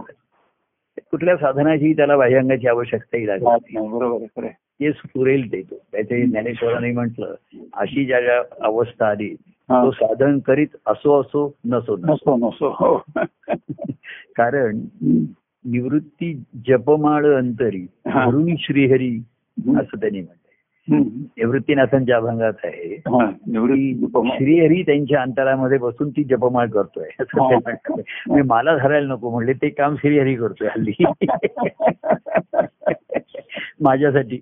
कुठल्या 1.11 1.36
साधनाची 1.36 1.92
त्याला 1.92 2.16
बाह्यांगाची 2.16 2.68
आवश्यकताही 2.68 3.26
लागत. 3.26 4.40
जे 4.80 4.90
पुरेल 4.90 5.52
ते 5.52 5.62
तो. 5.62 5.74
त्याचे 5.92 6.26
ज्ञानेश्वरांनी 6.26 6.92
म्हटलं 6.92 7.34
अशी 7.74 8.04
ज्या 8.04 8.20
ज्या 8.20 8.42
अवस्था 8.61 9.09
आली. 9.09 9.34
तो 9.70 9.90
साधन 9.90 10.38
करीत 10.38 10.66
असो 10.86 11.20
असो 11.20 11.54
नसो 11.66 11.96
नसो. 11.96 12.36
नसो 12.36 12.68
हो. 12.68 13.04
कारण 14.36 14.80
निवृत्ती 15.64 16.42
जपमाळ 16.68 17.34
अंतरी 17.34 17.86
श्रीहरी 18.59 19.18
असं 19.59 19.96
त्यांनी 19.96 20.20
म्हटलंय 20.20 20.45
निवृत्तीनाथांच्या 20.89 22.16
अभंगात 22.16 22.53
आहे 22.64 22.95
हा. 22.95 23.30
श्रीहरी 24.37 24.82
त्यांच्या 24.82 25.22
अंतरामध्ये 25.22 25.78
बसून 25.78 26.11
ती 26.11 26.24
जपमाळ 26.24 26.68
करतोय 26.68 27.09
हा. 27.20 27.49
म्हणजे 28.26 28.43
मला 28.43 28.76
धरायला 28.76 29.14
नको 29.14 29.30
म्हणले 29.30 29.53
ते 29.53 29.68
काम 29.68 29.95
श्रीहरी 29.97 30.34
करतोय 30.34 30.68
हल्ली 30.68 31.05
माझ्यासाठी 33.80 34.37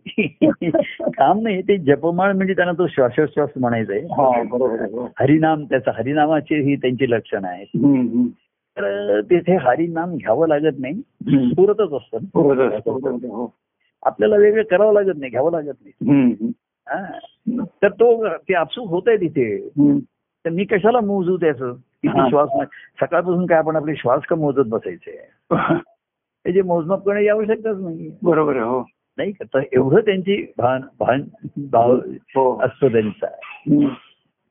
काम 1.01 1.41
नाही 1.41 1.63
ते 1.63 1.79
जपमाळ 1.79 2.33
म्हणजे 2.33 2.55
त्यांना 2.55 2.73
तो 2.73 2.87
श्वासोश्वास 2.87 3.49
म्हणायचा 3.57 3.93
हा, 3.93 4.29
आहे 4.37 4.43
हो. 4.45 5.09
हरिनाम 5.21 5.65
त्याचा 5.65 5.91
हरिनामाची 5.99 6.55
ही 6.55 6.77
त्यांची 6.77 7.11
लक्षणं 7.11 7.49
आहेत. 7.49 7.67
तर 8.77 9.21
तिथे 9.21 9.57
हरिनाम 9.57 10.17
घ्यावं 10.17 10.49
लागत 10.49 10.79
नाही. 10.79 11.01
पुरतच 11.57 11.93
असतं 11.93 12.19
आपल्याला 14.05 14.37
वेगळं 14.37 14.63
करावं 14.63 14.93
लागत 14.95 15.19
नाही 15.19 15.31
घ्यावं 15.31 15.51
लागत 15.53 15.75
नाही. 15.81 16.53
हा. 16.87 17.19
तर 17.83 17.89
तो 17.91 18.29
ते 18.29 18.55
आपसूक 18.55 18.89
होत 18.89 19.03
आहे 19.09 19.17
तिथे. 19.17 19.69
तर 20.45 20.51
मी 20.51 20.65
कशाला 20.65 21.01
मोजू 21.01 21.37
त्याचं 21.37 21.73
किती. 21.75 22.29
श्वास 22.31 22.49
नाही. 22.57 22.67
सकाळपासून 23.01 23.47
काय 23.47 23.59
आपण 23.59 23.77
आपले 23.77 23.95
श्वास 23.97 24.23
का 24.23 24.37
मोजत 24.37 24.69
बसायचे 24.69 25.17
त्याचे 25.53 26.63
मोजमाप 26.63 27.05
करण्याची 27.05 27.29
आवश्यकताच 27.29 27.77
नाही 27.79 28.11
बरोबर 28.23 28.57
हो 28.57 28.81
नाही 29.19 29.33
का 29.33 29.45
तर 29.55 29.63
एवढं 29.73 30.01
त्यांची 30.01 30.37
भान 30.59 30.81
भान 30.99 31.23
भाव 31.71 31.95
हो 32.37 32.51
असतो 32.63 32.89
त्यांचा 32.89 33.27
हम्म. 33.27 33.89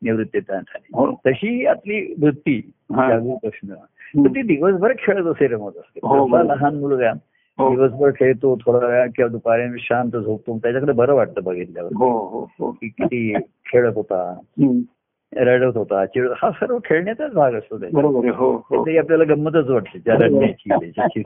निवृत्तीता 0.02 0.58
हो. 0.94 1.12
तशी 1.28 1.66
आपली 1.66 2.00
वृत्ती. 2.22 2.60
जागृत 2.92 3.46
असणं 3.46 3.76
तर 4.16 4.30
ती 4.30 4.42
दिवसभर 4.42 4.94
खेळत 5.00 5.26
असे 5.26 5.48
रमत 5.48 5.78
असते 5.78 6.00
हो. 6.04 6.28
लहान 6.44 6.76
मुलगा 6.76 7.12
दिवसभर 7.60 8.10
खेळतो 8.10 8.56
थोडा 8.56 8.88
वेळ 8.88 9.08
किंवा 9.16 9.30
दुपारी 9.30 9.64
शांत 9.80 10.12
झोपतो 10.12 10.58
त्याच्याकडे 10.58 10.92
बरं 10.92 11.14
वाटतं 11.14 11.44
बघितल्यावर 11.44 11.90
हो 11.96 12.12
हो 12.28 12.48
हो 12.60 12.72
की 12.72 12.88
किती 12.88 13.34
खेळत 13.66 13.94
होता. 13.96 14.40
रडत 15.38 15.78
होता 15.78 16.06
चिड 16.06 16.28
हा 16.38 16.52
सर्व 16.52 16.78
खेळण्याचाच 16.86 17.32
भाग 17.32 17.54
असतो 17.54 17.80
त्याचा 17.80 17.98
बरोबर 17.98 18.26
आहे 18.26 18.34
हो 18.36 18.52
हो 18.70 18.86
तरी 18.86 18.98
आपल्याला 18.98 19.24
गंमतच 19.24 19.70
वाटते 19.70 20.00
त्या 20.00 20.16
रडण्याची. 20.16 21.22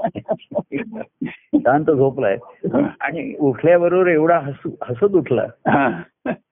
शांत 1.57 1.85
झोपलाय 1.85 2.37
आणि 2.99 3.35
उठल्याबरोबर 3.39 4.07
एवढा 4.07 4.39
हसू 4.39 4.69
हसत 4.83 5.15
उठला 5.15 5.45
हा. 5.67 6.01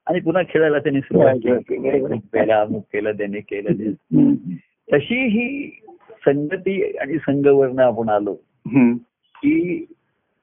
आणि 0.05 0.19
पुन्हा 0.19 0.43
खेळायला 0.49 0.79
त्यांनी 0.79 1.01
सुरुवात 1.01 1.35
केली. 1.35 2.51
अमुक 2.51 2.83
केला 2.93 3.11
त्याने 3.11 3.39
केलं. 3.39 3.91
तशी 4.93 5.27
ही 5.27 5.69
संगती 6.25 6.97
आणि 6.97 7.17
संघवर्ण 7.17 7.79
आपण 7.79 8.09
आलो. 8.09 8.35
की 9.45 9.85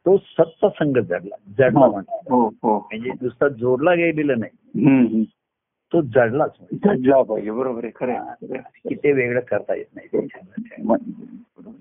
तो 0.07 0.17
सत्ता 0.17 0.69
संघ 0.69 0.99
जडला 0.99 1.37
जडला 1.59 1.87
म्हणतात 1.91 2.31
हो 2.31 2.47
हो 2.63 2.79
म्हणजे 2.79 3.11
नुसता 3.23 3.49
जोडला 3.49 3.95
गेलेला 3.95 4.35
नाही. 4.35 5.25
तो 5.93 6.01
जडलाच 6.03 6.53
म्हणजे. 6.61 7.03
जडला 7.03 7.23
पाहिजे 7.23 7.51
बरोबर 7.51 7.85
आहे 7.85 7.93
खरं. 7.97 8.57
की 8.89 8.95
ते 8.95 9.13
वेगळं 9.13 9.41
करता 9.41 9.75
येत 9.75 9.85
नाही. 9.95 10.27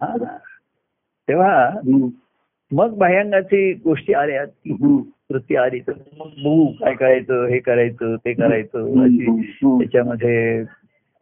हा. 0.02 0.38
तेव्हा 1.28 1.70
मग 2.72 2.98
बाह्यांगाची 2.98 3.74
गोष्टी 3.74 4.14
आल्या 4.14 4.46
की 4.46 4.72
हम्म. 4.72 5.02
वृत्ती 5.30 5.56
आली 5.56 5.80
तर 5.80 5.92
मग 5.92 6.28
बघू 6.28 6.68
काय 6.72 6.94
करायचं 6.94 7.46
हे 7.46 7.60
करायचं 7.60 8.16
ते 8.16 8.34
करायचं 8.34 9.04
अशी. 9.04 9.52
त्याच्यामध्ये 9.64 10.64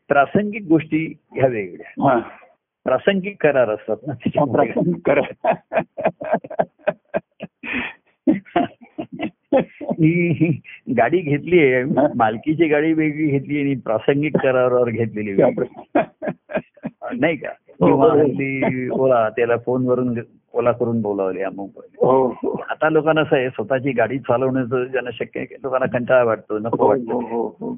प्रासंगिक 0.08 0.64
गोष्टी 0.68 1.14
ह्या 1.36 1.48
वेगळ्या 1.48 2.10
हा. 2.10 2.20
प्रासंगिक 2.90 3.44
करार 3.44 3.70
असतात 3.70 3.96
ना. 4.08 4.14
प्रासंगिक 4.46 5.10
करा. 5.10 5.54
ही 9.82 10.62
गाडी 10.98 11.18
घेतली 11.18 11.74
आहे. 11.74 11.84
मालकीची 12.16 12.68
गाडी 12.68 12.94
वेगळी 12.94 13.26
घेतली 13.26 13.62
आणि 13.62 13.76
प्रासंगिक 13.76 14.38
करारावर 14.38 14.90
घेतलेली. 14.90 15.34
नाही 17.20 17.36
का? 17.36 17.50
किंवा 17.50 18.12
हल्ली 18.12 18.90
ओला 18.90 19.30
त्याला 19.30 19.58
फोनवरून 19.58 20.20
ओला 20.54 20.72
करून 20.72 21.02
बोलावले 21.02 21.42
अमुक. 21.42 21.70
हो 21.78 22.28
हो. 22.28 22.64
आता 22.70 22.90
लोकांना 22.90 23.22
असं 23.22 23.36
आहे 23.36 23.50
स्वतःची 23.50 23.92
गाडी 23.92 24.20
चालवण्याचं 24.20 24.84
ज्यांना 24.84 25.10
शक्य 25.14 25.40
आहे 25.40 25.56
लोकांना 25.64 25.98
कंटाळा 25.98 26.24
वाटतो 26.24 26.60
नको 26.60 26.84
हो 26.84 26.90
वाटतो. 26.90 27.22
हो 27.22 27.48
हो. 27.48 27.78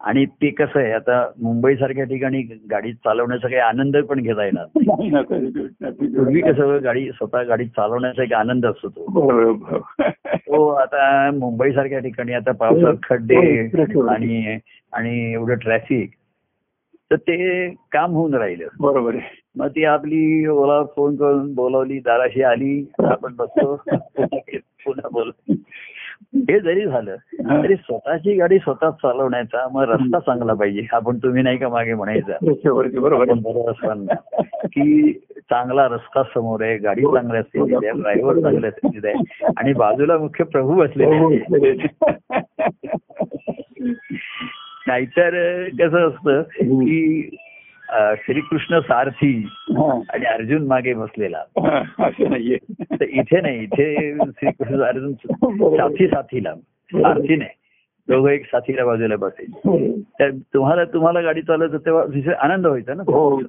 आणि 0.00 0.24
ते 0.26 0.50
कसं 0.50 0.80
आहे 0.80 0.92
आता 0.92 1.30
मुंबई 1.42 1.74
सारख्या 1.74 2.04
ठिकाणी 2.04 2.42
गाडी 2.70 2.92
चालवण्याचा 2.92 3.48
काही 3.48 3.60
आनंद 3.60 3.96
पण 3.96 4.20
घेता 4.20 4.44
येणार 4.44 4.64
पूर्वी 5.92 6.40
कसं 6.40 6.78
गाडी 6.84 7.10
स्वतः 7.10 7.42
गाडी 7.42 7.64
चालवण्याचा 7.66 8.22
एक 8.22 8.32
आनंद 8.32 8.66
असतो 8.66 8.88
तो. 8.88 9.06
बरोबर, 9.08 9.52
बरोबर. 9.52 10.10
तो 10.36 10.68
आता 10.68 11.30
मुंबई 11.30 11.70
सारख्या 11.70 11.98
ठिकाणी 11.98 12.32
आता 12.32 12.52
पावसात 12.52 12.94
खड्डे 13.02 13.60
आणि 14.08 14.58
आणि 14.92 15.32
एवढं 15.32 15.54
ट्रॅफिक 15.54 16.10
तर 17.10 17.16
ते 17.16 17.68
काम 17.68 18.10
होऊन 18.10 18.34
राहिलं. 18.34 18.66
बरोबर 18.80 19.14
आहे. 19.14 19.42
मग 19.56 19.68
ती 19.68 19.84
आपली 19.84 20.46
ओला 20.46 20.84
फोन 20.84 21.16
करून 21.16 21.54
बोलावली 21.54 21.98
दाराशी 21.98 22.42
आली 22.42 22.90
आपण 23.04 23.34
बसतो 23.36 23.76
पुन्हा 24.84 25.08
बोल. 25.12 25.30
हे 26.34 26.60
जरी 26.60 26.86
झालं 26.86 27.16
तरी 27.62 27.76
स्वतःची 27.76 28.34
गाडी 28.34 28.58
स्वतः 28.58 28.90
चालवण्याचा 28.90 29.68
मग 29.72 29.82
रस्ता 29.82 30.18
चांगला 30.18 30.54
पाहिजे. 30.54 30.86
आपण 30.92 31.18
तुम्ही 31.18 31.42
नाही 31.42 31.56
का 31.56 31.68
मागे 31.68 31.94
म्हणायचा? 31.94 32.32
की 34.64 35.12
चांगला 35.38 35.86
रस्ता 35.86 36.22
समोर 36.22 36.62
आहे 36.62 36.76
गाडी 36.76 37.02
चांगल्या 37.02 37.42
स्थितीत 37.42 37.74
आहे 37.74 38.00
ड्रायव्हर 38.00 38.40
चांगल्या 38.40 38.70
स्थितीत 38.70 39.04
आहे. 39.04 39.14
आणि 39.56 39.72
बाजूला 39.72 40.18
मुख्य 40.18 40.44
प्रभू 40.44 40.74
बसलेले 40.74 41.14
आहेत. 41.14 42.00
नाहीतर 44.86 45.68
कसं 45.68 46.08
असतं 46.08 46.42
की 46.42 47.28
श्रीकृष्ण 47.92 48.80
सारथी 48.80 49.32
हा. 49.76 50.00
आणि 50.14 50.26
अर्जुन 50.26 50.66
मागे 50.66 50.94
बसलेला. 50.94 51.38
हा, 51.58 51.78
असं 52.06 52.30
नाहीये. 52.30 52.56
तर 52.94 53.04
इथे 53.04 53.40
नाही 53.40 53.62
इथे 53.62 54.14
श्रीकृष्ण 54.14 54.82
अर्जुन 54.82 55.12
साथी 55.12 56.06
साथीला 56.06 56.54
सारथी 56.92 57.36
नाही. 57.36 57.50
दोघं 58.08 58.30
एक 58.30 58.44
साथीला 58.46 58.84
बाजूला 58.84 59.16
बसायचे 59.16 59.90
तर 60.20 60.30
तुम्हाला 60.54 60.84
तुम्हाला 60.84 61.20
गाडी 61.20 61.42
चालवत 61.42 61.74
तेव्हा 61.86 62.04
विशेष 62.08 62.34
आनंद 62.34 62.66
व्हायचा 62.66 62.94
ना? 62.94 63.02
हो 63.06 63.40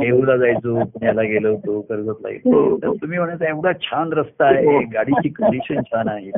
देहूला 0.00 0.36
जायचो 0.36 0.84
पुण्याला 0.84 1.22
गेलो 1.22 1.50
होतो 1.50 1.80
कर्जतला 1.80 2.28
गेलो 2.28 2.76
तर 2.76 2.92
तुम्ही 2.92 3.18
म्हणायचा 3.18 3.48
एवढा 3.48 3.72
छान 3.82 4.12
रस्ता 4.12 4.46
आहे 4.46 4.78
गाडीची 4.84 5.28
कंडिशन 5.28 5.80
छान 5.80 6.08
आहे 6.08 6.30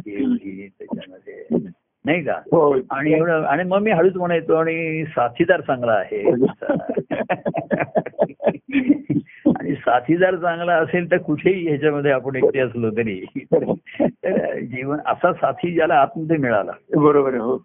नाही 2.10 2.22
का? 2.22 2.32
हो. 2.32 2.76
आणि 2.90 3.12
एवढं 3.12 3.42
आणि 3.42 3.64
मग 3.64 3.78
मी 3.78 3.90
हळूच 3.90 4.16
म्हणायचो 4.16 4.54
आणि 4.54 5.04
साथीदार 5.04 5.60
चांगला 5.60 5.92
आहे. 5.92 6.22
आणि 9.60 9.74
साथीदार 9.74 10.36
चांगला 10.36 10.74
असेल 10.74 11.10
तर 11.10 11.16
कुठेही 11.16 11.68
ह्याच्यामध्ये 11.68 12.10
आपण 12.10 12.36
एकटे 12.36 12.58
असलो 12.58 12.90
तरी. 12.90 13.24
जीवन 14.62 14.98
असा 15.06 15.32
साथी 15.32 15.74
ज्याला 15.74 15.94
आतमध्ये 15.94 16.36
मिळाला. 16.36 16.72
बरोबर 16.96 17.34
हो. 17.34 17.64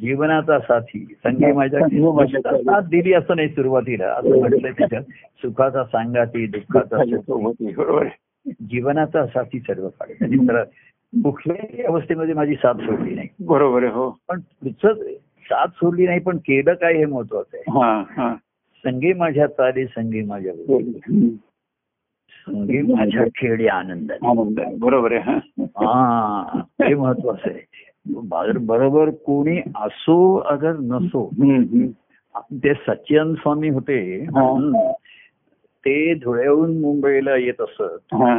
जीवनाचा 0.00 0.58
साथी. 0.58 1.14
संगी 1.24 1.52
माझ्या 1.52 2.56
साथ 2.56 2.82
दिली 2.82 3.12
असं 3.12 3.36
नाही 3.36 3.48
सुरुवातीला. 3.48 4.06
असं 4.06 4.40
म्हटलं 4.40 4.70
त्याच्यात 4.70 5.02
सुखाचा 5.42 5.84
सांगाती 5.84 6.46
दुःखाचा 6.46 6.96
जीवनाचा 8.60 9.26
साथी 9.26 9.60
सर्व 9.60 9.88
काळ 9.88 10.12
त्यांनी 10.12 10.36
तर 10.36 10.62
कुठल्याही 11.12 11.82
अवस्थेमध्ये 11.82 12.34
माझी 12.34 12.54
साथ 12.54 12.74
सोडली 12.74 13.14
नाही. 13.14 13.28
बरोबर 13.40 13.82
आहे 13.82 13.92
हो. 13.92 14.10
पण 14.28 14.40
पुढचं 14.40 14.94
साथ 15.50 15.68
सोडली 15.68 16.06
नाही 16.06 16.20
पण 16.20 16.36
केलं 16.36 16.74
काय 16.74 16.94
हे 16.94 17.04
महत्वाचं 17.04 17.56
आहे. 17.56 17.80
हा 17.80 18.04
हा. 18.16 18.34
संगी 18.84 19.12
माझ्या 19.12 19.46
चाले 19.46 19.86
संगी 19.86 20.22
माझ्या. 20.22 20.52
संगी 22.46 22.82
माझ्या 22.82 23.24
खेळी 23.36 23.66
आनंद. 23.66 24.12
बरोबर 24.78 25.12
आहे 25.12 25.22
हा. 25.22 25.38
हा 25.76 26.94
महत्वाचं 26.96 27.50
आहे. 27.50 27.60
बरोबर 28.58 29.10
कोणी 29.10 29.60
असो 29.76 30.36
अगर 30.36 30.72
नसो. 30.72 31.30
ते 32.52 32.74
सच्चिदानंद 32.74 33.36
स्वामी 33.36 33.68
होते. 33.68 34.26
ते 35.86 36.14
धुळ्याहून 36.14 36.80
मुंबईला 36.80 37.36
येत 37.36 37.60
असत. 37.60 38.14
हा. 38.14 38.34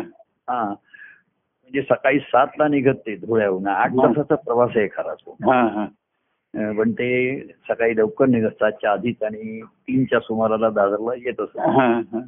हा. 0.49 0.73
म्हणजे 1.69 1.81
सकाळी 1.89 2.19
सातला 2.19 2.67
निघत 2.67 2.95
ते 3.05 3.15
धुळ्याहून. 3.15 3.67
आठ 3.67 3.91
हा. 3.91 4.05
तासाचा 4.05 4.35
प्रवास 4.35 4.69
आहे 4.75 4.87
खरा 4.87 5.13
तो. 5.13 5.35
हा 5.43 5.61
हा. 5.67 5.85
पण 6.77 6.91
ते 6.91 7.09
सकाळी 7.69 7.95
लवकर 7.97 8.25
निघत 8.25 8.51
सातच्या 8.59 8.91
आधीच 8.91 9.23
आणि 9.23 9.61
तीनच्या 9.61 10.19
सुमाराला 10.19 10.69
दादरला 10.69 11.13
येत 11.17 11.41
असत. 11.41 11.57
हा 11.59 11.87
हा. 12.13 12.19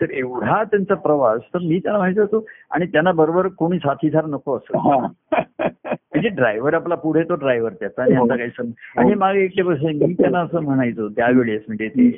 तर 0.00 0.10
एवढा 0.10 0.62
त्यांचा 0.64 0.94
प्रवास 0.94 1.40
तर 1.54 1.58
मी 1.58 1.78
त्यांना 1.78 1.98
माहिती 1.98 2.20
होतो 2.20 2.44
आणि 2.70 2.86
त्यांना 2.86 3.12
बरोबर 3.12 3.48
कोणी 3.48 3.78
साथीदार 3.78 4.24
नको 4.26 4.56
असं 4.56 4.78
हा. 4.78 4.96
म्हणजे 5.32 6.28
ड्रायव्हर 6.28 6.74
आपला 6.74 6.94
पुढे 6.94 7.22
तो 7.22 7.34
ड्रायव्हर 7.34 7.72
त्याचा 7.72 8.02
आणि 8.02 8.16
हो. 8.16 8.24
आता 8.24 8.36
काही 8.36 8.50
सम 8.50 8.70
आणि 8.96 9.14
मागे 9.14 9.44
एकटे 9.44 9.62
बसले. 9.62 9.92
मी 10.06 10.12
त्यांना 10.14 10.40
असं 10.40 10.62
म्हणायचो 10.62 11.08
त्यावेळेस 11.08 11.62
म्हणजे 11.66 11.88
ते 11.88 12.08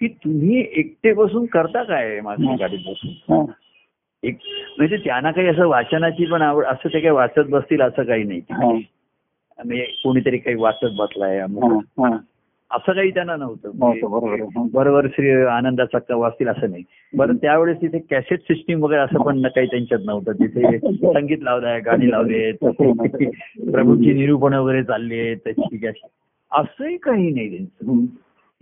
की 0.00 0.08
तुम्ही 0.24 0.64
एकटे 0.72 1.12
बसून 1.12 1.46
करता 1.46 1.82
काय 1.82 2.20
माझ्या 2.20 2.56
गाडीत 2.60 2.78
बसून 2.86 3.10
हा. 3.28 3.44
एक 4.22 4.38
म्हणजे 4.78 4.96
त्यांना 4.96 5.30
काही 5.30 5.46
असं 5.46 5.66
वाचनाची 5.66 6.24
पण 6.26 6.42
आवड 6.42 6.64
असं 6.64 6.88
ते 6.88 7.00
काही 7.00 7.10
वाचत 7.10 7.48
बसतील 7.50 7.80
असं 7.80 8.02
काही 8.02 8.24
नाही 8.24 8.40
हा. 8.50 8.72
म्हणजे 9.58 9.84
कोणीतरी 10.04 10.38
काही 10.38 10.56
वाचत 10.56 10.96
बसलाय. 10.96 11.38
हा. 11.38 11.78
हा. 11.98 12.16
असं 12.70 12.92
काही 12.92 13.10
त्यांना 13.10 13.36
नव्हतं 13.36 13.70
बरोबर. 13.74 14.42
हा. 14.42 14.62
बरोबर 14.72 15.06
श्री 15.06 15.30
आनंदाचा 15.30 15.98
चक्का 15.98 16.16
वाचतील 16.16 16.48
असं 16.48 16.70
नाही 16.70 16.82
बरं 17.16 17.36
त्यावेळेस 17.36 17.76
तिथे 17.82 17.98
कॅसेट 17.98 18.40
सिस्टीम 18.40 18.82
वगैरे 18.84 19.00
असं 19.00 19.22
पण 19.22 19.42
काही 19.42 19.66
त्यांच्यात 19.66 20.00
नव्हतं 20.04 20.32
तिथे 20.32 20.78
संगीत 21.14 21.38
लावलंय 21.42 21.80
गाणी 21.80 22.10
लावली 22.10 22.52
प्रभूची 22.52 24.12
निरूपण 24.12 24.54
वगैरे 24.54 24.82
चालली 24.82 25.20
आहेत 25.20 25.48
असंही 26.52 26.96
काही 26.96 27.30
नाही 27.30 27.50
त्यांचं. 27.50 28.04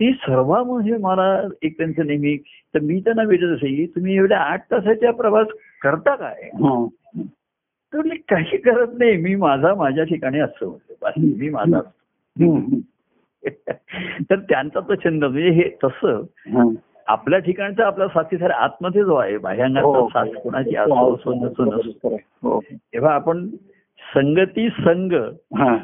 ती 0.01 0.11
सर्व 0.13 0.63
म्हणजे 0.63 0.97
मला 0.97 1.47
एक 1.61 1.77
त्यांचं 1.77 2.07
नेहमी 2.07 2.37
तर 2.73 2.79
मी 2.79 2.99
त्यांना 2.99 3.23
भेटत 3.23 3.43
असे 3.43 3.67
की 3.67 3.85
तुम्ही 3.85 4.15
एवढ्या 4.17 4.39
आठ 4.39 4.61
तासाचा 4.71 5.11
प्रवास 5.11 5.47
करता 5.81 6.15
काय 6.15 6.49
हा. 6.53 6.85
तर 7.93 8.07
काही 8.29 8.57
करत 8.57 8.87
नाही 8.97 9.17
मी 9.17 9.35
माझा 9.35 9.73
माझ्या 9.75 10.03
ठिकाणी 10.03 10.39
असतो 10.39 10.79
मी 11.17 11.49
माझा 11.49 11.77
असतो. 11.77 12.59
तर 14.29 14.35
त्यांचा 14.39 14.79
तो 14.79 14.95
छंद 14.95 15.23
म्हणजे 15.23 15.49
हे 15.49 15.69
तसं 15.83 16.21
हा. 16.47 16.69
आपल्या 17.07 17.39
ठिकाणचा 17.39 17.85
आपला 17.87 18.07
साथीदार 18.07 18.49
आतमध्ये 18.49 19.03
जो 19.03 19.15
आहे 19.15 19.37
बाह्यांगाचा 19.37 19.87
हो. 19.87 20.07
साथ 20.09 20.25
कोणाची 20.25 20.75
असो 20.75 21.13
असो 21.15 21.33
नसो 21.33 21.65
नसो 21.65 22.15
हो. 22.43 22.59
तेव्हा 22.71 23.13
आपण 23.13 23.47
संगती 24.15 24.69
संग 24.69 25.13
हा. 25.57 25.77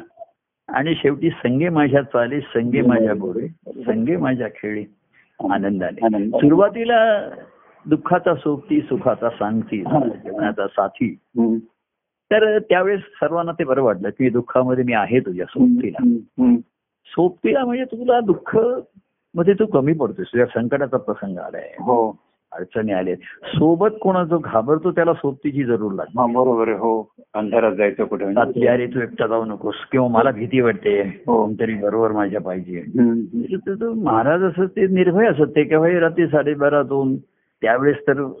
आणि 0.68 0.94
शेवटी 0.94 1.30
संगे 1.30 1.68
माझ्या 1.68 2.02
चाली 2.02 2.40
संगे 2.40 2.80
माझ्या 2.82 3.14
गोरे 3.14 3.48
संगे 3.82 4.16
माझ्या 4.16 4.48
खेळी 4.48 4.84
आनंदाने. 5.50 6.06
आनंद. 6.06 6.36
सुरुवातीला 6.36 7.28
दुःखाचा 7.86 8.34
सोबती 8.34 8.80
सुखाचा 8.80 9.30
सांगती. 9.30 9.84
जीवनाचा 10.24 10.66
साथी. 10.66 11.18
तर 12.30 12.58
त्यावेळेस 12.58 13.00
सर्वांना 13.00 13.52
ते 13.52 13.64
बरं 13.64 13.82
वाटलं 13.82 14.10
की 14.10 14.30
दुःखामध्ये 14.30 14.84
मी 14.84 14.92
आहे 14.92 15.20
तुझ्या 15.20 15.46
सोबतीला. 15.46 16.16
सोबतीला 17.06 17.64
म्हणजे 17.64 17.84
तुला 17.84 18.20
दुःखमध्ये 18.20 19.54
तू 19.54 19.66
कमी 19.66 19.92
पडतोस 19.92 20.26
तुझ्या 20.26 20.46
संकटाचा 20.46 20.96
प्रसंग 20.96 21.38
आलाय. 21.38 21.74
हो. 21.78 22.18
अडचणी 22.58 22.92
आले 22.92 23.14
सोबत 23.44 23.88
कोणा 24.02 24.24
जो 24.24 24.38
घाबरतो 24.38 24.90
त्याला 24.90 25.12
सोबतीची 25.12 25.64
जरूर 25.64 25.92
लागते. 25.92 26.20
हा 26.20 26.26
बरोबर 26.26 26.68
हो 26.68 27.12
अंधारात 27.34 27.72
जायचं 27.72 28.04
कुठे? 28.04 28.24
अरे 28.68 28.86
तू 28.86 29.00
एकटा 29.00 29.26
जाऊ 29.26 29.44
नकोस. 29.44 29.74
किंवा 29.92 30.08
मला 30.08 30.30
भीती 30.30 30.60
वाटते. 30.60 31.22
हो. 31.26 31.44
कोणतरी 31.44 31.74
बरोबर 31.74 32.12
माझ्या 32.12 32.40
पाहिजे. 32.40 32.84
तो 33.68 33.94
महाराज 33.94 34.42
असं 34.42 34.66
ते 34.66 34.86
निर्भय 34.86 35.26
असत. 35.26 35.56
ते 35.56 35.64
केव्हा 35.64 36.00
रात्री 36.00 36.26
साडेबारा 36.26 36.82
दोन 36.82 37.16
त्यावेळेस 37.62 37.96
तर 37.96 38.32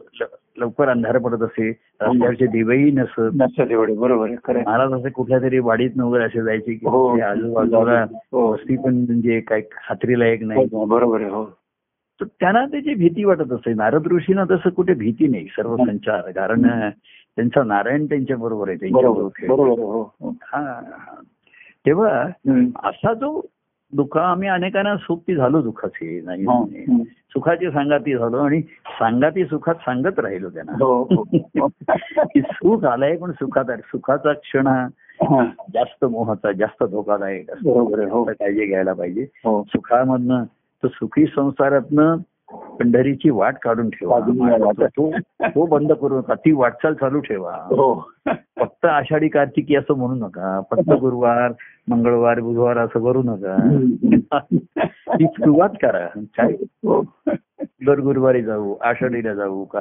लवकर 0.58 0.88
अंधार 0.88 1.18
पडत 1.18 1.42
असे. 1.42 1.68
रस्त्यावरचे 2.00 2.46
दिवेही 2.46 2.90
नसत. 2.90 3.20
बरोबर. 3.98 4.30
महाराज 4.50 4.92
असे 4.92 5.10
कुठल्या 5.10 5.38
तरी 5.38 5.58
वाडीत 5.58 5.90
वगैरे 6.00 6.24
असे 6.24 6.42
जायचे 6.42 6.74
की 6.74 6.86
हो. 6.86 7.20
आजूबाजूला 7.20 8.06
हो. 8.32 8.52
वस्ती 8.52 8.76
पण 8.76 8.94
म्हणजे 8.94 9.40
काही 9.40 9.62
खात्रीला 9.62 10.26
एक 10.26 10.42
नाही. 10.42 10.64
हो, 10.72 10.84
बरोबर 10.84 11.20
हो. 11.20 11.50
त्यांना 12.20 12.64
त्याची 12.66 12.94
भीती 12.94 13.24
वाटत 13.24 13.52
असे 13.52 13.74
नारद 13.74 14.06
ऋषीना 14.06 14.44
तसं 14.50 14.70
कुठे 14.70 14.94
भीती 14.94 15.26
नाही. 15.26 15.46
सर्व 15.46 15.76
संचार 15.76 16.30
कारण 16.30 16.66
त्यांचा 17.36 17.62
नारायण 17.62 18.06
त्यांच्या 18.06 18.36
बरोबर 18.36 18.68
आहे 18.68 18.76
त्यांच्या 18.76 19.08
हो. 19.08 19.28
तेव्हा. 21.86 22.22
असा 22.84 23.14
जो 23.14 23.40
दुःख 23.92 24.16
आम्ही 24.16 24.48
अनेकांना 24.48 24.96
सोबती 24.96 25.34
झालो 25.34 25.62
दुःखाचे 25.62 26.20
नाही 26.20 26.44
हा. 26.44 27.02
सुखाची 27.32 27.70
सांगाती 27.70 28.16
झालो 28.16 28.36
आणि 28.36 28.60
सांगाती 28.86 29.44
सुखात 29.44 29.74
सांगत 29.74 30.18
राहिलो 30.18 30.48
त्यांना. 30.48 30.72
हो 30.72 31.24
सुख 32.38 32.84
आलंय 32.84 33.16
पण 33.16 33.32
सुखात. 33.32 33.64
सुखाचा 33.64 34.32
क्षण 34.32 34.66
हा. 34.66 34.86
जास्त 35.74 36.04
मोहाचा 36.04 36.52
जास्त 36.52 36.84
धोकादायक 36.84 37.50
असतो. 37.50 38.08
हो. 38.08 38.24
काळजी 38.24 38.66
घ्यायला 38.66 38.92
पाहिजे. 38.92 39.24
सुखामधनं 39.46 40.44
तर 40.82 40.88
सुखी 40.88 41.26
संसारातनं 41.26 42.16
पंढरीची 42.52 43.30
वाट 43.30 43.56
काढून 43.62 43.90
ठेवा. 43.90 44.18
तो 44.96 45.10
तो 45.42 45.66
बंद 45.66 45.92
करू 45.92 46.18
नका. 46.18 46.34
ती 46.34 46.52
वाटचाल 46.52 46.94
चालू 46.94 47.20
ठेवा. 47.20 47.52
हो. 47.52 48.10
फक्त 48.60 48.84
आषाढी 48.84 49.28
कार्तिकी 49.28 49.76
असं 49.76 49.94
म्हणू 49.94 50.14
नका. 50.14 50.60
फक्त 50.70 50.90
गुरुवार 50.90 51.52
मंगळवार 51.88 52.40
बुधवार 52.40 52.78
असं 52.78 53.00
करू 53.00 53.22
नका. 53.22 53.76
ती 55.14 55.24
सुरुवात 55.24 55.68
करा. 55.68 56.06
काय 56.16 56.52
हो. 56.62 57.12
दर 57.58 58.00
गुरुवारी 58.00 58.42
जाऊ 58.42 58.74
आषाढीला 58.74 59.34
जाऊ 59.34 59.64
का. 59.64 59.78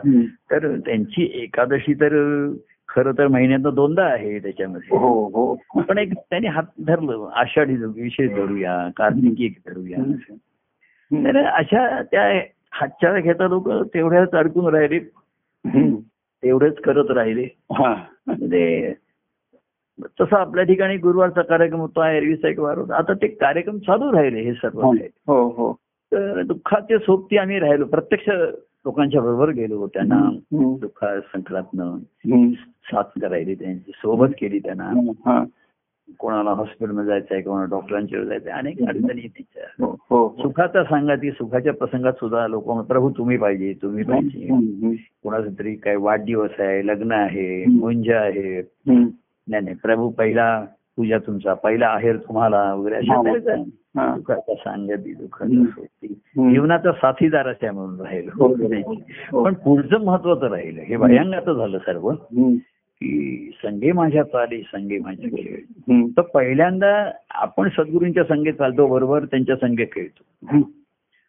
तर 0.51 0.77
त्यांची 0.77 1.31
एकादशी 1.33 1.93
तर 1.93 2.51
खरं 2.89 3.11
तर 3.11 3.27
महिन्यात 3.27 3.73
दोनदा 3.73 4.03
आहे 4.03 4.39
त्याच्यामध्ये. 4.39 4.97
हो 4.97 5.25
हो. 5.25 5.81
पण 5.81 5.97
एक 5.97 6.13
त्यांनी 6.13 6.47
हात 6.47 6.63
धरलं. 6.87 7.29
आषाढी 7.35 7.75
विषय 7.75 8.27
धरूया 8.27 8.89
कार्तिकी 8.97 9.45
एक 9.45 9.57
धरूया. 9.67 10.23
तर 11.12 11.38
अशा 11.45 12.01
त्या 12.01 12.24
हातच्या 12.72 13.20
घेता 13.20 13.47
लोक 13.47 13.70
तेवढ्याच 13.93 14.32
अडकून 14.32 14.74
राहिले. 14.76 14.99
तेवढेच 16.43 16.76
करत 16.76 17.12
राहिले 17.12 17.43
हा. 17.74 17.93
म्हणजे 18.28 18.93
तसं 20.20 20.36
आपल्या 20.36 20.64
ठिकाणी 20.64 20.97
गुरुवारचा 20.97 21.41
कार्यक्रम 21.41 21.80
होता 21.80 22.12
एरवी 22.12 22.36
साईड 22.36 22.60
वार 22.60 22.78
होता 22.78 22.95
आता 22.95 23.14
ते 23.14 23.28
कार्यक्रम 23.28 23.78
चालू 23.78 24.12
राहिले 24.12 24.41
हे 24.41 24.53
सर्व 24.53 24.80
काही. 24.82 25.08
हो 25.28 25.41
हो 25.49 25.72
तर 26.12 26.41
दुःखाच्या 26.41 26.97
सोबती 26.97 27.38
आम्ही 27.38 27.60
राहिलो 27.60 27.86
प्रत्यक्ष 27.86 28.30
लोकांच्या 28.30 29.22
बरोबर 29.22 29.49
गेलो 29.49 29.88
त्यांना. 29.88 30.20
दुःखा 30.82 31.20
संकटातनं 31.20 31.84
हम्म. 31.84 32.51
साथ 32.91 33.20
करायली 33.22 33.55
त्यांची 33.55 33.91
सोबत 33.95 34.34
केली 34.41 34.60
त्यांना 34.60 34.91
हा. 35.26 35.43
कोणाला 36.20 36.51
हॉस्पिटलमध्ये 36.51 37.10
जायचं 37.10 37.34
आहे 37.34 37.43
कोणाला 37.43 37.66
डॉक्टरांच्यावर 37.66 38.26
जायचं 38.26 38.49
आहे 38.49 38.60
अनेक 38.60 38.82
अडचणी 38.89 39.20
आहेत 39.20 39.30
त्यांच्या 39.30 39.86
हो 39.86 39.95
हो 40.10 40.36
सुखाचा 40.41 40.84
सांगा 40.84 41.16
ती 41.16 41.32
सुखाच्या 41.32 41.74
प्रसंगात 41.74 42.14
सुद्धा 42.14 42.47
लोक 42.47 42.88
प्रभू 42.88 43.10
तुम्ही 43.10 43.38
पाहिजे 43.38 43.74
तुम्ही 43.82 44.03
पाहिजे. 44.03 44.47
कोणाचा 45.24 45.49
तरी 45.60 45.76
काय 45.76 45.95
वाढदिवस 45.95 46.60
आहे 46.60 46.88
लग्न 46.88 47.12
आहे. 47.12 47.66
मुंज 47.66 48.10
आहे. 48.10 48.62
नाही 48.88 49.64
नाही 49.64 49.76
प्रभू 49.76 50.10
पहिला 50.10 50.66
पूजा 50.95 51.18
तुमचा 51.18 51.53
पहिला 51.53 51.88
आहेर 51.88 52.18
तुम्हाला 52.18 52.74
वगैरे 52.74 52.95
अशा 52.95 53.14
हा. 53.14 53.64
हा. 53.97 54.16
दुःखाचा 54.16 54.55
सांगती 54.55 55.14
दुःखाचा 55.14 55.53
हम्म. 55.55 55.66
सोबती. 55.66 56.08
जीवनाचा 56.53 56.91
साथीदार 56.91 57.53
म्हणून 57.72 57.95
हो, 57.95 58.03
राहिलो 58.03 58.93
हो. 59.32 59.43
पण 59.43 59.53
पुढचं 59.53 60.03
महत्वाचं 60.03 60.47
राहिलं 60.47 60.82
हे 60.82 60.97
भयांगाचं 60.97 61.53
झालं 61.53 61.78
सर्व. 61.78 62.12
की 63.01 63.51
संगे 63.63 63.91
माझ्या 63.91 64.23
चाली 64.23 64.61
संगे 64.61 64.97
माझ्या 64.99 65.29
खेळ. 65.29 65.59
तर 66.17 66.21
पहिल्यांदा 66.21 67.11
आपण 67.29 67.69
सद्गुरूंच्या 67.69 68.23
संगीत 68.23 68.53
चालतो 68.53 68.87
बरोबर 68.87 69.25
त्यांच्या 69.25 69.55
संगे 69.55 69.85
खेळतो. 69.85 70.61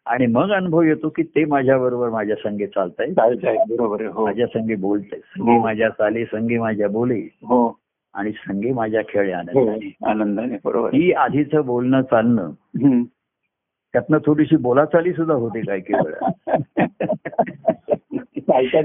आणि 0.05 0.25
मग 0.25 0.51
अनुभव 0.51 0.81
येतो 0.81 1.09
की 1.09 1.23
ते 1.23 1.45
माझ्या 1.45 1.77
बरोबर 1.77 2.09
माझ्या 2.09 2.35
संगे 2.35 2.67
चालताय 2.67 3.09
बरोबर 3.69 4.05
हो 4.05 4.25
माझ्या 4.25 4.47
संगे 4.47 4.75
बोलताय 4.75 5.19
संगे 5.19 5.51
हो. 5.51 5.63
माझ्या 5.63 5.89
चाली 5.89 6.25
संगे 6.25 6.57
माझ्या 6.57 6.87
बोले 6.87 7.19
हो 7.43 7.79
आणि 8.13 8.31
संगे 8.31 8.71
माझ्या 8.73 9.01
खेळे 9.09 9.33
हो 9.33 9.37
आनंदाने 9.37 9.91
आनंदाने 10.05 10.57
बरोबर. 10.65 10.89
ही 10.93 11.11
आधीचं 11.11 11.65
बोलणं 11.65 12.01
चालणं. 12.01 12.51
त्यातनं 13.93 14.17
थोडीशी 14.25 14.55
बोलाचाली 14.55 15.13
सुद्धा 15.13 15.33
होते 15.33 15.61
काय 15.61 15.79
काही 15.79 16.05
वेळा. 16.05 16.29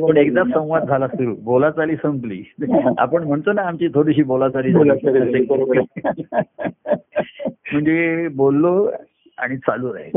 पण 0.06 0.16
एकदा 0.16 0.42
संवाद 0.44 0.88
झाला 0.88 1.08
सुरू. 1.08 1.34
बोलाचाली 1.34 1.96
संपली. 1.96 2.42
आपण 2.98 3.24
म्हणतो 3.24 3.52
ना 3.52 3.62
आमची 3.62 3.88
थोडीशी 3.88 4.22
बोलाचाली. 4.22 4.72
म्हणजे 7.72 8.28
बोललो 8.28 8.90
आणि 9.38 9.56
चालू 9.56 9.94
राहील. 9.94 10.10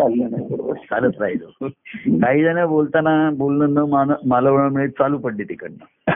चालत 0.74 1.22
राहिलो. 1.22 1.68
काही 2.08 2.44
जण 2.44 2.66
बोलताना 2.66 3.30
बोलणं 3.34 3.74
न 3.74 3.78
मान 3.78 4.12
मालवण्यामुळे 4.26 4.88
चालू 4.88 5.18
पडले 5.18 5.44
तिकडनं. 5.44 6.12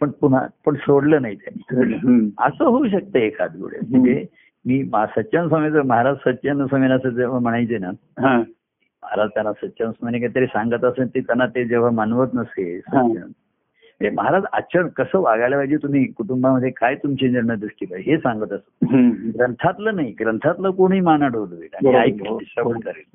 पण 0.00 0.10
पुन्हा 0.10 0.46
पण 0.66 0.74
सोडलं 0.74 1.22
नाही 1.22 1.34
त्यांनी. 1.34 2.30
असं 2.38 2.64
होऊ 2.64 2.88
शकतं 2.88 3.18
एखाद 3.18 3.62
वेळे 3.62 3.78
म्हणजे 3.90 4.26
मी 4.64 4.82
सच्चान 5.16 5.48
स्वामीचं 5.48 5.86
महाराज 5.86 6.16
सच्चान 6.16 6.66
स्वामींना 6.66 6.94
असं 6.94 7.08
जेव्हा 7.08 7.38
म्हणायचे 7.38 7.78
ना 7.78 7.90
हा. 8.18 8.36
महाराज 9.02 9.28
त्यांना 9.28 9.52
सच्चान 9.52 9.90
स्वामी 9.90 10.18
काहीतरी 10.20 10.46
सांगत 10.46 10.84
असेल 10.84 11.14
ते 11.14 11.20
त्यांना 11.20 11.46
ते 11.46 11.64
जेव्हा 11.64 11.90
मानवत 11.90 12.34
नसे 12.34 12.74
हा. 12.76 12.80
सच्चान. 12.80 13.30
म्हणजे 14.00 14.10
महाराज 14.10 14.42
आचरण 14.52 14.88
कसं 14.88 15.18
वागायला 15.18 15.56
पाहिजे 15.56 15.76
तुम्ही 15.76 16.04
कुटुंबामध्ये 16.12 16.70
काय 16.70 16.94
तुमची 16.94 17.28
निर्णय 17.28 17.56
दृष्टी 17.56 17.86
पाहिजे 17.86 18.10
हे 18.10 18.18
सांगत 18.18 18.52
असत. 18.52 18.84
ग्रंथातलं 19.36 19.96
नाही 19.96 20.14
ग्रंथातलं 20.20 20.70
कोणी 20.70 21.00
माना 21.00 21.28
डोलवेल 21.28 21.74
आणि. 21.74 21.96
ऐकेल 21.96 22.26
हो. 22.26 22.38
ते 22.38 22.60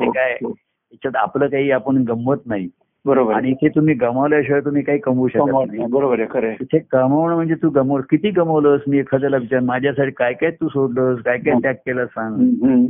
हो. 0.05 0.11
काय 0.11 0.37
हो. 0.43 0.51
त्याच्यात 0.51 1.15
आपलं 1.15 1.47
काही 1.47 1.71
आपण 1.71 2.03
गमवत 2.03 2.45
नाही 2.45 2.67
बरोबर. 3.05 3.33
आणि 3.33 3.49
इथे 3.51 3.69
तुम्ही 3.69 3.93
गमावल्याशिवाय 3.93 4.61
तुम्ही 4.61 4.81
काही 4.83 4.99
कमवू 4.99 5.27
शकत 5.27 5.51
नाही. 5.67 5.85
बरोबर 5.89 6.19
आहे 6.19 6.27
खरं. 6.31 6.53
इथे 6.61 6.79
कमावणं 6.91 7.35
म्हणजे 7.35 7.55
तू 7.55 7.69
गमव 7.69 8.01
किती 8.09 8.29
गमवलंस? 8.29 8.81
मी 8.87 8.99
एखाद्याला 8.99 9.37
विचार 9.37 9.59
माझ्यासाठी 9.59 10.11
काय 10.11 10.33
काय 10.33 10.51
तू 10.51 10.67
सोडलंस? 10.67 11.21
काय 11.21 11.37
काय 11.37 11.59
त्याग 11.61 11.73
केलं 11.85 12.05
सांग. 12.05 12.85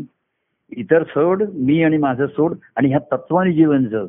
इतर 0.72 1.03
सोड 1.03 1.43
मी 1.53 1.82
आणि 1.84 1.97
माझं 1.97 2.28
सोड 2.28 2.53
आणि 2.76 2.89
ह्या 2.89 2.99
तत्वाने 3.11 3.51
जीवन 3.53 3.86
जग. 3.86 4.05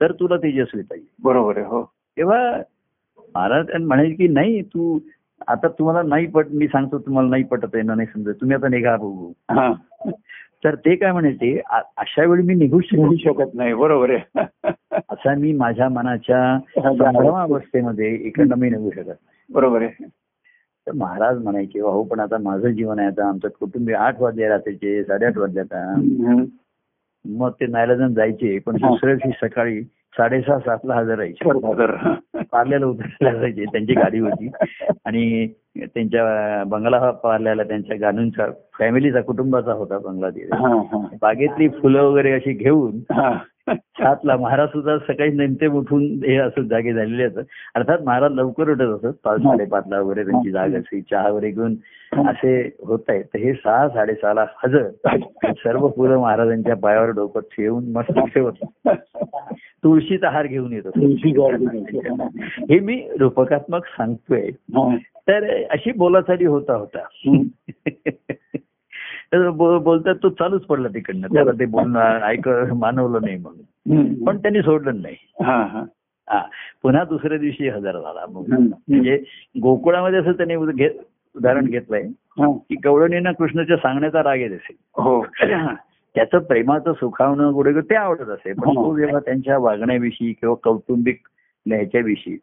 तर 0.00 0.12
तुला 0.12 0.36
तेजस्वीता 0.36 0.94
येईल 0.94 1.06
बरोबर 1.22 1.56
आहे 1.56 1.66
हो. 1.66 1.82
तेव्हा 2.16 2.38
महाराज 3.34 3.70
म्हणाले 3.80 4.14
की 4.14 4.28
नाही 4.28 4.62
तू 4.62 4.98
आता 5.48 5.68
तुम्हाला 5.68 6.02
नाही 6.02 6.26
पट 6.26 6.46
मी 6.50 6.66
सांगतो 6.66 6.98
तुम्हाला 6.98 7.28
नाही 7.28 7.42
पटत 7.44 7.74
आहे 7.74 7.82
ना 7.82 7.94
नाही 7.94 8.08
समजत. 8.14 8.34
तुम्ही 8.40 8.56
आता 8.56 8.68
निघा 8.68 8.96
बघू. 8.96 9.32
तर 10.64 10.74
ते 10.74 10.96
काय 10.96 11.12
म्हणायचे 11.12 11.60
अशा 11.96 12.24
वेळी 12.24 12.42
मी 12.42 12.54
निघू 12.54 12.78
निघू 12.92 13.14
शकतो 13.16 13.50
नाही 13.54 13.74
बरोबर 13.74 14.10
आहे. 14.10 14.44
असा 15.08 15.34
मी 15.34 15.52
माझ्या 15.52 15.88
मनाच्या 15.88 17.42
अवस्थेमध्ये 17.42 18.14
इकडनं 18.14 18.56
मी 18.56 18.70
निघू 18.70 18.90
शकत 18.90 19.06
नाही. 19.06 19.52
बरोबर 19.52 19.82
आहे. 19.82 20.04
तर 20.86 20.92
महाराज 20.92 21.42
म्हणायचे 21.42 21.80
हो 21.80 22.02
पण 22.02 22.20
आता 22.20 22.38
माझं 22.38 22.68
जीवन 22.68 22.98
आहे 22.98 23.08
आता 23.08 23.28
आमचं 23.28 23.48
कुटुंबीय 23.48 23.94
आठ 23.94 24.20
वाजले 24.20 24.48
रात्रीचे 24.48 25.04
साडेआठ 25.04 25.38
वाजले 25.38 25.60
आता. 25.60 25.94
मग 27.24 27.50
ते 27.50 27.66
नायलाजन 27.66 28.14
जायचे 28.14 28.58
पण. 28.58 28.76
दुसऱ्या 28.76 29.14
दिवशी 29.14 29.46
सकाळी 29.46 29.82
साडेसहा 29.84 30.58
सातला 30.58 30.94
हजर 30.94 31.14
राहायचे. 31.14 31.58
पार्ल्याला 32.42 32.86
उतरायला 32.86 33.38
जायचे 33.38 33.64
त्यांची 33.64 33.92
गाडी 33.92 34.18
होती. 34.18 34.50
आणि 35.04 35.48
त्यांच्या 35.84 36.64
बंगला 36.66 36.98
हा 36.98 37.10
त्यांच्या 37.62 37.96
गाणूंचा 38.00 38.46
फॅमिलीचा 38.78 39.20
कुटुंबाचा 39.20 39.72
होता 39.72 39.98
बंगला 39.98 40.30
तिथे. 40.30 41.16
बागेतली 41.22 41.68
फुलं 41.68 42.02
वगैरे 42.02 42.32
अशी 42.32 42.52
घेऊन. 42.52 43.00
सातला 43.70 44.36
महाराज 44.36 44.68
सुद्धा 44.68 44.96
सकाळी 44.98 45.30
नेमते 45.30 45.66
उठून 45.66 46.02
हे 46.24 46.36
असं 46.36 46.62
जागे 46.62 46.92
झालेले 46.92 47.22
असत 47.24 47.38
अर्थात 47.74 47.98
महाराज 48.06 48.32
लवकर 48.32 48.68
उठत 48.70 48.82
असत 48.82 49.16
पाच. 49.24 49.40
साडेपाचला 49.40 50.00
वगैरे 50.00 50.24
त्यांची 50.24 50.50
जाग 50.50 50.74
असे 50.74 51.00
चहा 51.00 51.28
वगैरे 51.28 51.50
घेऊन 51.50 51.74
असे 52.28 52.76
होत 52.86 52.98
आहेत. 53.08 53.24
तर 53.24 53.38
हे 53.38 53.52
सहा 53.52 53.88
साडेसहाला 53.88 54.44
हजर. 54.64 54.88
सर्व 55.52 55.88
फुलं 55.88 56.18
महाराजांच्या 56.18 56.76
पायावर 56.76 57.10
डोकं 57.10 57.40
ठेवून 57.40 57.92
मस्त 57.92 58.18
ठेवत 58.34 58.88
तुळशीचा 59.84 60.30
हार 60.30 60.46
घेऊन 60.46 60.72
येत. 60.72 60.86
हे 62.70 62.78
मी 62.80 63.08
रूपकात्मक 63.20 63.86
सांगतोय. 63.86 64.50
तर 65.28 65.64
अशी 65.70 65.92
बोलाचाली 65.92 66.44
होता 66.44 66.74
होता. 66.74 67.24
बोलतात 69.78 70.14
तो 70.22 70.28
चालूच 70.28 70.62
पडला 70.62 70.88
तिकडनं. 70.88 71.28
त्याला 71.28 71.50
ते 71.50 71.64
बोलणं 71.64 72.00
ऐक 72.00 72.48
मानवलं 72.74 73.18
नाही 73.22 73.36
म्हणून. 73.36 74.24
पण 74.24 74.38
त्यांनी 74.38 74.60
सोडलं 74.60 75.02
नाही. 75.02 75.16
हा 75.40 76.42
पुन्हा 76.82 77.04
दुसऱ्या 77.04 77.38
दिवशी 77.38 77.68
हजर 77.68 77.92
झाला. 77.92 78.24
म्हणजे 78.28 79.22
गोकुळामध्ये 79.62 80.18
असं 80.18 80.32
त्यांनी 80.32 80.54
उदाहरण 80.54 81.64
घेतलंय. 81.64 82.02
की 82.40 82.76
गवळणीनं 82.84 83.32
कृष्णाच्या 83.32 83.76
सांगण्याचा 83.76 84.22
राग 84.22 84.36
येत 84.36 84.50
असेल. 84.50 84.76
हो. 84.94 85.26
त्याचं 86.14 86.38
प्रेमाचं 86.38 86.92
सुखावणं 86.92 87.54
गुडे 87.54 87.80
ते 87.80 87.94
आवडत 87.94 88.20
असे 88.20 88.52
पण 88.52 88.58
हो. 88.58 88.74
तो 88.74 88.98
जेव्हा 88.98 89.20
त्यांच्या 89.20 89.58
वागण्याविषयी 89.58 90.32
किंवा 90.32 90.54
कौटुंबिक 90.54 91.20
ह्याच्याविषयी. 91.66 92.36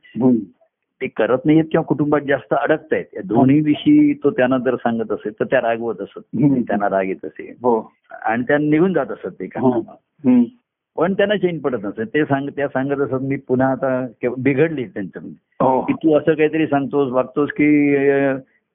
ते 1.04 1.08
करत 1.08 1.42
नाहीत 1.46 1.64
किंवा 1.72 1.84
कुटुंबात 1.84 2.22
जास्त 2.22 2.54
अडकत 2.54 2.94
आहेत 2.94 3.06
या 3.16 3.22
दोन्ही 3.26 3.60
विषयी 3.60 4.14
तो 4.14 4.30
त्यांना 4.32 4.58
जर 4.58 4.76
सांगत 4.76 5.12
असेल 5.12 5.32
तर 5.40 5.46
त्या 5.46 5.62
रागवत 5.62 6.02
असत. 6.02 6.20
त्यांना 6.68 6.90
राग 6.90 7.08
येत 7.08 7.26
असेल 7.26 7.54
हो. 7.64 7.94
आणि 8.22 8.44
त्या 8.44 8.58
निघून 8.58 8.94
जात 8.94 9.06
असत 9.06 9.40
ते 9.40 9.46
हा. 9.46 9.80
का 9.80 9.96
हम्म. 10.26 10.44
पण 10.98 11.14
त्यांना 11.14 11.36
चेन 11.36 11.60
पडत 11.60 11.86
नसेल 11.86 12.06
ते 12.06 12.26
सांग 12.26 12.50
त्या 12.50 12.68
सांगत 12.68 13.02
असत 13.02 13.22
मी 13.22 13.36
पुन्हा 13.36 13.72
आता 13.72 14.08
बिघडली 14.38 14.86
त्यांचं 14.86 15.20
हो. 15.62 15.82
की 15.82 15.94
तू 15.94 16.18
असं 16.18 16.34
काहीतरी 16.34 16.68
सांगतोस 16.68 17.12
वागतोस 17.12 17.50
की 17.50 17.98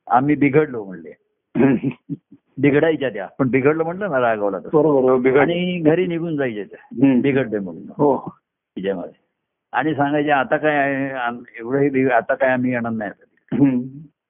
आम्ही 0.06 0.34
बिघडलो 0.36 0.84
म्हणले. 0.84 1.12
बिघडायच्या 2.58 3.08
त्या. 3.08 3.26
पण 3.38 3.48
बिघडलो 3.48 3.84
म्हटलं 3.84 4.10
ना 4.10 4.20
रागवला 4.20 4.56
हो, 4.56 5.38
आणि 5.38 5.80
घरी 5.80 6.06
निघून 6.06 6.36
जायच्या 6.36 6.64
त्या. 6.64 7.20
बिघडले 7.20 7.58
म्हणून. 7.58 7.82
हो. 7.82 8.28
तिच्यामध्ये. 8.76 9.27
आणि 9.72 9.94
सांगायचे 9.94 10.30
आता 10.30 10.56
काय 10.56 10.76
आहे, 10.76 11.10
आम- 11.10 11.42
एवढं 11.60 11.78
हे 11.78 11.90
बिघ- 11.90 12.10
आता 12.10 12.34
काय 12.34 12.50
आम्ही 12.50 12.72
येणार 12.72 12.92
नाही. 12.92 13.10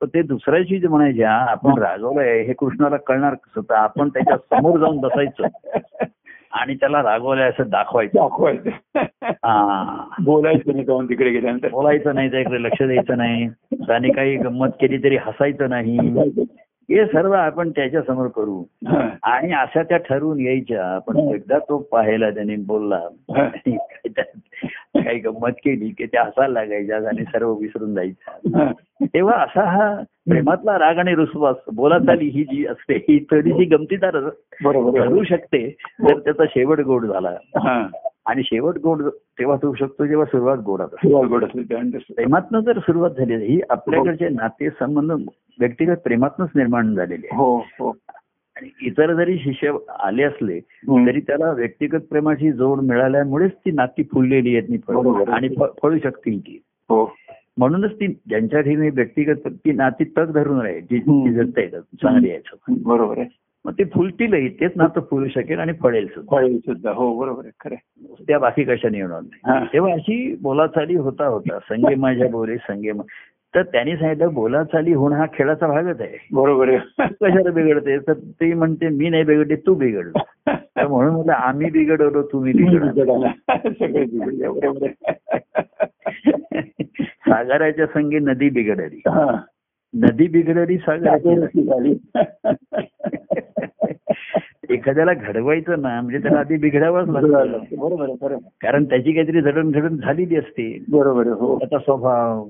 तर 0.01 0.07
ते 0.07 0.23
दुसऱ्याशी 0.23 0.79
जे 0.79 0.89
म्हणायचे 0.89 1.23
"हा, 1.25 1.33
आपण 1.33 1.79
रागवलंय 1.79 2.43
हे 2.43 2.53
कृष्णाला 2.53 2.97
कळणार 2.97 3.35
कसं? 3.35 3.61
तर 3.61 3.75
आपण 3.75 4.09
त्याच्यासमोर 4.09 4.79
जाऊन 4.79 4.99
बसायचं 5.01 5.45
आणि 6.53 6.75
त्याला 6.75 7.03
रागवलंय 7.03 7.49
असं 7.49 7.63
दाखवायचं. 7.69 8.19
दाखवायचं. 8.19 8.71
हा. 9.25 10.05
बोलायचं 10.25 10.73
नाही 10.73 10.85
जाऊन 10.85 11.09
तिकडे 11.09 11.31
गेल्यानंतर. 11.31 11.69
बोलायचं 11.69 12.15
नाही 12.15 12.31
त्याकडे 12.31 12.63
लक्ष 12.63 12.83
द्यायचं 12.83 13.19
नाही. 13.19 13.49
त्याने 13.75 14.09
काही 14.11 14.37
गंमत 14.37 14.69
केली 14.81 14.99
तरी 14.99 15.17
हसायचं 15.17 15.71
नाही. 15.71 15.99
हे 16.91 17.07
सर्व 17.07 17.33
आपण 17.33 17.71
त्याच्यासमोर 17.71 18.27
करू. 18.27 18.65
आणि 19.23 19.53
अशा 19.53 19.83
त्या 19.83 19.97
ठरवून 19.97 20.41
यायच्या. 20.41 20.99
पण 20.99 21.19
एकदा 21.19 21.59
तो 21.59 21.79
पाहायला 21.79 22.31
त्याने 22.31 22.57
बोलला 22.57 23.01
काही 24.97 25.19
गंमत 25.19 25.51
केली 25.51 25.89
की 25.89 26.07
त्या 26.07 26.25
हसायला 26.25 26.61
लागायच्या 26.61 26.97
आणि 26.97 27.25
सर्व 27.25 27.53
विसरून 27.53 27.95
जायच्या. 27.95 28.59
हा. 28.59 28.73
तेव्हा 29.05 29.35
असा 29.35 29.65
हा 29.65 30.03
प्रेमातला 30.31 30.79
राग 30.79 30.99
आणि 30.99 31.15
रुसवा 31.15 31.51
असतो 31.51 31.71
बोलाचाली 31.71 32.29
ही 32.29 32.45
जी 32.45 32.67
असते 32.67 32.95
ही 32.95 33.25
थोडीशी 33.31 33.65
गमतीदार 33.65 34.11
ठरू 34.11 35.23
शकते 35.23 35.77
जर 36.01 36.19
त्याचा 36.19 36.45
शेवट 36.45 36.81
गोड 36.81 37.07
झाला. 37.07 37.31
हा. 37.57 37.87
आणि 38.27 38.43
शेवट 38.45 38.75
गोड 38.79 39.03
तेव्हा 39.39 39.57
होऊ 39.63 39.75
शकतो 39.75 40.07
जेव्हा 40.07 40.27
सुरुवात 40.27 40.59
गोड. 40.59 40.81
प्रेमातनं 41.99 42.61
जर 42.61 42.79
सुरुवात 42.79 43.11
झाली 43.11 43.35
ही 43.35 43.61
आपल्याकडचे 43.71 44.29
नाते 44.29 44.71
संबंध 44.71 45.13
व्यक्तिगत 45.61 45.97
प्रेमातनच 46.05 46.49
निर्माण 46.55 46.95
झालेले 46.95 47.29
हो 47.33 47.57
हो. 47.57 47.97
आणि 48.59 48.69
इतर 48.83 49.15
जरी 49.15 49.39
शिष्य 49.39 49.73
आले 50.01 50.23
असले. 50.23 50.61
तरी 51.07 51.21
त्याला 51.21 51.53
व्यक्तिगत 51.53 52.01
प्रेमाची 52.11 52.53
जोड 52.53 52.81
मिळाल्यामुळेच 52.81 53.53
ती 53.53 53.71
नाती 53.71 54.03
फुललेली 54.03 54.57
आहेत. 54.57 54.81
आणि 55.29 55.49
फळू 55.83 55.99
शकतील 55.99 56.41
ती. 56.41 56.63
हो. 56.89 57.15
म्हणूनच 57.57 57.93
ती 57.93 58.07
ज्यांच्या 58.07 58.61
ठिकाणी 58.61 58.91
व्यक्तिगत 58.91 59.49
ती 59.49 59.73
नाती 59.73 60.05
तग 60.05 60.33
धरून 60.33 60.61
राहील 60.61 60.81
जी 60.81 61.33
जगता 61.33 61.61
येतात 61.61 61.81
चांगली 61.81 62.31
आहेत 62.31 62.57
बरोबर 62.69 63.19
आहे. 63.19 63.29
मग 63.65 63.73
ते 63.73 63.85
फुलतीलही 63.85 64.49
तेच 64.49 64.73
नातं 64.77 65.01
फुलू 65.01 65.29
शकेल 65.29 65.59
आणि 65.59 65.73
फळेल 65.73 66.07
सुद्धा. 66.07 66.91
हो 66.91 67.19
बरोबर 67.19 67.43
आहे. 67.45 67.51
खरं 67.61 67.75
आहे. 67.75 68.25
त्या 68.29 68.39
बाकी 68.39 68.65
कशाने 68.65 68.99
येणार. 68.99 69.21
नाही. 69.21 69.67
तेव्हा 69.73 69.93
अशी 69.93 70.37
बोलाचाली 70.43 70.95
होता 70.95 71.27
होता. 71.27 71.59
संगे 71.59 71.95
माझ्या 71.95 72.29
बोले 72.29 72.57
संगे 72.57 72.93
तर 73.59 73.63
त्यांनी 73.63 73.97
सांगितलं 73.97 74.35
बोलाचाली 74.35 74.93
होणं 74.93 75.17
हा 75.17 75.27
खेळाचा 75.35 75.67
भागच 75.67 76.01
आहे. 76.01 76.29
बरोबर 76.33 76.77
कशाला 76.99 77.51
बिघडते? 77.51 77.99
तर 77.99 78.13
ती 78.13 78.55
म्हणते 78.55 78.89
मी 78.89 79.09
नाही 79.09 79.25
बिघडते 79.25 79.57
तू 79.57 79.75
बिघडलो. 79.75 80.19
तर 80.53 80.87
म्हणून 80.87 81.15
म्हटलं 81.15 81.33
आम्ही 81.33 81.71
बिघडवलो 81.71 82.23
तुम्ही 82.23 82.53
बिघडलो. 82.53 83.27
सागराच्या 87.03 87.87
संगी 87.87 88.19
नदी 88.19 88.51
बिघडली. 88.51 88.97
हा. 88.97 89.41
नदी 89.95 90.29
बिघडली 90.29 90.79
सागराची 90.79 91.63
झाली. 91.63 91.99
एखाद्याला 94.71 95.13
घडवायचं 95.13 95.83
ना 95.83 96.01
म्हणजे 96.01 96.19
त्याला 96.19 96.39
आधी 96.39 96.57
बिघडावंच 96.57 97.09
लागतं. 97.09 97.59
बरोबर. 97.79 98.35
कारण 98.61 98.85
त्याची 98.85 99.13
काहीतरी 99.13 99.41
जडणघडण 99.41 99.97
झालेली 99.97 100.37
असते. 100.37 100.85
बरोबर 100.91 101.27
हो. 101.27 101.59
त्याचा 101.59 101.79
स्वभाव. 101.79 102.49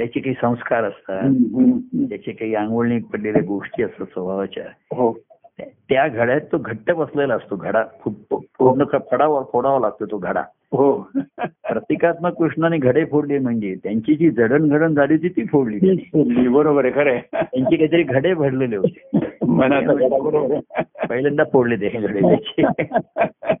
त्याचे 0.00 0.20
काही 0.20 0.34
संस्कार 0.40 0.84
असतात. 0.84 1.22
त्याचे 2.08 2.32
काही 2.32 2.54
आंघोळणी 2.54 2.98
पडलेल्या 2.98 3.42
गोष्टी 3.48 3.82
असतात 3.82 4.06
स्वभावाच्या. 4.06 4.64
हो. 4.92 5.18
त्या- 5.60 6.08
घड्यात 6.08 6.40
तो 6.40 6.58
घट्ट 6.58 6.92
बसलेला 6.92 7.34
असतो 7.34 7.56
घडा. 7.56 7.84
फुटतो 8.04 8.44
पूर्ण 8.58 8.84
फडावा 8.84 9.42
फोडावा 9.52 9.80
लागतो 9.80 10.06
तो 10.06 10.18
घडा. 10.18 10.40
हो. 10.72 11.10
प्रतिकात्मक 11.38 12.32
कृष्णाने 12.32 12.78
घडे 12.78 13.04
फोडले 13.04 13.38
म्हणजे 13.38 13.74
त्यांची 13.74 14.14
जी 14.14 14.30
जडणघडण 14.30 14.94
झाली 14.94 15.12
होती 15.12 15.28
ती 15.28 15.44
फोडली. 15.44 16.10
बरोबर 16.48 16.84
आहे 16.84 16.94
खरं 16.94 17.16
त्यांची 17.32 17.76
काहीतरी 17.76 18.02
घडे 18.02 18.34
भरलेले 18.34 18.76
होते. 18.76 19.08
पहिल्यांदा 21.08 21.44
फोडले 21.52 21.76
ते 21.76 21.88
घडे 21.88 22.20
त्याचे. 22.20 22.62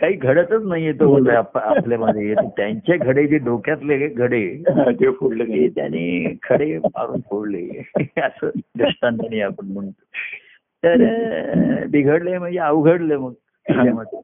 काही 0.00 0.14
घडतच 0.14 0.62
नाहीये 0.64 0.92
तो 0.92 1.30
आप- 1.30 1.58
आपल्यामध्ये 1.58 2.34
त्यांचे 2.56 2.96
घडे 2.96 3.26
जे 3.26 3.38
डोक्यातले 3.38 4.08
घडे 4.08 4.62
हा, 4.68 4.90
ते 4.90 5.10
फोडलं 5.10 5.44
त्याने 5.68 6.36
खडे 6.42 6.78
मारून 6.78 7.20
फोडले. 7.20 7.82
असं 8.22 8.50
दृष्टांताने 8.56 9.40
आपण 9.40 9.66
म्हणतो. 9.66 10.02
तर 10.82 10.96
बिघडले 11.86 12.38
म्हणजे 12.38 12.58
अवघडले 12.58 13.16
मग. 13.16 13.32
त्याच्यामध्ये. 13.66 14.20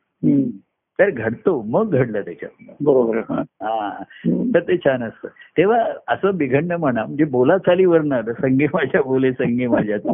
तर 0.99 1.11
घडतो 1.11 1.63
मग 1.63 1.91
घडलं 1.91 2.21
त्याच्यात 2.21 2.75
बरोबर 2.81 3.19
हा. 3.19 3.41
हा. 3.41 4.03
तर 4.27 4.61
ते 4.61 4.77
छान 4.77 5.03
असतं. 5.03 5.29
तेव्हा 5.57 5.85
असं 6.09 6.37
बिघडणं 6.37 6.77
म्हणा 6.77 7.05
म्हणजे 7.05 7.25
बोलाचालीवर 7.25 8.01
ना 8.01 8.23
संगे 8.23 8.67
माझ्या 8.75 9.03
बोले 9.03 9.33
संगे 9.33 9.67
माझ्या 9.67 10.13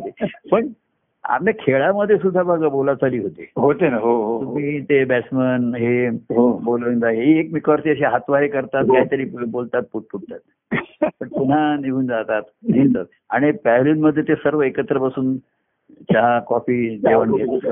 पण 0.53 0.69
आपल्या 1.25 1.53
खेळामध्ये 1.61 2.17
सुद्धा 2.19 2.43
बघा 2.43 2.69
बोलाचाली 2.69 3.19
होते 3.19 3.51
होते 3.57 3.89
ना 3.91 3.97
हो 3.97 4.15
हो 4.17 4.37
हो. 4.37 4.45
तुम्ही 4.45 4.81
ते 4.81 5.05
बॅट्समन 5.05 5.75
हे 5.75 6.07
हो 6.09 6.49
बोलवंदा 6.65 7.09
हे 7.09 7.39
एकमेकावरती 7.39 7.91
असे 7.91 8.05
हातवारे 8.05 8.49
करतात. 8.49 8.85
काहीतरी 8.85 9.25
बोलतात 9.25 9.83
फुट 9.93 10.05
फुटतात 10.13 10.39
पण 11.21 11.29
पुन्हा 11.29 11.77
निघून 11.81 12.07
जातात 12.07 12.43
येतात. 12.75 13.05
आणि 13.31 13.51
पॅव्हलियनमध्ये 13.65 14.23
ते 14.29 14.35
सर्व 14.35 14.63
एकत्र 14.63 14.99
बसून 14.99 15.37
चहा 16.13 16.39
कॉफी 16.49 16.97
जेवण 16.99 17.33
घेत. 17.37 17.67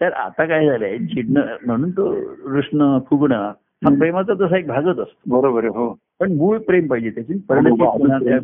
तर 0.00 0.12
आता 0.12 0.44
काय 0.44 0.66
झालंय 0.66 0.96
चिडणं 0.98 1.56
म्हणून 1.66 1.90
तो 1.90 2.12
रुसणं 2.46 2.98
फुगणं 3.10 3.52
हा 3.82 3.94
प्रेमाचा 3.98 4.34
तसा 4.40 4.56
एक 4.58 4.66
भागच 4.66 4.98
असतो 4.98 5.40
बरोबर 5.40 5.64
आहे 5.64 5.68
हो 5.68 5.88
पण 6.20 6.32
मूळ 6.32 6.58
प्रेम 6.58 6.86
पाहिजे 6.86 7.10
त्याची 7.10 7.32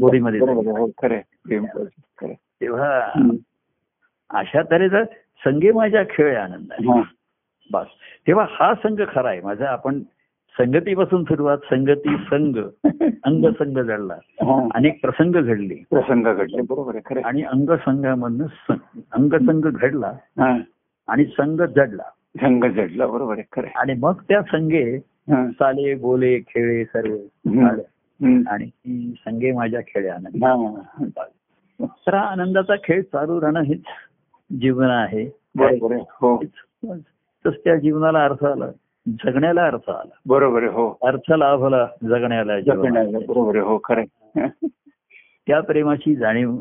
गोडीमध्ये. 0.00 0.40
आहे, 0.40 0.68
हो 0.70 0.86
खरं 1.02 1.14
आहे. 1.14 2.32
तेव्हा. 2.60 3.10
अशा 4.30 4.62
तऱ्हेचा 4.70 5.04
संगे 5.44 5.72
माझ्या 5.72 6.02
खेळ 6.10 6.36
आनंद 6.36 6.72
आहे 6.72 6.88
हा. 6.88 7.02
बस 7.72 7.86
तेव्हा 8.26 8.46
हा 8.50 8.74
संघ 8.74 9.00
खरा 9.14 9.28
आहे 9.28 9.40
माझा 9.40 9.68
आपण 9.68 10.00
संगतीपासून 10.58 11.24
सुरुवात 11.24 11.58
संगती 11.70 12.16
संघ 12.30 12.58
अंग 13.24 13.46
संघ 13.58 13.78
जडला 13.78 14.14
हा. 14.14 14.68
अनेक 14.74 15.00
प्रसंग 15.02 15.32
घडले 15.32 15.74
प्रसंग 15.90 16.22
घडले 16.22 16.62
बरोबर 16.62 16.96
आहे. 16.96 17.20
आणि 17.20 17.42
अंगसंघामधनं 17.42 18.46
सं- 18.46 19.00
अंगसंघ 19.12 19.66
घडला 19.66 20.12
हा. 20.40 20.56
आणि 21.08 21.24
संघ 21.24 21.62
जडला 21.62 22.10
संघ 22.36 22.64
जडला 22.64 23.06
बरोबर 23.06 23.32
आहे 23.32 23.42
खरं. 23.52 23.68
आणि 23.74 23.94
मग 23.98 24.22
त्या 24.28 24.42
संघे 24.42 24.84
हा. 24.96 24.98
चाले 25.30 25.94
बोले 25.94 26.38
खेळे 26.38 26.84
सर्व. 26.84 27.16
आणि 28.48 28.70
संघे 29.24 29.52
माझ्या 29.52 29.80
खेळे 29.80 30.08
आनंद. 30.08 30.44
हा. 30.44 30.84
तर 31.82 32.14
हा 32.14 32.20
आनंदाचा 32.20 32.74
खेळ 32.84 33.02
चालू 33.02 33.40
राहणं 33.40 33.60
हेच 33.62 33.82
जीवन 34.60 34.86
आहे. 34.86 35.22
हो. 36.10 36.42
तस 37.46 37.52
त्या 37.64 37.76
जीवनाला 37.76 38.24
अर्थ 38.24 38.44
आला. 38.44 38.66
जगण्याला 39.08 39.66
अर्थ 39.66 39.90
आला. 39.90 40.14
बरोबर 40.26 40.62
हो. 40.62 40.98
अर्थ 41.02 41.32
लाभला 41.32 41.86
जगण्याला 42.02 42.52
बरोबर 43.28 43.56
हो. 43.56 43.80
खरं. 43.84 44.04
त्या 45.46 45.60
प्रेमाची 45.60 46.14
जाणीव. 46.16 46.60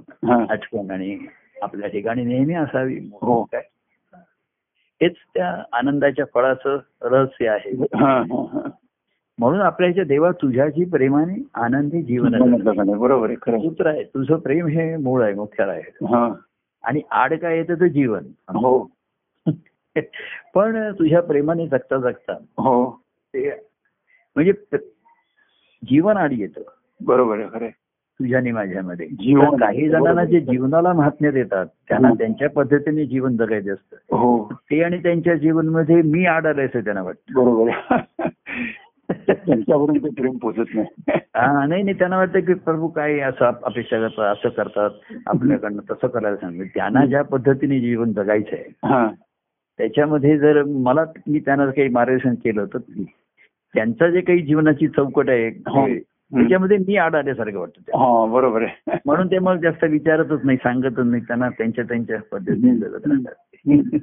आठवण 0.49 0.91
आणि 0.91 1.17
आपल्या 1.61 1.89
ठिकाणी 1.89 2.23
नेहमी 2.23 2.53
असावी. 2.53 2.99
हो. 3.21 3.43
काय? 3.43 3.61
हेच 5.01 5.15
त्या 5.33 5.47
आनंदाच्या 5.73 6.25
फळाचं 6.33 6.77
रहस्य 7.03 7.47
आहे. 7.49 7.71
म्हणून 9.39 9.61
आपल्या 9.61 9.87
ह्याच्या 9.87 10.03
देवा 10.03 10.31
तुझ्याची 10.31 10.85
प्रेमाने 10.85 11.41
आनंदी 11.55 12.01
जीवन 12.03 12.33
बरोबर 12.97 13.29
आहे. 13.29 13.59
सूत्र 13.61 13.87
आहे 13.87 14.03
तुझं 14.03 14.39
प्रेम 14.39 14.67
हे 14.67 14.95
मूळ 14.97 15.23
आहे 15.23 15.33
मुख्य 15.33 15.63
आहे 15.63 16.05
हा. 16.07 16.27
आणि 16.83 17.01
आड 17.13 17.33
काय 17.33 17.57
येतं 17.57 17.79
तर 17.79 17.87
जीवन 17.87 18.25
हो 18.55 18.77
पण 20.53 20.77
तुझ्या 20.91 21.21
प्रेमाने 21.21 21.67
जगता 21.67 21.97
जगता 21.99 22.33
हो 22.57 22.89
ते 23.33 23.49
म्हणजे 24.35 24.77
जीवन 25.83 26.17
आड 26.17 26.31
येतं 26.31 26.61
बरोबर 27.01 27.39
आहे 27.39 27.47
खरं 27.49 27.63
आहे. 27.65 27.71
तुझ्याने 28.23 28.51
माझ्यामध्ये. 28.51 29.05
जीवन. 29.07 29.55
काही 29.55 29.87
जणांना 29.89 30.23
जे 30.25 30.39
जीवनाला 30.39 30.93
महात्म्य 30.93 31.31
देतात 31.31 31.65
त्यांना 31.89 32.07
हं. 32.07 32.15
त्यांच्या 32.15 32.49
पद्धतीने 32.49 33.05
जीवन 33.05 33.35
जगायचं 33.37 33.73
असतं. 33.73 34.17
हो. 34.17 34.43
ते 34.71 34.81
आणि 34.83 34.97
त्यांच्या 34.97 35.35
जीवनमध्ये 35.35 36.01
मी 36.01 36.25
आड 36.25 36.47
आलंय 36.47 36.65
असं 36.65 36.79
त्यांना 36.79 37.01
वाटतं. 37.01 37.33
बरोबर 37.33 37.69
त्यांच्यावरून 39.27 39.97
ते 39.97 40.09
प्रेम 40.09 40.37
पोचत 40.37 40.75
नाही. 40.75 41.19
हा 41.35 41.65
नाही 41.65 41.83
नाही 41.83 41.97
त्यांना 41.99 42.17
वाटतं 42.17 42.39
की 42.39 42.53
प्रभू 42.53 42.87
काय 42.87 43.19
असं 43.19 43.45
अपेक्षा 43.63 43.99
करतात 43.99 44.31
असं 44.31 44.49
करतात 44.49 44.89
आपल्याकडनं 45.27 45.81
तसं 45.91 46.07
करायला 46.07 46.35
सांगितलं 46.37 46.67
त्यांना 46.75 47.05
ज्या 47.05 47.21
पद्धतीने 47.21 47.79
जीवन 47.79 48.11
जगायचं 48.13 48.55
आहे 48.55 49.07
त्याच्यामध्ये 49.79 50.37
जर 50.37 50.63
मला 50.63 51.03
मी 51.27 51.39
त्यांना 51.39 51.65
काही 51.65 51.89
मार्गदर्शन 51.89 52.33
केलं 52.33 52.65
तर 52.65 52.79
त्यांचं 53.75 54.09
जे 54.09 54.21
काही 54.21 54.41
जीवनाची 54.41 54.87
चौकट 54.87 55.29
आहे 55.29 55.47
हो. 55.47 55.85
त्याच्यामध्ये 56.31 56.77
मी 56.77 56.95
आड 56.97 57.15
आल्यासारखं 57.15 57.57
वाटतं 57.59 58.31
बरोबर 58.31 58.61
आहे. 58.61 58.97
म्हणून 59.05 59.27
ते 59.27 59.39
मग 59.39 59.55
जास्त 59.55 59.83
विचारतच 59.83 60.39
नाही 60.43 60.57
सांगतच 60.57 60.99
नाही. 60.99 61.21
त्यांना 61.21 61.49
त्यांच्या 61.49 61.83
त्यांच्या 61.83 62.17
पद्धतीने 62.31 63.97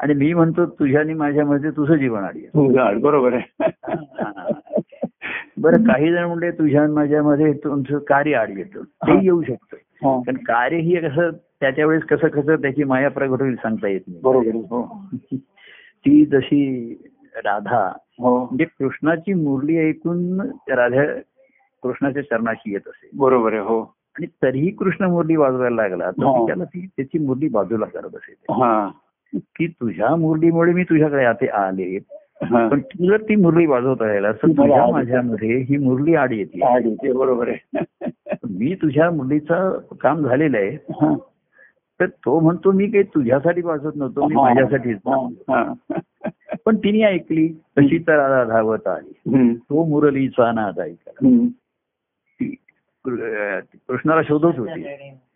आणि 0.00 0.14
मी 0.14 0.32
म्हणतो 0.34 0.66
तुझ्या 0.66 1.00
आणि 1.00 1.14
माझ्यामध्ये 1.14 1.70
तुझं 1.70 1.94
जीवन 1.94 2.24
आडी 2.24 2.46
बरोबर 3.00 3.32
आहे. 3.32 3.70
बरं 5.56 5.82
काही 5.84 6.12
जण 6.12 6.24
म्हणले 6.24 6.50
तुझ्या 6.50 6.82
आणि 6.82 6.92
माझ्यामध्ये 6.92 7.52
तुमचं 7.52 7.98
कार्य 7.98 8.34
आड 8.34 8.58
येतं 8.58 8.82
ते. 8.82 9.18
येऊ 9.24 9.42
शकतं. 9.42 10.20
पण 10.26 10.36
कार्य 10.36 10.76
ही 10.76 10.96
कसं 10.96 11.30
त्याच्या 11.60 11.86
वेळेस 11.86 12.02
कसं 12.02 12.28
कसं 12.28 12.56
त्याची 12.56 12.84
माया 12.84 13.08
प्रगट 13.10 13.40
होईल 13.40 13.54
सांगता 13.54 13.88
येत 13.88 14.00
नाही. 14.08 14.20
बरोबर 14.22 14.54
हो. 14.70 14.82
ती 16.04 16.24
जशी 16.24 16.94
राधा 17.36 17.86
हो. 18.20 18.38
म्हणजे 18.44 18.64
कृष्णाची 18.64 19.34
मुरली 19.34 19.78
ऐकून 19.78 20.40
राधा 20.68 21.04
कृष्णाच्या 21.82 22.22
चरणाशी 22.22 22.72
येत 22.72 22.80
असे 22.86 23.10
बरोबर 23.14 23.52
आहे 23.52 23.62
हो. 23.62 23.80
आणि 24.16 24.26
तरीही 24.42 24.70
कृष्ण 24.70 25.04
मुरली 25.04 25.36
वाजवायला 25.36 25.82
लागला 25.82 26.10
तर 26.10 26.24
हा. 26.24 26.32
ती 26.32 26.46
त्याला 26.46 26.64
ती 26.64 26.86
त्याची 26.86 27.18
मुरली 27.18 27.48
बाजूला 27.48 27.84
करत 27.84 28.16
असे 28.16 28.34
हा. 28.50 28.88
की 29.34 29.66
तुझ्या 29.66 30.16
मुरलीमुळे 30.16 30.72
मी 30.72 30.84
तुझ्याकडे 30.84 31.24
आता 31.24 31.66
आले. 31.66 31.98
पण 32.42 32.80
तू 32.80 33.06
जर 33.06 33.22
ती 33.22 33.36
मुरली 33.36 33.66
वाजवत 33.66 34.02
राहिला 34.02 34.32
तर 34.32 34.46
मला 34.46 34.62
तुझ्या 34.62 34.86
माझ्यामध्ये 34.92 35.56
ही 35.56 35.76
मुरली 35.76 36.14
आड 36.14 36.32
येते. 36.32 37.12
बरोबर 37.12 37.48
आहे. 37.48 38.08
मी 38.50 38.74
तुझ्या 38.74 39.10
मुरलीचं 39.10 39.78
काम 40.00 40.26
झालेलं 40.28 40.56
आहे. 40.56 40.76
तर 42.00 42.06
तो 42.06 42.40
म्हणतो 42.40 42.72
मी 42.72 42.86
काही 42.86 43.04
तुझ्यासाठी 43.04 43.62
वाजवत 43.62 43.92
नव्हतो 43.96 44.26
मी. 44.26 44.34
माझ्यासाठीच. 44.34 44.98
पण 46.64 46.76
तिने 46.76 47.02
ऐकली 47.02 47.48
तशी 47.78 47.98
तर 47.98 48.44
धावत 48.44 48.86
आली. 48.86 49.54
तो 49.54 49.84
मुरलीचा 49.84 50.52
नाद 50.52 50.80
ऐकला. 50.80 51.28
कृष्णाला 53.06 54.22
शोधत 54.22 54.58
होती. 54.58 54.84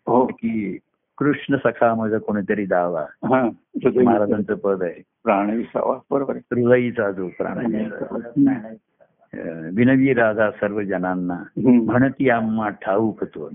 हो. 0.07 0.25
की 0.25 0.77
कृष्ण 1.17 1.55
सखा 1.55 1.95
माझा 1.95 2.17
कोणीतरी 2.17 2.65
दावा. 2.65 3.01
हा 3.01 3.49
तो 3.85 4.03
महाराजांचं 4.03 4.55
पद 4.55 4.83
आहे. 4.83 5.03
प्राण 5.23 5.49
विसावा 5.49 5.99
बरोबर 6.11 6.35
आहे. 6.35 6.61
हृदयीचा 6.61 7.11
जो 7.11 7.27
प्राण. 7.27 7.65
विनवी 9.75 10.13
राधा 10.13 10.51
सर्व 10.51 10.81
जनांना 10.81 11.33
हम्म. 11.33 11.91
म्हणती 11.91 12.29
आम्हा 12.29 12.69
ठाऊक 12.69 13.23
तो. 13.23 13.49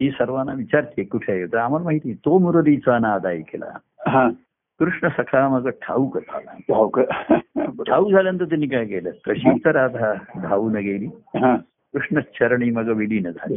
ती 0.00 0.10
सर्वांना 0.10 0.52
विचारते 0.52 1.04
कुठे 1.04 1.32
आहे? 1.32 1.46
तर 1.46 1.56
आम्हाला 1.56 1.84
माहिती 1.84 2.10
आहे, 2.10 2.24
तो 2.24 2.38
मुरलीचा 2.38 2.98
नाद 2.98 3.26
ऐकला. 3.26 3.78
हा. 4.08 4.30
कृष्ण 4.78 5.08
सखा 5.08 5.48
मग 5.48 5.68
ठाऊक 5.68 6.18
झाला. 6.18 6.50
हो. 6.50 7.02
ठाऊक 7.82 8.12
झाल्यानंतर 8.12 8.44
त्यांनी 8.44 8.66
काय 8.66 8.84
केलं? 8.84 9.10
कशी 9.10 9.58
तर 9.58 9.70
राधा 9.70 10.14
धावून 10.42 10.72
गेली. 10.72 11.06
हा. 11.06 11.56
कृष्ण 11.96 12.20
चरणी 12.40 12.70
मग 12.70 12.88
विलीन 12.96 13.30
झाली. 13.30 13.56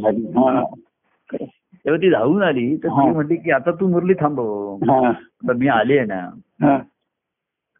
तेव्हा 1.32 1.96
ती 1.96 2.10
धावून 2.10 2.42
आली 2.42 2.76
तर. 2.76 2.88
ती 2.88 3.10
म्हटली 3.10 3.36
की 3.36 3.50
आता 3.50 3.70
तू 3.70 3.88
मुरली 3.88 4.14
थांबव 4.20 4.74
हा. 4.90 5.10
तर 5.48 5.52
मी 5.52 5.68
आले 5.68 6.04
ना. 6.04 6.20
हा. 6.62 6.78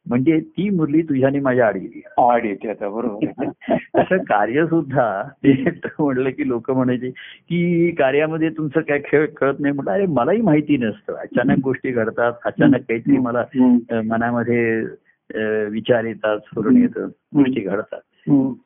म्हणजे 0.07 0.39
ती 0.41 0.69
मुरली 0.71 1.03
तुझ्याने 1.03 1.41
माझ्या 1.41 1.67
आड 1.67 1.77
गेली. 1.77 2.01
आड 2.19 2.45
येते 2.45 2.69
आता 2.71 2.89
बरोबर. 2.89 3.51
तसं 3.97 4.23
कार्य 4.29 4.65
सुद्धा 4.67 5.23
ते 5.45 5.53
म्हणलं 5.99 6.31
की 6.31 6.49
लोक 6.49 6.71
म्हणायचे 6.71 7.11
की 7.49 7.91
कार्यामध्ये 7.91 8.49
तुमचं 8.51 8.81
काय 8.81 9.01
खेळ 9.05 9.27
कळत 9.27 9.61
नाही? 9.61 9.75
म्हटलं 9.75 9.93
अरे 9.93 10.07
मलाही 10.07 10.41
माहिती 10.41 10.77
नसतं. 10.77 11.15
अचानक 11.15 11.59
गोष्टी 11.65 11.91
घडतात 11.91 12.33
अचानक 12.45 12.81
काहीतरी 12.89 13.19
मला 13.19 13.45
मनामध्ये 14.05 14.81
विचार 15.71 16.05
येतात 16.05 16.39
स्फुरण 16.39 16.77
येतं 16.77 17.09
गोष्टी 17.37 17.61
घडतात. 17.61 18.01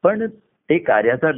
पण 0.03 0.27
ते 0.71 0.79
कार्याचा 0.79 1.33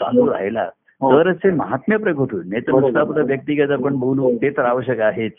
चालू 0.00 0.30
राहिला 0.32 0.68
हो. 1.00 1.12
तरच 1.12 1.36
ते 1.36 1.50
महात्म्य 1.50 1.96
प्रगट 1.96 2.32
होईल. 2.32 2.48
नाही 2.48 2.62
तर. 2.62 2.72
नुसतं 2.72 3.00
आपलं 3.00 3.24
व्यक्तिगत 3.24 3.70
आपण 3.70 3.96
बोलू 3.96 4.36
ते 4.42 4.50
तर 4.50 4.64
आवश्यक 4.64 5.00
आहेच. 5.00 5.32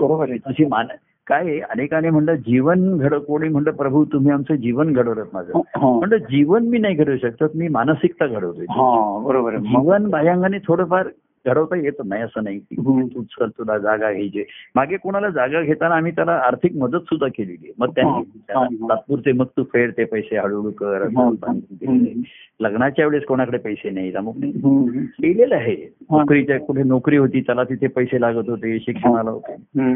बरोबर 0.00 0.28
आहे. 0.28 0.38
तुझी 0.38 0.64
मान 0.64 0.86
काय 1.26 1.58
अनेकाने 1.60 2.10
म्हणलं 2.10 2.34
जीवन 2.34 2.96
घड 2.98 3.14
कोणी 3.14 3.48
म्हणलं 3.48 3.70
प्रभू 3.70 4.04
तुम्ही 4.04 4.32
आमचं 4.32 4.54
जीवन 4.54 4.92
घडवलं 4.92 5.24
माझं. 5.32 5.52
हा. 5.76 5.90
म्हणलं 5.98 6.16
जीवन 6.16 6.66
मी 6.66 6.78
नाही 6.78 6.94
घडवू 6.94 7.16
शकत 7.16 7.56
मी 7.56 7.68
मानसिकता 7.68 8.26
घडवतोय. 8.26 8.66
हा 8.68 9.18
बरोबर 9.24 9.56
जीवन 9.56 10.08
बाह्यांगाने 10.10 10.58
थोडंफार 10.58 11.08
घडवता 11.46 11.76
येत 11.76 12.00
नाही 12.04 12.22
असं 12.22 12.44
नाही 12.44 12.58
की 12.60 13.22
चल 13.30 13.48
तुला 13.48 13.76
जागा 13.78 14.10
घ्यायची 14.12 14.44
मागे 14.74 14.96
कोणाला 14.96 15.28
जागा 15.28 15.60
घेताना 15.62 15.94
आम्ही 15.94 16.12
त्याला 16.12 16.32
आर्थिक 16.46 16.76
मदत 16.76 17.00
सुद्धा 17.00 17.26
केलेली 17.28 17.64
आहे 17.64 17.72
मग 17.78 17.86
हा. 17.88 17.92
त्यांनी 17.96 18.76
हा. 18.76 18.88
तात्पुरते 18.88 19.32
मग 19.32 19.46
तू 19.56 19.62
फेड 19.64 19.92
ते 19.96 20.04
पैसे 20.04 20.36
हळूहळू 20.38 20.70
कर 20.70 21.02
हा. 21.16 21.30
दिलेले. 21.30 22.12
लग्नाच्या 22.60 23.06
वेळेस 23.06 23.24
कोणाकडे 23.24 23.58
पैसे 23.58 23.90
नाही 23.90 24.12
अमुक 24.14 24.36
नाही. 24.38 25.06
केलेलं 25.22 25.54
आहे 25.54 25.74
हा. 25.74 26.18
नोकरीच्या 26.18 26.58
कुठे 26.60 26.82
नोकरी 26.82 27.16
होती 27.16 27.40
त्याला 27.40 27.64
तिथे 27.64 27.86
पैसे 27.86 28.20
लागत 28.20 28.48
होते 28.48 28.78
शिक्षणाला 28.78 29.30
होते. 29.30 29.94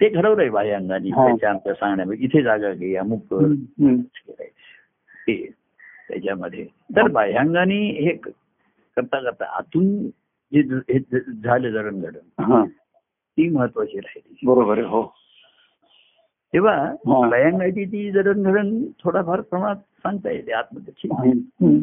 ते 0.00 0.08
घडवलंय 0.08 0.48
बाह्यांगाने 0.48 1.08
हा. 1.10 1.26
त्याच्या 1.26 1.50
आमच्या 1.50 1.74
सांगण्यामध्ये 1.74 2.24
इथे 2.24 2.42
जागा 2.42 2.72
घे 2.72 2.94
अमुक 2.96 3.22
कर. 3.30 3.52
ते 5.26 5.34
त्याच्यामध्ये 6.08 6.64
तर 6.96 7.08
बाह्यांगाने 7.12 7.78
हे 7.96 8.12
करता 8.16 9.18
करता 9.20 9.44
आतून 9.56 9.88
जे 10.52 10.60
हे 10.92 10.98
झालं 11.20 11.70
जडणघडण 11.70 12.42
हा 12.42 12.64
ती 12.64 13.48
महत्वाची 13.48 13.98
राहिली 13.98 14.46
बरोबर 14.46 14.78
आहे 14.78 14.86
हो 14.86 15.14
तेव्हा. 16.52 17.28
लयांगाची 17.28 17.84
ती 17.84 18.10
जडणघडण 18.10 18.84
थोडाफार 19.04 19.40
प्रमाणात 19.40 19.76
सांगता 19.76 20.30
येते 20.30 20.52
हम्म. 20.52 21.78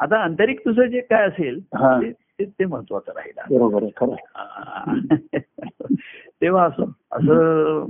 आता 0.00 0.18
आंतरिक 0.18 0.64
तुझं 0.64 0.86
जे 0.86 1.00
काय 1.00 1.26
असेल. 1.26 1.60
ते- 1.60 2.66
महत्वाचं 2.66 3.12
राहिलं 3.12 3.42
बरोबर. 3.50 3.84
तेव्हा 6.40 6.64
असं 6.64 6.84
असं 7.10 7.84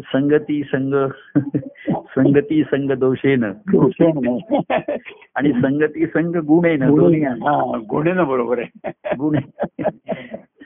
संगती 0.00 0.62
संग 0.62 0.94
संगती 1.92 2.62
संग 2.62 2.92
दोषेन. 2.92 3.44
आणि 5.34 5.52
संगती 5.52 6.06
संग 6.06 6.36
गुणेन. 6.36 6.82
हा, 6.82 7.80
गुन्हेनं 7.90 8.26
बरोबर 8.26 8.58
आहे. 8.58 8.90
गुण. 9.18 9.38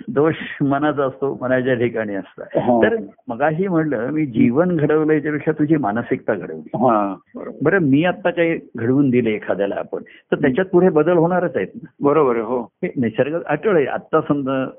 दोष 0.09 0.35
मनाचा 0.61 1.05
असतो 1.05 1.39
मनाच्या 1.43 1.75
ठिकाणी 1.75 2.15
असतात. 2.15 2.47
तर 2.83 2.97
मगाशी 3.29 3.69
म्हणलं 3.69 4.11
मी 4.11 4.27
जीवन 4.27 4.77
घडवलं 4.77 5.13
याच्यापेक्षा 5.13 5.53
तुझी 5.53 5.77
मानसिकता 5.77 6.35
घडवली. 6.35 6.71
हा 6.75 7.15
बरं 7.63 7.79
मी 7.79 8.05
आता 8.05 8.31
काही 8.31 8.59
घडवून 8.77 9.11
दिले 9.11 9.31
एखाद्याला 9.31 9.75
आपण 9.79 10.03
तर 10.03 10.37
त्याच्यात 10.37 10.67
पुढे 10.67 10.89
बदल 10.89 11.13
होणारच 11.13 11.57
आहेत 11.57 11.87
बरोबर 12.03 12.37
हो. 12.37 12.61
हे 12.63 12.93
निसर्ग 12.97 13.43
अटळ 13.47 13.77
आहे. 13.77 13.87
आता 13.87 14.21
समजा 14.21 14.71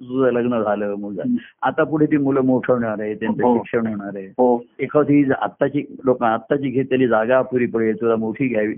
तुझं 0.00 0.32
लग्न 0.32 0.62
झालं 0.62 0.94
मुलं 0.94 1.22
आता 1.62 1.84
पुढे 1.84 2.06
ती 2.06 2.16
मुलं 2.16 2.40
मोठं 2.40 2.72
होणार 2.72 3.00
आहे 3.00 3.14
त्यांचं 3.14 3.42
हो. 3.44 3.56
शिक्षण 3.56 3.86
होणार 3.86 4.16
आहे. 4.16 4.26
हो. 4.26 4.64
एखादी 4.78 5.24
आत्ताची 5.42 5.96
लोक 6.04 6.22
आत्ताची 6.22 6.68
घेतलेली 6.68 7.08
जागा 7.08 7.38
अपुरी 7.38 7.66
पडेल 7.66 8.00
तुला 8.00 8.16
मोठी 8.16 8.48
घ्यावी 8.48 8.74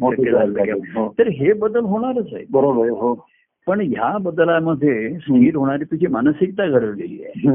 हो. 0.97 1.15
तर 1.19 1.29
हे 1.29 1.53
बदल 1.53 1.81
होणारच 1.81 2.27
आहे. 2.33 2.45
बरोबर 2.51 2.81
आहे 2.81 2.91
हो. 2.91 3.27
पण 3.67 3.81
ह्या 3.81 4.19
बदलामध्ये 4.19 5.15
स्थिर 5.15 5.57
होणारी 5.57 5.85
तुझी 5.85 6.07
मानसिकता 6.07 6.67
घडवलेली 6.67 7.25
आहे. 7.25 7.49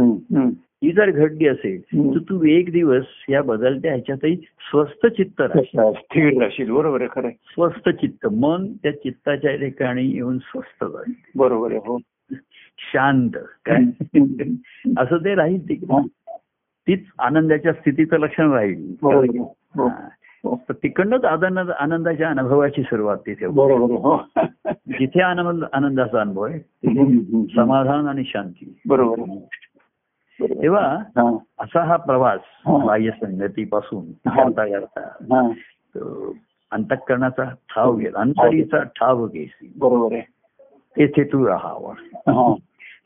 ती 0.82 0.91
जर 0.91 1.11
घडली 1.11 1.47
असेल. 1.47 1.82
तर 1.82 2.20
तू 2.20 2.45
एक 2.45 2.72
दिवस 2.72 3.03
या 3.30 3.41
बदलत्या 3.41 3.91
ह्याच्यातही 3.91 4.36
स्वस्थ 4.72 5.07
चित्त 5.07 5.41
राहशील 5.41 6.72
बरोबर 6.72 7.01
आहे 7.01 7.09
खरं 7.11 7.28
आहे. 7.28 7.36
स्वस्थ 7.49 7.89
चित्त. 7.89 8.28
मन 8.32 8.68
त्या 8.84 8.91
चित्ताच्या 8.91 9.55
ठिकाणी 9.55 10.07
येऊन 10.07 10.38
स्वस्थ 10.38 10.84
जाईल 10.84 11.13
बरोबर 11.36 11.72
आहे 11.72 11.80
हो. 11.86 11.97
शांत 12.78 13.38
काय 13.65 13.84
असं 14.97 15.17
ते 15.17 15.36
राहील 15.36 15.59
हा. 15.59 15.67
तिकडे 15.69 16.01
तीच 16.88 17.05
आनंदाच्या 17.19 17.73
स्थितीचं 17.73 18.17
लक्षण 18.17 18.51
राहील. 18.51 18.93
हो. 19.01 19.09
हा. 19.80 19.88
हो. 20.43 20.55
तिकडनंच 20.73 21.25
आनंद 21.25 21.69
आनंदाच्या 21.71 22.30
अनुभवाची 22.30 22.82
सुरुवात 22.84 23.17
तिथे 23.17 23.45
हो 23.45 24.17
जिथे 24.89 25.21
आनंद 25.21 25.63
आनंदाचा 25.73 26.21
अनुभव 26.21 26.43
आहे. 26.43 26.59
समाधान 27.45 28.07
आणि 28.07 28.23
शांती 28.25 28.73
बरोबर. 28.88 29.23
तेव्हा 30.39 30.82
हा 31.17 31.30
असा 31.59 31.84
हा 31.84 31.95
प्रवास 31.95 32.39
हा. 32.65 32.78
बाह्य 32.86 33.11
संगतीपासून 33.11 34.05
हा. 34.28 34.43
करता 34.43 34.65
करता 34.65 35.36
हा 35.36 35.47
तो 35.95 36.36
अंतःकरणाचा 36.71 37.43
ठाव 37.43 37.95
गेला 37.95 38.19
अंतरीचा 38.19 38.84
ठाव 38.84 39.28
घेसी 39.28 39.71
बरोबर 39.78 40.13
आहे 40.13 40.21
तेथे 40.97 41.23
तू 41.23 41.47
राहावं. 41.47 41.93
हा. 42.15 42.55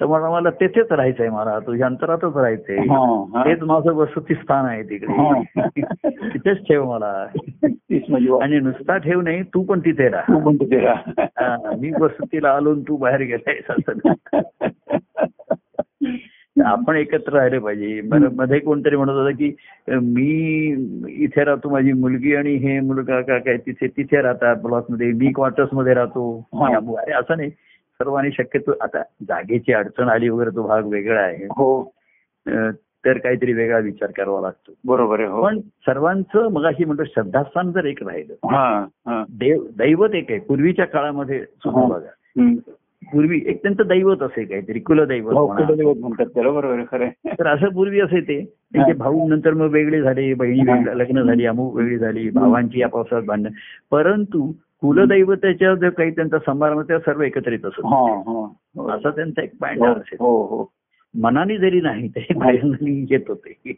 तर 0.02 0.06
मला 0.06 0.30
मला 0.30 0.50
तेथेच 0.50 0.92
राहायचंय 0.92 1.30
मला 1.30 1.60
तुझ्या 1.60 1.86
अंतरातच 1.86 2.36
राहायचंय. 2.36 2.78
हा, 2.78 3.26
हा. 3.34 3.46
तेच 3.46 3.62
माझं 3.62 3.94
वसती 3.94 4.36
स्थान 4.36 4.66
आहे 4.66 4.82
हा. 4.82 5.42
तिकडे 5.42 6.28
तिथेच 6.30 6.58
ठेव 6.58 6.92
मला. 6.92 7.28
म्हणजे 8.10 8.44
आणि 8.44 8.60
नुसता 8.60 8.98
ठेव 8.98 9.22
नाही 9.22 9.44
तू 9.44 9.64
पण 9.64 9.80
तिथे 9.80 10.10
तू 10.10 10.16
राहा 10.16 10.46
पण 10.46 10.56
तिथे 10.56 10.80
राहा. 10.80 11.22
हा, 11.22 11.58
मी 11.82 11.92
वसतीला 12.02 12.50
आलो 12.50 12.76
तू 12.76 12.98
बाहेर 12.98 13.22
गेलायस 13.22 13.64
असं 13.70 14.14
आपण 16.66 16.96
एकत्र 16.96 17.34
राहिले 17.34 17.60
पाहिजे. 17.60 18.02
बरं 18.02 18.30
मध्ये 18.36 18.60
कोणतरी 18.60 18.96
म्हणत 18.96 19.12
होतं 19.12 19.32
की 19.32 19.56
मी 19.90 20.68
इथे 21.10 21.44
राहतो 21.44 21.70
माझी 21.70 21.94
मुलगी 21.94 22.36
आणि 22.36 22.56
हे 22.56 22.80
मुलगा 22.80 23.22
का 23.22 23.38
काय 23.38 23.58
तिथे 23.58 23.88
तिथे 23.88 24.22
राहतात 24.22 24.56
ब्लॉकमध्ये 24.56 25.12
मी 25.12 25.32
क्वार्टर्समध्ये 25.32 25.94
राहतो. 25.94 26.50
हा. 26.54 26.78
अरे 26.78 27.12
असं 27.12 27.38
नाही. 27.38 27.52
सर्वांनी 28.02 28.32
शक्यतो 28.32 28.72
आता 28.82 29.02
जागेची 29.22 29.74
अडचण 29.74 30.10
आली 30.10 30.30
वगैरे 30.30 30.56
तो 30.56 30.68
भाग 30.68 30.88
वेगळा 30.88 31.22
आहे. 31.22 31.46
हो. 31.46 31.84
तर 33.06 33.18
काहीतरी 33.18 33.54
वेगळा 33.54 33.78
विचार 33.78 34.12
करावा 34.18 34.42
लागतो. 34.42 34.74
बरोबर 34.86 35.20
आहे 35.20 35.30
हो. 35.30 35.44
पण 35.44 35.60
सर्वांचं 35.60 36.52
मगाशी 36.52 36.86
म्हणतो 36.86 37.04
श्रद्धास्थान 37.04 37.72
जर 37.72 37.86
एक 37.86 38.04
राहिलं. 38.04 39.26
देव 39.40 39.64
दैवत 39.78 40.16
एक 40.16 40.30
आहे. 40.30 40.40
पूर्वीच्या 40.40 40.86
काळामध्ये 40.86 41.40
हा. 41.66 41.88
बघा. 41.88 42.54
पूर्वी 43.12 43.42
एक 43.46 43.62
त्यांचं 43.62 43.88
दैवत 43.88 44.22
असे 44.22 44.44
काहीतरी 44.44 44.80
कुलदैवत 44.80 45.34
हो. 45.34 45.48
कुलदैवत 45.48 45.96
म्हणतात 45.98 46.26
त्याला 46.26 46.52
बरोबर 46.52 46.76
आहे 46.76 46.86
खरं. 46.92 47.08
तर 47.40 47.48
असं 47.48 47.70
पूर्वी 47.70 48.00
असे 48.02 48.22
ते. 48.22 48.40
त्यांचे 48.74 48.94
भाऊ 48.94 49.28
नंतर 49.30 49.54
मग 49.54 49.72
वेगळे 49.72 50.02
झाले 50.02 50.34
बहिणी 50.34 50.84
लग्न 51.00 51.24
झाली 51.24 51.46
अमुक 51.46 51.76
वेगळी 51.76 51.98
झाली 51.98 52.30
भावांची 52.30 52.80
या 52.82 52.88
पावसात 52.88 53.22
भांडणं. 53.22 53.50
परंतु 53.92 54.52
कुलदैवताच्या 54.82 55.76
जो 55.76 55.90
काही 55.98 56.12
त्यांचा 56.12 56.38
समारंभ 56.46 56.82
त्या 56.82 57.00
सर्व 57.00 57.22
एकत्रित 57.22 57.66
असत. 57.66 57.80
असा 58.90 59.10
त्यांचा 59.10 59.42
एक 59.42 59.52
पॉईंट 59.62 59.80
हो, 59.80 59.86
असेल. 59.86 60.18
हो 60.20 60.46
हो. 60.46 60.72
मनाने 61.22 61.58
जरी 61.58 61.82
नाही 61.82 62.08
तरी 62.08 62.34
बाह्यांनी 62.34 63.06
येत 63.12 63.30
होते. 63.30 63.74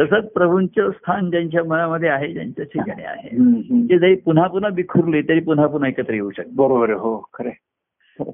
तसंच 0.00 0.32
प्रभूंचं 0.32 0.90
स्थान 0.90 1.30
ज्यांच्या 1.30 1.64
मनामध्ये 1.64 2.08
आहे 2.08 2.32
ज्यांच्या 2.32 2.64
ठिकाणी 2.64 3.02
आहे. 3.02 3.28
ते 3.88 3.98
जरी 3.98 4.14
पुन्हा 4.14 4.46
पुन्हा 4.46 4.70
विखुरले 4.74 5.22
तरी 5.22 5.40
पुन्हा 5.40 5.66
पुन्हा 5.66 5.88
एकत्र 5.88 6.14
येऊ 6.14 6.30
शकतात. 6.30 6.52
बरोबर 6.54 6.90
हो 6.90 7.24
खरं. 7.34 7.50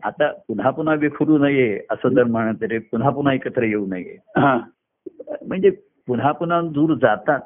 आता 0.03 0.33
पुन्हा 0.49 0.70
पुन्हा 0.70 0.95
विखुरू 0.95 1.39
नये 1.39 1.80
असं 1.91 2.09
जर 2.09 2.24
म्हणत 2.24 2.55
तरी 2.61 2.78
पुन्हा 2.78 3.11
पुन्हा 3.11 3.35
एकत्र 3.35 3.62
येऊ 3.62 3.87
नये. 3.87 4.16
हा. 4.37 4.59
म्हणजे 5.49 5.70
पुन्हा 6.07 6.33
पुन्हा 6.33 6.61
दूर 6.61 6.95
जातात 6.95 7.41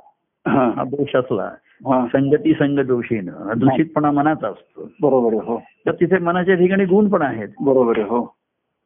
हा 0.48 0.84
दोष 0.86 1.16
असला 1.16 1.50
संगती 1.84 2.52
संग 2.52 2.78
दोषीनं 2.78 3.52
दूषितपणा 3.56 4.10
मनाचा 4.10 4.48
असतो. 4.48 4.90
बरोबर 5.02 5.34
हो. 5.34 5.62
तर 5.86 5.92
तिथे 5.92 6.18
मनाच्या 6.18 6.54
ठिकाणी 6.54 6.84
गुण 6.84 7.08
पण 7.08 7.22
आहेत. 7.22 7.48
बरोबर 7.60 7.98
हो. 7.98 8.36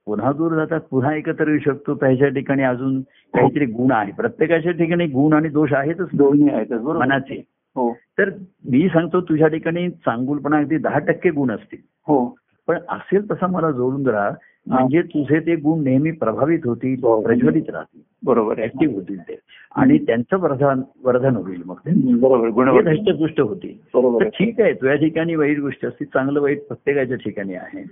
पुन्हा 0.07 0.33
दूर 0.33 0.53
जातात 0.53 0.81
पुन्हा 0.81 1.15
एकत्र 1.15 1.49
येऊ 1.49 1.59
शकतो 1.59 1.95
त्याच्या 1.95 2.29
ठिकाणी 2.29 2.63
अजून 2.63 3.01
काहीतरी 3.35 3.65
गुण 3.65 3.93
आहे. 3.93 4.13
प्रत्येकाच्या 4.13 4.73
ठिकाणी 4.73 5.07
गुण 5.07 5.33
आणि 5.33 5.49
दोष 5.49 5.73
आहेतच. 5.73 6.09
दोन्ही 6.13 6.51
आहेतच 6.51 6.81
बरोबर. 6.81 7.07
मनाचे. 7.07 7.45
हो. 7.77 7.93
तर 7.93 8.31
मी 8.71 8.89
सांगतो 8.89 9.21
तुझ्या 9.21 9.49
ठिकाणी 9.49 9.91
चांगुलपणा 9.91 10.57
अगदी 10.59 10.79
दहा 10.79 10.99
टक्के 10.99 11.31
गुण 11.31 11.51
असतील. 11.51 11.79
हो. 12.07 12.37
पण 12.67 12.79
असेल 12.89 13.31
तसा 13.31 13.47
मला 13.47 13.71
जोडून 13.71 14.07
राहा 14.07 14.31
म्हणजे 14.67 15.03
तुझे 15.03 15.41
ते 15.41 15.57
गुण 15.57 15.85
नेहमी 15.85 16.11
प्रभावित 16.11 16.59
होतील 16.65 16.97
हो. 17.03 17.21
प्रज्वलित 17.23 17.71
राहतील. 17.71 18.01
बरोबर 18.25 18.63
ऍक्टिव्ह 18.63 18.95
होतील 18.95 19.19
ते. 19.19 19.39
आणि 19.77 19.99
त्यांचं 19.99 20.39
वर्धन 20.39 20.81
वर्धन 21.05 21.37
होईल 21.37 21.63
मग. 21.67 21.77
बरोबर 22.21 22.83
धष्टपुष्ट 22.83 23.41
होतील. 23.41 23.77
तर 24.21 24.29
ठीक 24.29 24.61
आहे 24.61 24.73
तुझ्या 24.73 24.95
ठिकाणी 24.95 25.35
वाईट 25.35 25.59
गोष्ट 25.59 25.87
असते 25.87 26.05
चांगलं 26.05 26.41
वाईट 26.41 26.67
प्रत्येकाच्या 26.67 27.17
ठिकाणी 27.17 27.55
आहे. 27.55 27.83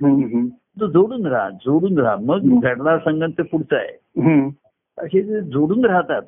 तू 0.80 0.86
जोडून 0.86 1.26
राहा 1.26 1.50
जोडून 1.50 1.98
राहा. 1.98 2.16
मग. 2.16 2.60
घडला 2.62 2.98
संगत 2.98 3.32
ते 3.38 3.42
पुढचं 3.42 3.76
आहे. 3.76 3.96
असे 4.98 5.22
जे 5.22 5.40
जोडून 5.40 5.84
राहतात 5.84 6.22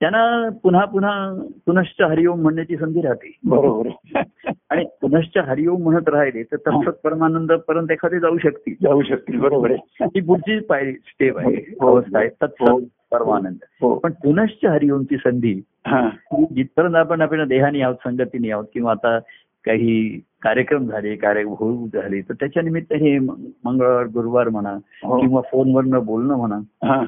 त्यांना 0.00 0.48
पुन्हा 0.62 0.84
पुन्हा 0.84 1.42
पुनश्च 1.66 2.02
हरिओम 2.02 2.40
म्हणण्याची 2.40 2.76
संधी 2.76 3.00
राहते. 3.00 3.36
बरोबर. 3.44 3.88
आणि 4.70 4.84
पुनश्च 5.00 5.38
हरिओम 5.38 5.82
म्हणत 5.82 6.08
राहिले 6.08 6.42
तर 6.42 6.56
तत्सत 6.56 6.90
परमानंद 7.04 7.52
पर्यंत 7.52 7.90
एखादे 7.90 8.20
जाऊ 8.20 8.38
शकतील. 8.38 8.74
जाऊ 8.82 9.02
शकतील 9.02 9.40
बरोबर 9.40 9.70
आहे. 9.70 10.04
ही 10.04 10.20
पुढची 10.20 10.58
पायरी 10.58 10.92
स्टेप 10.92 11.38
आहे 11.38 11.74
हो. 11.80 11.86
अवस्था 11.88 12.18
आहे. 12.18 12.28
हो. 12.28 12.46
तत्सत 12.46 12.86
परमानंद. 13.12 13.56
हो. 13.80 13.94
पण 13.94 14.12
पुनश्च 14.12 14.66
हरिओमची 14.66 15.16
संधी 15.16 15.60
हा. 15.86 16.08
जिथपर्यंत 16.54 16.94
आपण 16.94 17.20
आपल्या 17.20 17.44
देहाने 17.44 17.80
आहोत 17.80 17.94
संगतीने 17.94 18.50
आहोत 18.50 18.64
किंवा 18.74 18.90
आता 18.90 19.18
काही 19.66 20.20
कार्यक्रम 20.42 20.86
झाले 20.86 21.16
कार्य 21.16 21.42
होऊ 21.42 21.86
झाले 21.86 22.20
तर 22.20 22.34
त्याच्या 22.34 22.62
निमित्ताने 22.62 23.18
म- 23.18 23.34
मंगळवार 23.64 24.04
गुरुवार 24.06 24.48
म्हणा 24.48 24.70
हो. 25.04 25.20
किंवा 25.20 25.40
फोनवरनं 25.40 26.04
बोलणं 26.04 26.36
म्हणा 26.36 27.04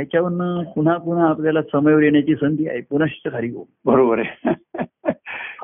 हा 0.00 0.02
याच्यावरनं 0.02 0.62
पुन्हा 0.62 0.96
पुन्हा 0.96 1.28
आपल्याला 1.28 1.62
समयवर 1.62 2.02
येण्याची 2.02 2.34
संधी 2.34 2.68
आहे. 2.68 2.80
पुनश्च 2.80 3.34
हरी 3.34 3.54
ओम. 3.54 3.64
बरोबर 3.84 4.18
आहे. 4.18 4.52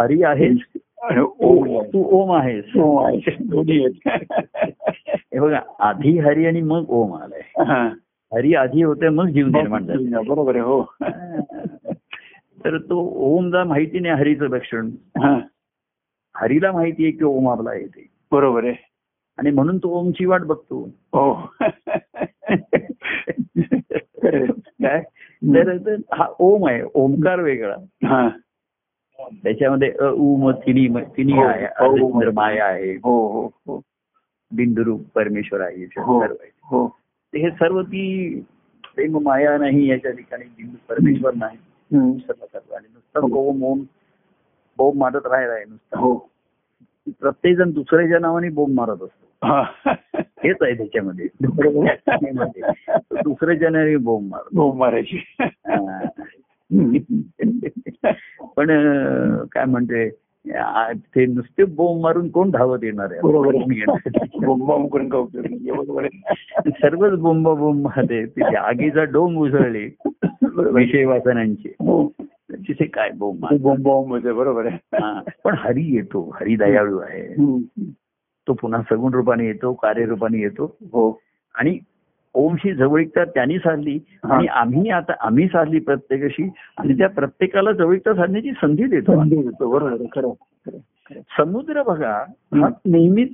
हरी 0.01 0.22
आहेस 0.22 0.57
आणि 1.03 1.24
ओम 1.39 1.64
आहे. 1.64 1.89
तू 1.89 2.09
ओम 2.11 2.32
आहेस. 2.32 2.64
ओम 2.76 3.07
आहे. 3.07 3.37
दोन्ही 3.41 3.87
हे 5.09 5.41
बघा 5.41 5.61
आधी 5.78 6.18
हरी 6.18 6.47
आणि 6.47 6.61
मग 6.61 6.84
ओम 6.89 7.14
आलाय. 7.14 7.64
हा. 7.64 7.91
हरी 8.34 8.55
आधी 8.55 8.82
होते 8.82 9.09
मग 9.09 9.28
जीव 9.28 9.47
निर्माण 9.47 9.87
झाले. 9.87 10.28
बरोबर 10.28 10.55
आहे 10.55 10.64
हो. 10.64 10.84
तर 12.64 12.78
तो 12.78 13.11
ओमला 13.14 13.64
माहिती 13.64 13.99
नाही 13.99 14.14
हरीचं 14.14 14.45
लक्षण. 14.45 14.91
हरीला 16.37 16.72
माहिती 16.72 17.03
आहे 17.03 17.12
की 17.12 17.24
ओम 17.24 17.49
आपला 17.49 17.74
येते 17.74 18.07
बरोबर 18.32 18.64
आहे. 18.64 18.74
आणि 19.39 19.51
म्हणून 19.51 19.78
तो 19.78 19.89
ओमची 19.89 20.24
वाट 20.24 20.41
बघतो. 20.41 20.91
हो. 21.12 21.53
काय? 24.31 25.03
तर 25.55 25.95
हा 26.12 26.27
ओम 26.39 26.68
आहे 26.68 26.83
ओमकार 26.95 27.41
वेगळा. 27.41 27.77
हा. 28.07 28.29
त्याच्यामध्ये 29.20 29.93
अ 30.01 30.05
उ 30.05 30.37
म 30.37 30.51
तिन्ही 30.51 30.89
म- 30.89 30.99
तिन्ही 30.99 31.35
हो, 31.35 31.45
आहे 31.45 31.64
हो, 31.64 31.85
अर्धचंद्र 31.85 32.31
माया 32.31 32.66
आहे. 32.66 32.93
हो 32.93 33.33
हो 33.33 33.47
हो. 33.47 33.81
बिंदुरूप 34.51 35.01
परमेश्वर 35.14 35.61
आहे 35.61 35.85
हो. 35.85 36.20
सर्व 36.20 36.35
आहे. 36.43 36.51
हो. 36.64 36.87
हे 37.35 37.51
सर्व 37.51 37.83
ती 37.83 38.35
प्रेम 38.95 39.18
माया 39.22 39.59
नाही 39.59 39.87
याच्या 39.87 40.11
ठिकाणी 40.11 40.45
बिंदू 40.45 40.77
परमेश्वर 40.89 41.35
नाही. 41.35 41.59
सर्व 42.18 42.47
सर्व 42.47 42.74
आणि 42.74 42.87
नुसतं 42.95 43.31
बोम 43.31 43.62
ओम 43.62 43.83
बोम 44.77 44.99
मारत 44.99 45.27
राहिला 45.27 45.53
आहे 45.53 45.64
नुसतं. 45.64 45.99
हो. 45.99 46.31
प्रत्येक 47.11 47.57
जण 47.57 47.70
दुसऱ्याच्या 47.70 48.18
नावाने 48.18 48.48
बोंब 48.48 48.76
मारत 48.76 48.90
असतो. 48.90 49.26
हेच 50.16 50.57
आहे 50.62 50.74
त्याच्यामध्ये. 50.74 51.28
तो 52.96 53.16
दुसऱ्याच्या 53.16 53.70
नावाने 53.70 53.96
बोंब 53.96 54.30
मारतो. 54.30 54.62
हो 54.62 54.72
मारायची. 54.72 55.18
पण 58.57 58.66
काय 59.52 59.64
म्हणते 59.64 60.11
ते 60.94 61.26
नुसते 61.26 61.64
बोंब 61.64 62.02
मारून 62.02 62.28
कोण 62.28 62.50
धावत 62.50 62.78
येणार 62.82 63.09
आहे? 63.11 63.20
बरोबर. 63.20 63.54
सर्वच 66.66 67.18
बोंब 67.18 67.48
बोंब 67.48 67.86
मारते. 67.86 68.26
तिथे 68.26 68.57
आगीचा 68.57 69.04
डोंग 69.04 69.38
उसळले. 69.38 69.88
विषय 70.59 71.04
वासनांचे 71.04 71.68
हो. 71.68 72.12
तिथे 72.51 72.84
काय 72.86 73.11
बोंब? 73.11 73.44
बॉम्ब 73.62 73.82
बॉम्ब 73.82 74.12
होते 74.12 74.32
बरोबर 74.32 74.66
आहे. 74.66 74.78
पण 75.44 75.55
हरी 75.59 75.84
येतो 75.94 76.28
हरी 76.40 76.57
दयाळू 76.57 76.99
आहे. 76.99 77.26
तो 78.47 78.53
पुन्हा 78.53 78.80
सगुण 78.90 79.12
रूपाने 79.12 79.47
येतो 79.47 79.72
कार्यरूपाने 79.72 80.40
येतो 80.40 80.76
हो 80.92 81.11
आणि 81.55 81.78
ओमशी 82.34 82.72
जवळीकता 82.74 83.24
त्यांनी 83.24 83.59
साधली. 83.59 83.99
आणि 84.24 84.47
आम्ही 84.47 84.90
आता 84.90 85.12
आम्ही 85.20 85.47
साधली 85.49 85.78
प्रत्येकाशी 85.80 86.49
आणि 86.78 86.99
त्या 86.99 87.09
प्रत्येकाला 87.09 87.72
जवळीकता 87.72 88.14
साधण्याची 88.14 88.51
संधी 88.51 88.84
देतो 88.84 89.68
बरोबर. 89.68 90.34
समुद्र 91.38 91.82
बघा 91.82 92.12
हा 92.55 92.68
नेहमीच 92.86 93.32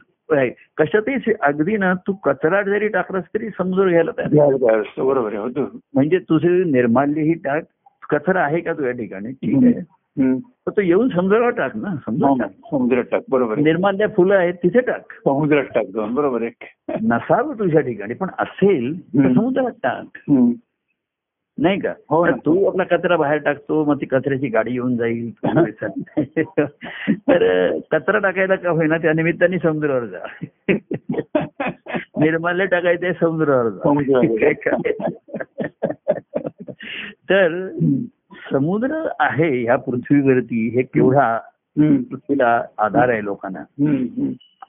कशातही 0.76 1.32
अगदी 1.40 1.76
ना 1.76 1.92
तू 2.06 2.12
कचरा 2.12 2.62
जरी 2.62 2.88
टाकलास 2.88 3.24
तरी 3.34 3.48
समुद्र 3.48 3.88
घ्यायला 3.88 4.10
बरोबर 5.02 5.60
म्हणजे 5.94 6.18
तुझे 6.18 6.48
निर्माल्यही 6.48 7.34
टाक 7.34 7.62
कचरा 8.12 8.44
आहे 8.44 8.60
का 8.60 8.72
तुझ्या 8.72 8.92
ठिकाणी? 8.92 9.32
ठीक 9.32 9.64
आहे. 9.64 10.40
तो 10.68 10.80
येऊन 10.80 11.08
समुद्रावर 11.08 11.50
टाक 11.50 11.76
ना. 11.76 11.94
समुद्रात 11.96 12.34
टाक. 12.40 12.50
समुद्रात 12.50 13.04
टाक. 13.04 13.22
बरोबर 13.30 13.58
निर्माल्य 13.58 14.06
फुलं 14.16 14.34
आहेत 14.34 14.54
तिथे 14.54 14.80
टाक. 14.80 15.12
समुद्रात 15.12 15.64
टाक 15.64 15.84
जाऊन. 15.84 16.14
बरोबर 16.14 16.42
आहे. 16.42 16.50
नसावं 17.02 17.54
तुझ्या 17.58 17.80
ठिकाणी 17.80 18.14
पण 18.14 18.28
असेल 18.38 19.00
तर. 19.00 19.32
समुद्रात 19.32 19.72
टाक. 19.82 20.18
नाही 21.58 21.80
का? 21.80 21.92
हो 22.10 22.30
तू 22.30 22.64
आपला 22.64 22.84
कचरा 22.84 23.16
बाहेर 23.16 23.38
टाकतो 23.38 23.84
मग 23.84 24.00
ती 24.00 24.06
कचऱ्याची 24.06 24.48
गाडी 24.48 24.72
येऊन 24.72 24.96
जाईल. 24.96 25.30
तर 27.12 27.78
कचरा 27.90 28.18
टाकायला 28.18 28.54
का 28.54 28.70
होईना 28.70 28.98
त्या 28.98 29.12
निमित्ताने 29.12 29.58
समुद्रावर 29.58 30.04
जा. 30.04 30.18
निर्माल्य 32.18 32.66
टाकायचं 32.66 33.12
समुद्रावर 33.20 33.68
जा? 33.68 33.92
तर. 37.30 37.68
समुद्र 38.50 39.08
आहे 39.20 39.62
ह्या 39.62 39.76
पृथ्वीवरती 39.76 40.68
हे 40.68 40.82
केवढा. 40.82 41.38
पृथ्वीला 42.10 42.62
आधार 42.78 43.08
आहे 43.08 43.24
लोकांना. 43.24 43.64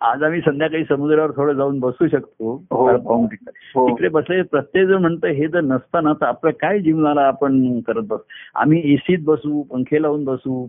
आज 0.04 0.24
आम्ही 0.24 0.40
संध्याकाळी 0.42 0.84
समुद्रावर 0.86 1.32
थोडं 1.32 1.54
जाऊन 1.54 1.80
बसू 1.80 2.08
शकतो 2.08 2.54
हो. 2.72 2.86
पाहून 2.98 3.26
तिकडे 3.26 3.52
हो. 3.76 3.88
तिकडे 3.88 4.08
बसले 4.10 4.42
प्रत्येक 4.44 4.88
जण 4.88 5.02
म्हणतं 5.02 5.28
हे 5.30 5.48
जर 5.48 5.62
नसताना 5.64 6.14
तर 6.14 6.26
आपलं 6.26 6.52
काय 6.62 6.80
जीवनाला 6.80 7.22
आपण 7.28 7.80
करत 7.88 8.04
बस 8.08 8.20
आम्ही 8.56 8.82
एसीत 8.94 9.24
बसू 9.26 9.62
पंखे 9.64 10.02
लावून 10.02 10.24
बसू. 10.26 10.66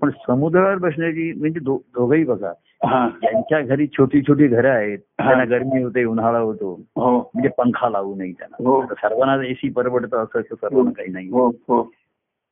पण 0.00 0.10
समुद्रावर 0.26 0.76
बसण्याची 0.78 1.32
म्हणजे 1.32 1.60
दोघंही 1.62 2.24
बघा 2.24 2.52
हा. 2.82 3.06
ज्यांच्या 3.20 3.60
घरी 3.60 3.86
छोटी 3.88 4.20
छोटी 4.22 4.46
घरं 4.48 4.70
आहेत 4.70 4.98
हा. 5.20 5.26
त्यांना 5.26 5.44
गरमी 5.48 5.82
होते 5.82 6.04
उन्हाळा 6.04 6.38
होतो 6.38 6.72
हो 6.96 7.16
म्हणजे 7.18 7.48
पंखा 7.58 7.88
लावू 7.88 8.14
नाही 8.14 8.32
त्यांना 8.32 8.68
हो. 8.68 8.80
सर्वांना 8.92 9.42
एसी 9.46 9.70
परवडतं 9.70 10.22
असं 10.22 10.40
असं 10.40 10.54
सर्वांना 10.56 10.90
काही 10.92 11.12
नाही 11.12 11.28
हो 11.30 11.48
हो 11.68 11.82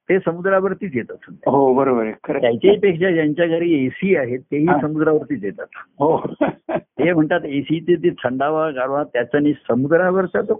ते 0.08 0.18
समुद्रावरतीच 0.18 0.96
येतात. 0.96 1.32
हो 1.46 1.74
बरोबर. 1.74 2.10
त्याच्याही 2.10 2.78
पेक्षा 2.78 3.10
ज्यांच्या 3.10 3.46
घरी 3.46 3.86
एसी 3.86 4.16
आहेत 4.16 4.38
तेही. 4.38 4.66
समुद्रावरतीच 4.66 5.44
येतात. 5.44 5.66
हो. 5.98 6.34
ते 6.70 7.12
म्हणतात 7.12 7.40
एसीचे 7.44 7.94
ते 7.94 8.10
थंडावा 8.10 8.70
गारवा 8.70 9.04
त्याचा 9.04 9.38
आणि 9.38 9.52
समुद्रावरचा 9.52 10.40
तो 10.40 10.58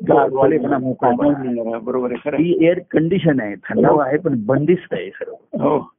मोकळेपणा 0.79 1.79
बरोबर. 1.79 2.13
ही 2.13 2.67
एअर 2.67 2.79
कंडिशन 2.91 3.41
आहे. 3.41 3.55
थंडावा 3.55 4.05
आहे 4.05 4.19
पण 4.19 4.35
बंदिस्त 4.47 4.95
आहे 4.95 5.11
सर्व. 5.11 5.33
हो. 5.65 5.91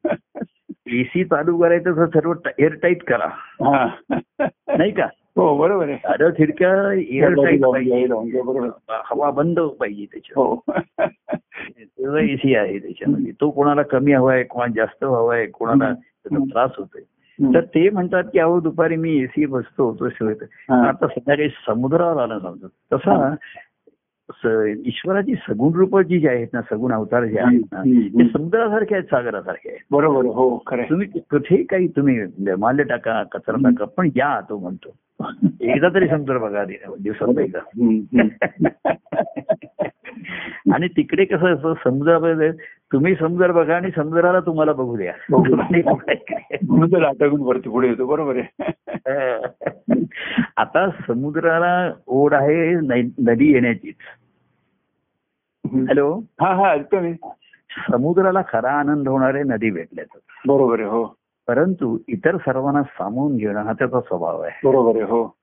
एसी 0.87 1.23
चालू 1.23 1.57
करायचं 1.57 2.05
सर्व 2.05 2.33
एअर 2.59 2.73
टाईट 2.73 3.03
करा. 3.03 3.27
हा. 3.69 3.87
नाही 4.77 4.91
का? 4.91 5.07
हो 5.37 5.57
बरोबर 5.57 5.89
आहे. 5.89 5.97
सारं 5.97 6.29
खिडक्या 6.29 6.69
एअर 6.93 7.33
टाईट 7.33 7.61
पाहिजे 7.61 8.05
बरोबर. 8.07 8.65
आहे. 8.65 9.01
हवा 9.05 9.29
बंद 9.31 9.59
पाहिजे 9.59 10.05
त्याच्यात 10.05 10.37
हो. 10.37 10.55
तेव्हा 11.81 12.21
एसी 12.21 12.55
आहे 12.55 12.79
त्याच्यामध्ये. 12.79 13.31
तो 13.31 13.49
कोणाला 13.49 13.81
कमी 13.81 14.13
हवाय 14.13 14.43
कोणाला 14.43 14.73
जास्त 14.75 15.03
हवाय 15.03 15.45
कोणाला 15.45 15.93
त्याचा. 15.93 16.43
त्रास 16.43 16.71
होतोय. 16.77 17.01
तर 17.39 17.61
ते 17.61 17.89
म्हणतात 17.89 18.23
की 18.33 18.39
अहो 18.39 18.59
दुपारी 18.59 18.95
मी 18.95 19.17
एसी 19.19 19.45
बसतो 19.45 19.93
तो 19.99 20.09
शिवाय 20.09 20.33
हा. 20.69 20.87
आता 20.87 21.07
संध्याकाळी 21.07 21.49
समुद्रावर 21.49 22.21
आला 22.23 22.39
समजत 22.39 22.93
तसा 22.93 23.35
ईश्वराची 24.85 25.35
सगुण 25.35 25.73
रूप 25.73 25.99
जी 25.99 26.19
जी 26.19 26.27
आहेत 26.27 26.47
ना 26.53 26.61
सगुण 26.61 26.93
अवतार 26.93 27.25
जे 27.25 27.39
आहेत 27.39 27.61
ना. 27.71 27.81
ते 27.81 28.29
समुद्रासारखे 28.29 28.95
आहेत 28.95 29.03
सागरासारखे 29.03 29.69
आहेत 29.69 29.79
बरोबर. 29.91 30.25
हो 30.25 30.63
खरं. 30.67 30.83
तुम्ही 30.83 31.07
कुठेही 31.07 31.63
काही 31.63 31.87
तुम्ही 31.87 32.19
माल्य 32.59 32.83
टाका 32.83 33.23
कचरा 33.23 33.55
टाका 33.55 33.85
पण 33.85 34.09
या 34.15 34.41
तो 34.49 34.59
म्हणतो 34.59 34.95
एकदा 35.61 35.89
तरी 35.89 36.07
समुद्र 36.07 36.37
बघा 36.37 36.65
दिवसात 36.99 37.39
एकदा. 37.39 37.59
आणि 40.73 40.87
तिकडे 40.87 41.25
कसं 41.25 41.55
असतं 41.55 41.73
समुद्रामध्ये 41.83 42.51
तुम्ही 42.93 43.15
समुद्र 43.15 43.51
बघा 43.51 43.75
आणि 43.75 43.91
समुद्राला 43.95 44.39
तुम्हाला 44.39 44.73
बघू 44.73 44.97
द्या. 44.97 45.13
लाटागून 46.99 47.41
वरती 47.41 47.69
पुढे 47.69 47.87
येतो 47.87 48.05
बरोबर 48.05 48.35
आहे. 48.35 48.71
आता 50.57 50.89
समुद्राला 51.07 51.91
ओढ 52.07 52.33
आहे 52.33 52.75
नदी 53.19 53.53
येण्याचीच 53.53 53.95
हॅलो? 55.65 56.21
हा 56.41 56.55
हा 56.55 56.75
समुद्राला 57.91 58.41
खरा 58.41 58.71
आनंद 58.71 59.07
होणारे 59.07 59.43
नदी 59.43 59.71
भेटल्याच 59.71 60.07
बरोबर 60.47 60.79
आहे 60.79 60.89
हो. 60.89 61.05
परंतु 61.47 61.97
इतर 62.07 62.37
सर्वांना 62.37 62.83
सामावून 62.83 63.37
घेणं 63.37 63.63
हा 63.63 63.73
त्याचा 63.73 64.01
स्वभाव 64.01 64.41
आहे. 64.41 64.67
बरोबर 64.67 64.95
आहे 64.95 65.05
हो. 65.05 65.37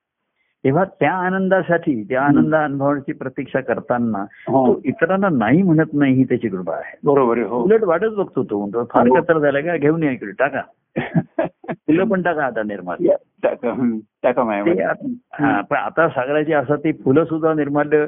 तेव्हा 0.65 0.85
त्या 1.01 1.13
आनंदासाठी 1.13 2.03
त्या 2.03 2.23
आनंद 2.23 2.55
अनुभवाची 2.55 3.13
प्रतीक्षा 3.13 3.61
करताना 3.61 4.19
हो. 4.49 4.67
तो 4.67 4.81
इतरांना 4.85 5.29
नाही 5.29 5.63
म्हणत 5.63 5.95
नाही 5.95 6.15
ही 6.15 6.25
त्याची 6.25 6.49
कृपा 6.49 6.75
आहे 6.75 6.97
बरोबर 7.05 7.39
हो 7.39 7.63
उलट 7.63 7.85
वाटच 7.85 8.15
बघतो 8.15 8.43
तो 8.43 8.59
म्हणतो 8.59 8.85
फार 8.85 9.09
हो. 9.09 9.15
कचरा 9.15 9.39
झाला 9.39 9.61
का 9.61 9.77
घेऊन 9.77 10.03
या 10.03 10.11
इकडे 10.11 10.33
टाका 10.39 10.61
फुलं 11.87 12.05
पण 12.05 12.23
टाका 12.23 12.45
आता 12.45 12.63
निर्माल 12.63 13.05
या, 13.05 13.15
टाका 13.43 13.71
हम्म. 13.71 13.99
टाका 14.23 14.43
ते 14.43 14.47
मायामध्ये 14.47 14.83
आत- 14.85 15.05
हा, 15.33 15.61
पण 15.61 15.77
आता 15.77 16.09
सागराची 16.09 16.53
असं 16.53 16.77
ते 16.77 16.93
फुलं 16.93 17.25
सुद्धा 17.25 17.53
निर्माल्य 17.55 18.07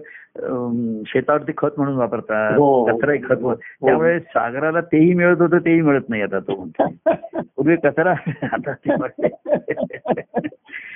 शेतावरती 1.06 1.52
खत 1.56 1.78
म्हणून 1.78 1.96
वापरतात. 1.96 2.52
कचराही 2.88 3.18
खत 3.18 3.44
त्यामुळे 3.84 4.18
सागराला 4.20 4.80
तेही 4.80 5.14
मिळत 5.14 5.40
होतं 5.40 5.58
तेही 5.58 5.80
मिळत 5.80 6.08
नाही 6.08 6.22
आता 6.22 6.38
तो 6.38 6.56
म्हणतो. 6.56 6.88
पूर्वी 7.56 7.76
कचरा 7.76 8.14
आता. 8.52 8.72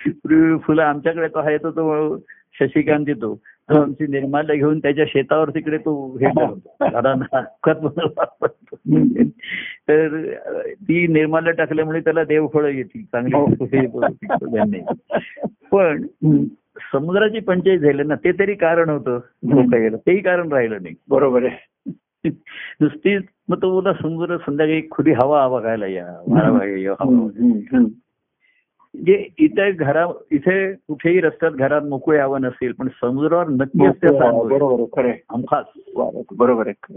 पूर्वी 0.06 0.58
फुलं 0.58 0.82
आमच्याकडे 0.82 1.28
तो 1.28 1.38
आहे 1.38 1.58
तो 1.58 1.70
तो 1.70 2.16
शशिकांत 2.60 3.04
देतो. 3.04 3.40
तो 3.44 3.82
आमची 3.82 4.06
निर्माल्य 4.06 4.56
घेऊन 4.56 4.78
त्याच्या 4.78 5.04
शेतावर 5.08 5.50
तिकडे 5.50 5.78
तो 5.78 6.18
हे. 6.18 6.30
करतो 7.62 7.88
तर 9.88 10.32
ती 10.72 11.06
निर्माल्य 11.06 11.52
टाकल्यामुळे 11.52 12.00
त्याला 12.00 12.24
देवफळं 12.24 12.68
येतील. 12.68 13.02
चांगली 13.04 13.36
हे. 13.76 14.84
पण. 15.72 16.06
समुद्राची 16.92 17.40
पंचायत 17.40 17.78
झाली 17.78 18.02
ना 18.02 18.14
ते 18.14 18.32
तरी 18.32 18.54
कारण 18.54 18.88
होतं. 18.88 19.18
तेही 19.96 20.20
कारण 20.20 20.52
राहिलं 20.52 20.78
नाही. 20.82 20.94
बरोबर 21.08 21.44
आहे. 21.44 21.80
नुसतीच 22.80 23.22
मग 23.48 23.62
तो 23.62 23.70
बोला 23.70 23.92
समुद्र 23.92 24.36
संध्याकाळी 24.36 24.82
खुली 24.90 25.12
हवा 25.12 25.48
बघायला 25.48 25.86
या. 25.86 26.06
वारा 26.26 26.50
बघायला 26.50 26.78
या, 26.78 26.92
हवा 26.92 27.84
म्हणजे 28.94 29.28
इथे 29.38 29.72
घरा 29.72 30.06
इथे 30.30 30.72
कुठेही 30.74 31.20
रस्त्यात 31.20 31.52
घरात 31.52 31.82
मोकळे 31.82 32.18
हवं 32.18 32.40
नसेल 32.40 32.72
पण 32.72 32.88
समुद्रावर 32.88 33.48
नक्की. 33.48 33.86
हमखास 35.30 35.64
बरोबर 36.32 36.68
आहे. 36.68 36.96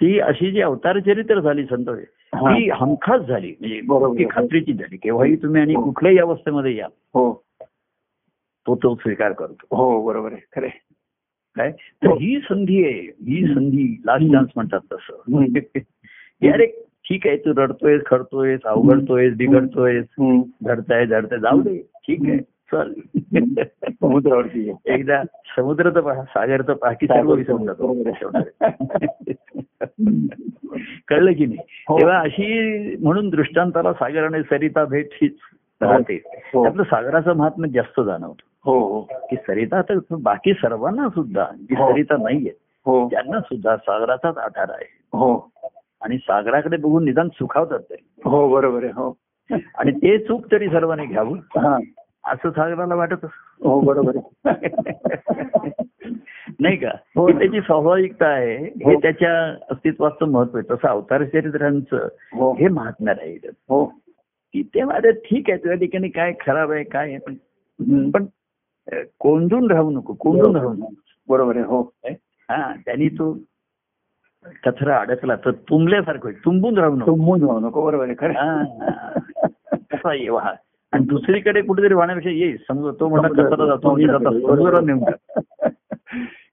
ही 0.00 0.20
अशी 0.20 0.50
जी 0.50 0.60
अवतार 0.60 0.98
चरित्र 0.98 1.40
झाली 1.40 1.64
संत 1.64 1.88
हा. 2.34 2.76
हमखास 2.76 3.20
झाली 3.20 3.54
म्हणजे 3.60 4.24
खात्रीची 4.30 4.72
झाली 4.72 4.96
केव्हाही 4.96 5.36
तुम्ही 5.36 5.60
आणि 5.62 5.74
हो. 5.74 5.84
कुठल्याही 5.84 6.18
अवस्थेमध्ये 6.18 6.76
या 6.76 6.86
हो 7.14 7.44
तो 8.66 8.74
तो 8.76 8.94
स्वीकार 8.94 9.32
करतो 9.32 9.76
हो 9.76 10.02
बरोबर 10.06 10.32
आहे 10.32 10.40
खरं. 10.56 10.68
काय 11.56 11.72
तर 11.72 12.06
हो. 12.06 12.14
ही 12.14 12.40
संधी 12.40 12.84
आहे 12.84 13.00
ही 13.00 13.54
संधी 13.54 14.02
लास्ट. 14.06 14.32
चान्स 14.32 14.50
म्हणतात 14.56 14.80
तसं. 14.92 15.44
यार 16.42 16.60
एक 16.60 16.84
ठीक 17.10 17.26
आहे 17.26 17.36
तू 17.36 17.52
रडतोयस 17.56 18.02
खडतोयस 18.06 18.60
अवघडतोयस 18.64 19.36
बिघडतोयस 19.36 20.04
हम्म. 20.10 20.42
धडताय 20.66 21.06
धडताय 21.06 21.38
जाऊ 21.38 21.60
दे. 21.60 21.78
ठीक 21.78 22.18
आहे. 22.28 22.38
चल. 22.38 22.92
समुद्रावरती. 23.88 24.72
एकदा 24.86 25.22
समुद्र 25.56 25.90
तर 25.90 26.00
पहा 26.00 26.22
सागर 26.22 26.62
तर 26.62 26.72
की 26.92 27.06
सर्व 27.06 27.32
विसरून 27.32 27.64
जातो. 27.66 27.92
कळलं 31.08 31.32
की 31.32 31.46
नाही? 31.46 31.58
हो. 31.88 31.98
तेव्हा 31.98 32.18
अशी 32.18 32.96
म्हणून 32.96 33.28
दृष्टांताला 33.28 33.92
सागर 33.92 34.24
आणि 34.24 34.42
सरिता 34.42 34.84
भेट 34.84 35.08
हीच 35.12 35.36
राहते. 35.82 36.22
हो. 36.26 36.62
त्यातलं 36.62 36.82
सागराचं 36.82 37.36
महात्म्य 37.36 37.68
जास्त 37.68 38.00
जाणवतं. 38.00 38.42
हो 38.64 38.78
हो. 38.78 39.00
की 39.00 39.36
सरिता 39.36 39.82
तर 39.82 39.98
बाकी 40.10 40.52
सर्वांना 40.52 41.08
सुद्धा 41.08 41.46
जी 41.56 41.74
हो. 41.74 41.92
सरिता 41.92 42.16
नाहीये 42.16 42.52
हो. 42.86 43.08
त्यांना 43.08 43.40
सुद्धा 43.40 43.76
सागराचाच 43.76 44.38
आधार 44.38 44.70
आहे. 44.70 44.86
हो. 45.12 45.50
आणि 46.00 46.18
सागराकडे 46.18 46.76
बघून 46.76 47.04
निदान 47.04 47.28
सुखावतात 47.28 47.78
ते. 47.78 47.94
हो 48.24 48.48
बरोबर 48.48 48.84
आहे 48.84 48.92
हो. 48.92 49.16
आणि 49.78 49.92
ते 49.92 50.18
चूक 50.18 50.52
तरी 50.52 50.66
सर्वांनी 50.66 51.06
घ्यावं. 51.06 51.38
हा. 51.38 51.78
असं 52.24 52.50
सागराला 52.50 52.94
वाटत. 52.94 53.26
हो 53.62 53.80
बरोबर 53.80 54.16
नाही 56.60 56.76
का? 56.76 56.90
हो. 57.16 57.30
त्याची 57.38 57.60
स्वाभाविकता 57.60 58.26
आहे. 58.26 58.56
हे. 58.56 58.84
हो. 58.84 59.00
त्याच्या 59.02 59.64
अस्तित्वाचं 59.70 60.28
महत्त्व 60.28 60.58
आहे. 60.58 60.74
तसं 60.74 60.88
अवतार 60.88 61.24
चरित्रांचं 61.24 62.08
हो. 62.32 62.52
हे 62.52 62.68
महात्म्य 62.68 63.12
राहील 63.12 63.50
हो. 63.68 63.84
की 64.52 64.62
ते 64.62 64.82
माझं 64.84 65.10
ठीक 65.10 65.50
आहे. 65.50 65.58
तुझ्या 65.58 65.76
ठिकाणी 65.76 66.08
काय 66.08 66.32
खराब 66.46 66.70
आहे 66.72 66.84
काय 66.84 67.14
आहे. 67.14 68.10
पण 68.10 68.24
कोंडून 69.20 69.70
राहू 69.70 69.90
नको. 69.90 70.12
कोंडून 70.12 70.56
राहू 70.56 70.72
नको. 70.72 70.92
बरोबर 71.28 71.56
आहे 71.56 71.64
हो. 71.64 71.82
हा 72.50 72.74
त्यांनी 72.86 73.08
तो 73.08 73.32
कचरा 74.46 74.98
अडकला 74.98 75.36
तर 75.36 75.50
तुंबल्यासारखं 75.50 76.20
होईल. 76.22 76.44
तुंबून 76.44 76.78
राहू 76.78 76.96
नको. 76.96 77.06
तुंबून 77.06 77.40
जाऊ 77.40 77.60
नको 77.60 77.84
बरोबर 77.84 78.04
आहे 78.04 78.14
खरं 78.18 78.32
हा. 78.32 78.64
कसा 79.74 80.14
ये 80.14 80.28
वाहा. 80.28 80.52
आणि 80.92 81.04
दुसरीकडे 81.04 81.62
कुठेतरी 81.62 81.94
वाहण्यापेक्षा 81.94 82.30
ये 82.30 82.56
समुद्र 82.56 83.00
तो 83.00 83.08
म्हणा 83.08 83.28
कचरा 83.28 83.66
जातो 83.66 83.94
मी 83.94 84.06
जातो 84.06 84.56
समुद्रात 84.56 84.82
नेऊन. 84.82 85.02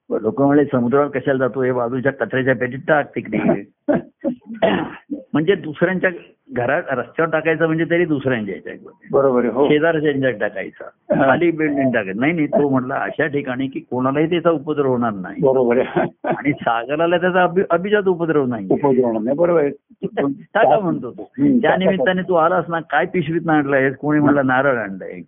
लोक 0.21 0.41
म्हणले 0.41 0.65
समुद्रावर 0.65 1.07
कशाला 1.07 1.37
जातो? 1.37 1.61
हे 1.61 1.71
बाजूच्या 1.71 2.11
कचऱ्याच्या 2.11 2.55
पेटीत 2.55 2.79
टाक 2.87 3.15
तिकडे. 3.15 3.71
म्हणजे 5.33 5.55
दुसऱ्यांच्या 5.55 6.09
घरात 6.49 6.83
रस्त्यावर 6.89 7.31
टाकायचं 7.31 7.65
म्हणजे 7.65 7.85
तरी 7.85 8.05
दुसऱ्यांच्या 8.05 8.55
ह्याच्यात 8.55 8.93
बरोबर 9.11 9.45
हो. 9.45 9.67
शेजारच्या 9.67 10.11
ह्याच्यात 10.11 10.33
टाकायचा. 10.33 10.83
खाली 11.25 11.51
बिल्डिंग 11.51 11.91
टाकायचं. 11.91 12.19
नाही 12.19 12.33
नाही 12.33 12.47
तो 12.47 12.69
म्हटला 12.69 12.95
अशा 12.95 13.27
ठिकाणी 13.27 13.67
की 13.67 13.79
कोणालाही 13.79 14.29
त्याचा 14.29 14.49
उपद्रव 14.49 14.87
होणार 14.87 15.13
नाही. 15.13 15.41
बरोबर 15.41 15.79
आणि 16.23 16.51
सागराला 16.51 17.17
त्याचा 17.17 17.43
अभि- 17.43 17.65
अभिजात 17.69 18.07
उपद्रव 18.07 18.45
नाही 18.45 18.67
उपद्रव 18.71 19.11
नाही 19.11 19.37
बरोबर 19.37 19.67
टाका 20.53 20.79
म्हणतो. 20.79 21.11
तो. 21.11 21.23
त्या 21.61 21.75
निमित्ताने 21.77 22.21
तू 22.21 22.33
आलास 22.33 22.65
ना 22.69 22.79
काय 22.79 23.05
पिशवीत 23.05 23.49
आणलाय? 23.49 23.89
कोणी 23.91 24.19
म्हणलं 24.19 24.47
नारळ 24.47 24.77
आणलाय. 24.77 25.19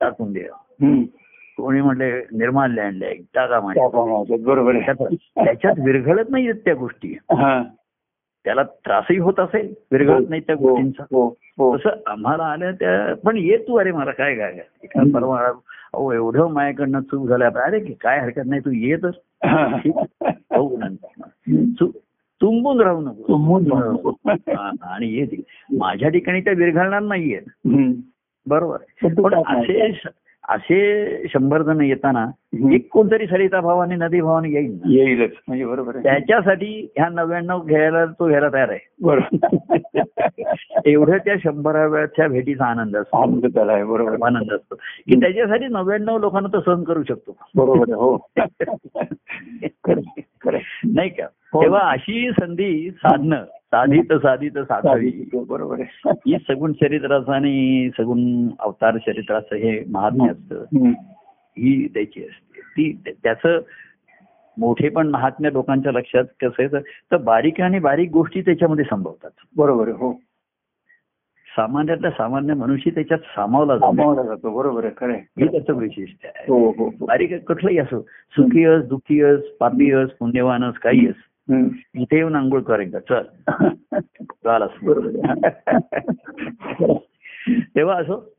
टाकून 0.00 0.32
दे. 0.32 0.46
कोणी 1.56 1.80
म्हणले 1.80 2.10
निर्माल्य 2.32 2.82
आणलंय? 2.82 3.14
टाका 3.34 3.60
म्हणजे 3.60 4.36
बरोबर 4.44 4.78
त्याच्यात 4.78 5.74
विरघळत 5.78 6.30
नाहीयेत 6.30 6.54
त्या 6.54 6.74
गोष्टी. 6.74 7.16
त्याला 8.44 8.62
त्रासही 8.62 9.18
होत 9.18 9.40
असेल 9.40 9.74
विरघळत 9.92 10.28
नाही 10.28 10.40
त्या 10.40 10.56
हो, 10.56 10.68
गोष्टींचा 10.68 11.02
हो, 11.02 11.26
हो. 11.58 11.76
तसं 11.76 11.90
आम्हाला 12.06 12.44
आल्या 12.44 12.70
त्या 12.70 13.14
पण 13.14 13.36
ये 13.36 13.56
तू 13.56 13.76
अरे 13.78 13.92
मला 13.92 14.10
काय 14.10 14.34
काय 14.34 14.58
एका. 14.84 15.02
परवा 15.14 15.40
अहो 15.94 16.12
एवढं 16.12 16.46
माझ्याकडनं 16.46 17.00
चूक 17.00 17.28
झाल्या 17.28 17.48
अरे 17.64 17.80
की 17.80 17.92
काय 17.92 18.20
हरकत 18.20 18.46
नाही 18.46 18.60
तू 18.64 18.70
ये 18.70 18.96
तर 18.96 19.10
हो 20.56 20.76
नंतर 20.76 21.86
तुंबून 22.40 22.80
राहू 22.80 23.00
नको 23.00 23.22
तुंबून. 23.28 23.72
हा, 24.28 24.70
आणि 24.82 25.08
ये. 25.08 25.26
माझ्या 25.78 26.08
ठिकाणी 26.08 26.40
त्या 26.40 26.52
विरघळणार 26.56 27.00
नाहीये. 27.00 27.40
बरोबर 28.46 28.76
पण. 29.22 29.34
असे 29.34 29.92
असे 30.48 31.28
शंभर 31.28 31.62
जण 31.62 31.80
येताना. 31.80 32.26
एक 32.72 32.88
कोणतरी 32.88 33.26
सरिता 33.26 33.60
भावाने 33.60 33.94
नदी 33.94 34.20
भावाने 34.20 34.48
येईल. 34.48 34.80
येईलच. 34.86 35.30
म्हणजे 35.48 35.64
बरोबर 35.64 35.98
त्याच्यासाठी 35.98 36.92
ह्या 36.96 37.08
नव्याण्णव 37.08 37.60
घ्यायला 37.60 38.04
तो 38.04 38.28
घ्यायला 38.28 38.48
तयार 38.48 38.68
आहे. 38.68 38.78
बरोबर. 39.02 39.76
एवढं 40.84 41.18
त्या 41.18 41.34
शंभराव्याच्या 41.44 42.28
भेटीचा 42.28 42.64
आनंद 42.64 42.96
असतो. 42.96 43.22
आनंद 43.22 43.46
त्याला 43.46 43.72
आहे 43.72 43.84
बरोबर. 43.84 44.12
आनंद 44.12 44.52
असतो. 44.52 44.74
की 45.08 45.20
त्याच्यासाठी 45.20 45.66
नव्याण्णव 45.66 46.18
लोकांना 46.18 46.56
तो 46.56 46.60
सहन 46.60 46.84
करू 46.84 47.02
शकतो. 47.02 47.36
बरोबर 47.54 47.78
हो. 47.78 48.26
नाही 50.84 51.08
का? 51.08 51.26
हो. 51.52 51.62
तेव्हा 51.62 51.90
अशी 51.90 52.30
संधी 52.40 52.90
साधणं 52.90 53.44
साधित 53.70 54.12
साधित 54.12 54.58
साधावी. 54.58 55.28
बरोबर 55.48 55.80
आहे. 55.80 56.10
ही 56.10 56.36
सगुण 56.48 56.72
चरित्राचं 56.72 57.32
आणि 57.32 57.90
सगुण 57.98 58.48
अवतार 58.60 58.96
चरित्राचं 58.96 59.54
हे 59.54 59.84
महात्म्य 59.90 60.30
असतं. 60.30 60.64
ही. 60.88 61.88
त्याची 61.88 62.20
असते. 62.20 62.60
ती 62.60 62.92
त्या- 62.92 63.16
त्याचं 63.22 63.60
मोठे 64.58 64.88
पण 64.88 65.08
महात्म्य 65.08 65.52
लोकांच्या 65.52 65.92
लक्षात 65.92 66.24
कसं 66.24 66.62
आहे 66.62 66.72
तर- 66.72 66.80
तर 66.80 67.16
बारीक 67.16 67.60
आणि 67.60 67.78
बारीक 67.78 68.10
गोष्टी 68.10 68.40
त्याच्यामध्ये 68.40 68.84
संभवतात. 68.90 69.30
बरोबर 69.56 69.88
हो. 69.88 70.12
सामान्यातल्या 71.56 72.10
सामान्य 72.10 72.54
मनुष्य 72.54 72.90
त्याच्यात 72.90 73.18
सामावला 73.18 73.76
जातो. 73.76 73.96
सामावला 73.96 74.22
जातो 74.22 74.50
बरोबर 74.50 74.84
आहे 74.84 74.94
खरं. 74.96 75.12
हे 75.12 75.46
त्याचं 75.46 75.72
वैशिष्ट्य 75.72 76.28
आहे. 76.28 76.44
हो 76.48 76.70
हो 76.70 76.86
हो. 76.86 77.06
बारीक 77.06 77.34
कुठलंही 77.34 77.78
असो 77.78 78.00
सुखी 78.32 78.64
अस 78.64 78.84
दुःखी 78.84 79.22
अस 79.22 79.40
पापी 79.40 79.92
अस 79.92 80.10
पुण्यवान 80.10 80.64
अस 80.64 80.74
काही 80.74 81.08
अस. 81.08 81.14
इथे 81.94 82.16
येऊन 82.16 82.34
आंघोळ 82.34 82.60
करेन 82.62 82.90
का 82.90 82.98
चल. 82.98 83.22
चालस 84.22 84.70
बरोबर. 84.82 85.08
आहे. 85.24 85.48
तेव्हा 87.76 87.96
असो. 87.96 88.34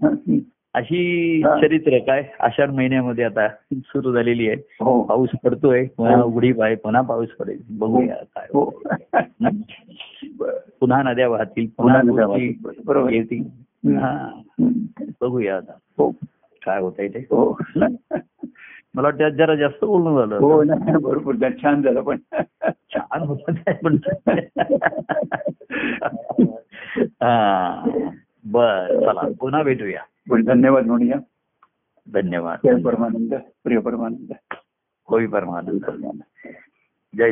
अशी. 0.74 1.42
चरित्र 1.42 1.98
काय? 1.98 2.24
आषाढ 2.40 2.70
महिन्यामध्ये 2.70 3.24
आता 3.24 3.48
सुरू 3.74 4.14
झालेली 4.14 4.48
आहे. 4.48 4.58
हो. 4.58 5.04
पाऊस 5.04 5.30
पडतोय. 5.44 5.86
पुन्हा 5.86 6.16
हो. 6.16 6.24
उघडीप 6.24 6.62
आहे 6.62 6.76
पुन्हा 6.76 7.02
पाऊस 7.02 7.30
पडेल. 7.30 7.62
बघूया 7.70 8.16
काय 8.16 8.48
हो. 8.54 8.82
हं? 9.16 9.50
पुन्हा 10.80 11.04
नद्या 11.04 11.30
वाहतील 11.30 11.68
पुन्हा. 11.78 12.02
बरोबर. 12.86 13.10
येतील. 13.10 13.44
हं. 14.00 14.72
बघूया 15.22 15.58
आता. 15.58 15.74
काय 16.66 16.80
होतंय 16.80 17.08
ते. 17.08 17.20
हो. 17.20 17.58
मला 18.96 19.08
वाटतं 19.08 19.30
जरा 19.30 19.56
जास्त 19.56 19.84
बोलणं 19.86 20.20
झालं 20.20 20.36
हो 20.36 20.64
ना 20.64 20.74
भरपूर 20.98 21.36
जा- 21.36 21.64
छान 21.64 21.82
झालं 21.82 22.02
पण. 22.02 22.18
छान 22.70 23.22
होत 23.22 23.38
पण. 23.84 23.98
हा 27.24 27.86
बर 28.46 29.00
चला 29.00 29.22
पुन्हा 29.40 29.64
भेटूया. 29.64 30.02
पण 30.30 30.44
धन्यवाद 30.44 30.86
म्हणूया. 30.86 31.16
धन्यवाद 32.14 32.84
परमानंद 32.84 33.34
प्रिय 33.64 33.80
परमानंद. 33.80 34.34
होई 35.08 35.26
परमानंद. 35.26 35.86
परमानंद. 35.86 36.22